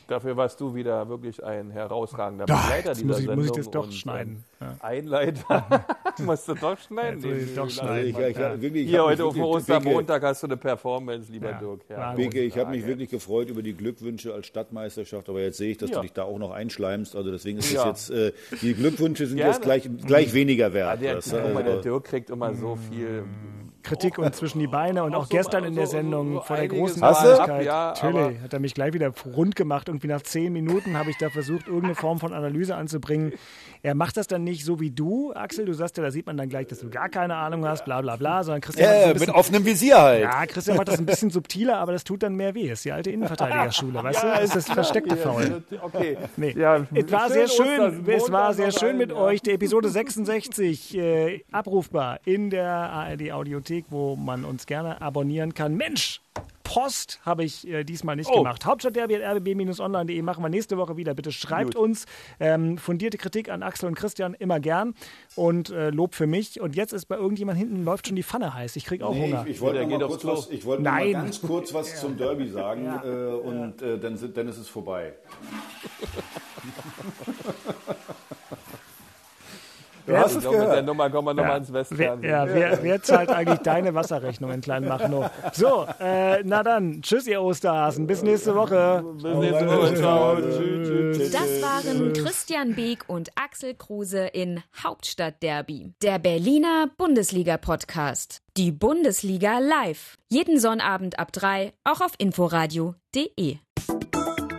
Dafür 0.08 0.38
warst 0.38 0.62
du 0.62 0.76
wieder 0.76 1.10
wirklich 1.10 1.44
ein 1.44 1.72
herausragender 1.72 2.46
Begleiter 2.46 2.94
dieser 2.94 3.06
muss 3.06 3.20
ich, 3.20 3.26
Sendung. 3.26 3.46
Muss 3.46 3.46
ich 3.46 3.52
das 3.64 3.72
doch 3.72 3.92
schneiden. 3.92 4.44
Ja. 4.62 4.76
Einleiter. 4.82 5.86
musst 6.20 6.48
du 6.48 6.54
doch 6.54 6.78
schneiden. 6.78 7.22
Ja, 7.22 7.36
ich 7.36 7.56
doch 7.56 7.70
schneiden. 7.70 8.10
Ich, 8.10 8.18
ich, 8.18 8.38
ja. 8.38 8.62
wirklich, 8.62 8.88
Hier 8.88 9.04
heute 9.04 9.26
auf 9.26 9.34
dem 9.34 9.44
Ostermontag 9.44 10.22
hast 10.24 10.44
du 10.44 10.48
eine 10.48 10.58
Performance, 10.58 11.32
lieber 11.32 11.52
ja. 11.52 11.60
Dirk. 11.60 11.82
Ja. 11.90 12.14
Beke, 12.14 12.42
ich 12.42 12.58
habe 12.58 12.72
mich 12.72 12.86
wirklich 12.86 13.10
gefreut 13.10 13.50
über 13.50 13.64
die 13.64 13.74
Glückwünsche 13.74 14.34
als 14.34 14.46
Stadtmeisterschaft, 14.46 15.28
aber 15.30 15.42
jetzt 15.42 15.58
sehe 15.58 15.72
ich, 15.72 15.78
dass 15.78 15.92
du 15.92 16.02
dich 16.02 16.14
da 16.14 16.24
auch 16.24 16.38
noch 16.38 16.52
einschleimst. 16.52 17.16
Also 17.16 17.32
deswegen 17.32 17.58
ist 17.58 17.74
es 17.74 17.84
jetzt, 17.84 18.10
äh, 18.12 18.32
die 18.62 18.74
Glückwünsche 18.74 19.26
sind 19.26 19.40
jetzt 19.40 19.62
gleich, 19.62 19.90
gleich 20.06 20.34
weniger 20.34 20.74
wert. 20.74 21.02
der, 21.02 21.16
das, 21.16 21.34
also, 21.34 21.60
der 21.60 21.82
Dirk 21.82 22.04
kriegt 22.04 22.30
immer 22.30 22.54
so 22.54 22.76
viel 22.76 23.24
Kritik 23.86 24.18
und 24.18 24.36
zwischen 24.36 24.60
die 24.60 24.68
Beine 24.68 25.04
und 25.04 25.16
auch, 25.16 25.30
gestern 25.30 25.64
in 25.64 25.76
der 25.76 25.88
Sendung 25.88 26.34
so, 26.34 26.40
so 26.40 26.42
vor 26.42 26.58
der 26.58 26.68
großen 26.68 27.04
Öffentlichkeit. 27.04 27.66
Natürlich 27.66 28.42
hat 28.42 28.54
er 28.54 28.60
mich 28.60 28.74
gleich 28.74 28.94
wieder 28.94 29.12
rund 29.36 29.56
gemacht. 29.56 29.88
Irgendwie 29.88 30.08
nach 30.08 30.22
zehn 30.22 30.52
Minuten 30.52 30.98
habe 30.98 31.10
ich 31.10 31.18
da 31.18 31.30
versucht, 31.30 31.68
irgendeine 31.68 31.96
Form 31.96 32.20
von 32.20 32.34
Analyse 32.34 32.76
anzubringen. 32.76 33.34
Er 33.86 33.94
macht 33.94 34.18
das 34.18 34.26
dann 34.26 34.44
nicht 34.44 34.66
so 34.66 34.80
wie 34.80 34.90
du, 34.90 35.32
Axel. 35.34 35.66
Du 35.66 35.74
sagst 35.74 35.96
ja, 35.98 36.04
da 36.04 36.10
sieht 36.10 36.26
man 36.26 36.38
dann 36.38 36.50
gleich, 36.50 36.66
dass 36.66 36.80
du 36.80 36.90
gar 36.90 37.08
keine 37.08 37.36
Ahnung 37.36 37.68
hast, 37.68 37.86
bla 37.86 38.02
bla 38.02 38.16
bla, 38.16 38.44
sondern 38.44 38.62
Christian. 38.62 38.92
Ja, 38.92 39.14
bisschen, 39.14 39.28
mit 39.28 39.36
offenem 39.36 39.64
Visier 39.64 40.02
halt. 40.02 40.24
Ja, 40.24 40.44
Christian 40.48 40.76
macht 40.78 40.88
das 40.88 40.98
ein 40.98 41.06
bisschen 41.06 41.30
subtiler, 41.30 41.78
aber 41.78 41.92
das 41.92 42.04
tut 42.04 42.24
dann 42.24 42.34
mehr 42.34 42.56
weh. 42.56 42.68
Das 42.68 42.80
ist 42.80 42.86
die 42.86 42.92
alte 42.92 43.12
Innenverteidigerschule, 43.12 44.04
weißt 44.04 44.24
ja, 44.24 44.34
du? 44.34 44.42
Das 44.42 44.56
ist 44.56 44.56
das 44.56 44.74
versteckte 44.74 45.16
Foul. 45.16 45.62
Okay. 45.84 46.18
Nee. 46.36 46.56
Ja, 46.58 46.88
es 46.96 47.12
war 47.12 47.30
sehr 47.30 47.48
schön. 47.48 48.04
Es 48.08 48.32
war 48.32 48.56
sehr 48.56 48.72
schön 48.72 48.98
mit 48.98 49.14
euch. 49.14 49.44
Die 49.44 49.52
Episode 49.52 49.88
66 49.90 50.98
äh, 50.98 51.44
abrufbar 51.52 52.22
in 52.26 52.50
der 52.50 52.72
ARD 52.72 53.34
Audiothek, 53.34 53.86
wo 53.90 54.16
man 54.16 54.46
uns 54.46 54.66
gerne 54.66 55.00
abonnieren 55.00 55.54
kann. 55.54 55.76
Mensch, 55.76 56.22
Post 56.66 57.22
habe 57.24 57.46
ich 57.46 57.66
äh, 57.68 57.86
diesmal 57.86 58.18
nicht 58.18 58.30
oh. 58.30 58.40
gemacht. 58.40 58.66
Hauptstadtderby 58.66 59.16
at 59.16 59.38
rbb-online.de 59.38 60.22
machen 60.24 60.44
wir 60.44 60.50
nächste 60.50 60.78
Woche 60.78 60.98
wieder. 60.98 61.14
Bitte 61.14 61.32
schreibt 61.32 61.76
Gut. 61.76 61.84
uns 61.84 62.06
ähm, 62.42 62.78
fundierte 62.78 63.18
Kritik 63.18 63.50
an 63.50 63.64
Axel 63.64 63.88
und 63.88 63.96
Christian 63.96 64.34
immer 64.34 64.60
gern 64.60 64.94
und 65.36 65.70
äh, 65.70 65.92
Lob 65.92 66.16
für 66.16 66.28
mich. 66.28 66.60
Und 66.60 66.76
jetzt 66.76 66.92
ist 66.92 67.06
bei 67.06 67.16
irgendjemand 67.16 67.58
hinten 67.58 67.86
läuft 67.86 68.08
schon 68.08 68.18
die 68.18 68.24
Pfanne 68.24 68.54
heiß. 68.54 68.76
Ich 68.76 68.84
kriege 68.86 69.06
auch 69.06 69.14
nee, 69.14 69.22
Hunger. 69.22 69.44
Ich, 69.46 69.56
ich 69.56 69.62
wollte 69.62 69.82
ja, 69.82 70.00
kurz 70.00 70.26
was, 70.26 70.50
ich 70.50 70.66
wollte 70.66 70.84
mal 70.84 71.12
ganz 71.12 71.40
kurz 71.40 71.74
was 71.74 71.92
ja. 71.92 71.96
zum 72.02 72.18
Derby 72.18 72.50
sagen 72.50 72.86
ja. 72.86 73.04
äh, 73.06 73.36
und 73.36 73.82
äh, 73.82 73.98
dann, 74.00 74.20
dann 74.34 74.48
ist 74.48 74.58
es 74.58 74.68
vorbei. 74.68 75.14
Du 80.06 80.18
hast 80.18 80.36
es 80.36 80.44
gehört. 80.44 80.68
Mit 80.68 80.76
der 80.76 80.84
Nummer 80.84 81.10
kommen 81.10 81.28
wir 81.28 81.34
nochmal 81.34 81.52
ja. 81.52 81.58
ins 81.58 81.74
Westfernsehen. 81.74 82.22
Wer, 82.22 82.48
ja, 82.48 82.54
wer, 82.54 82.84
wer, 82.84 83.02
zahlt 83.02 83.30
eigentlich 83.30 83.60
deine 83.60 83.94
Wasserrechnung 83.94 84.52
in 84.52 84.62
Kleinmachnow? 84.62 85.30
So, 85.54 85.86
äh, 86.00 86.44
na 86.44 86.64
dann, 86.64 87.02
tschüss 87.02 87.28
ihr 87.28 87.42
Osterhasen, 87.42 88.08
bis 88.08 88.22
nächste 88.22 88.56
Woche. 88.56 89.04
Bis 89.16 89.24
nächste 89.24 89.68
Woche, 89.68 89.96
ciao. 89.96 90.36
Das 90.36 91.62
waren 91.62 92.14
Christian 92.14 92.76
Beek 92.76 93.06
und 93.08 93.30
Axel 93.36 93.74
Kruse 93.74 94.28
in 94.28 94.62
Hauptstadt 94.84 95.42
Derby, 95.42 95.94
der 96.02 96.20
Berliner 96.20 96.88
Bundesliga-Podcast. 96.98 98.42
Die 98.58 98.72
Bundesliga 98.72 99.60
live. 99.60 100.18
Jeden 100.30 100.60
Sonnabend 100.60 101.20
ab 101.20 101.32
drei, 101.32 101.74
auch 101.84 102.02
auf 102.02 102.12
inforadio.de. 102.18 103.58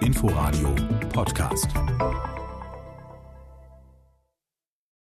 Inforadio 0.00 0.74
Podcast. 1.12 1.68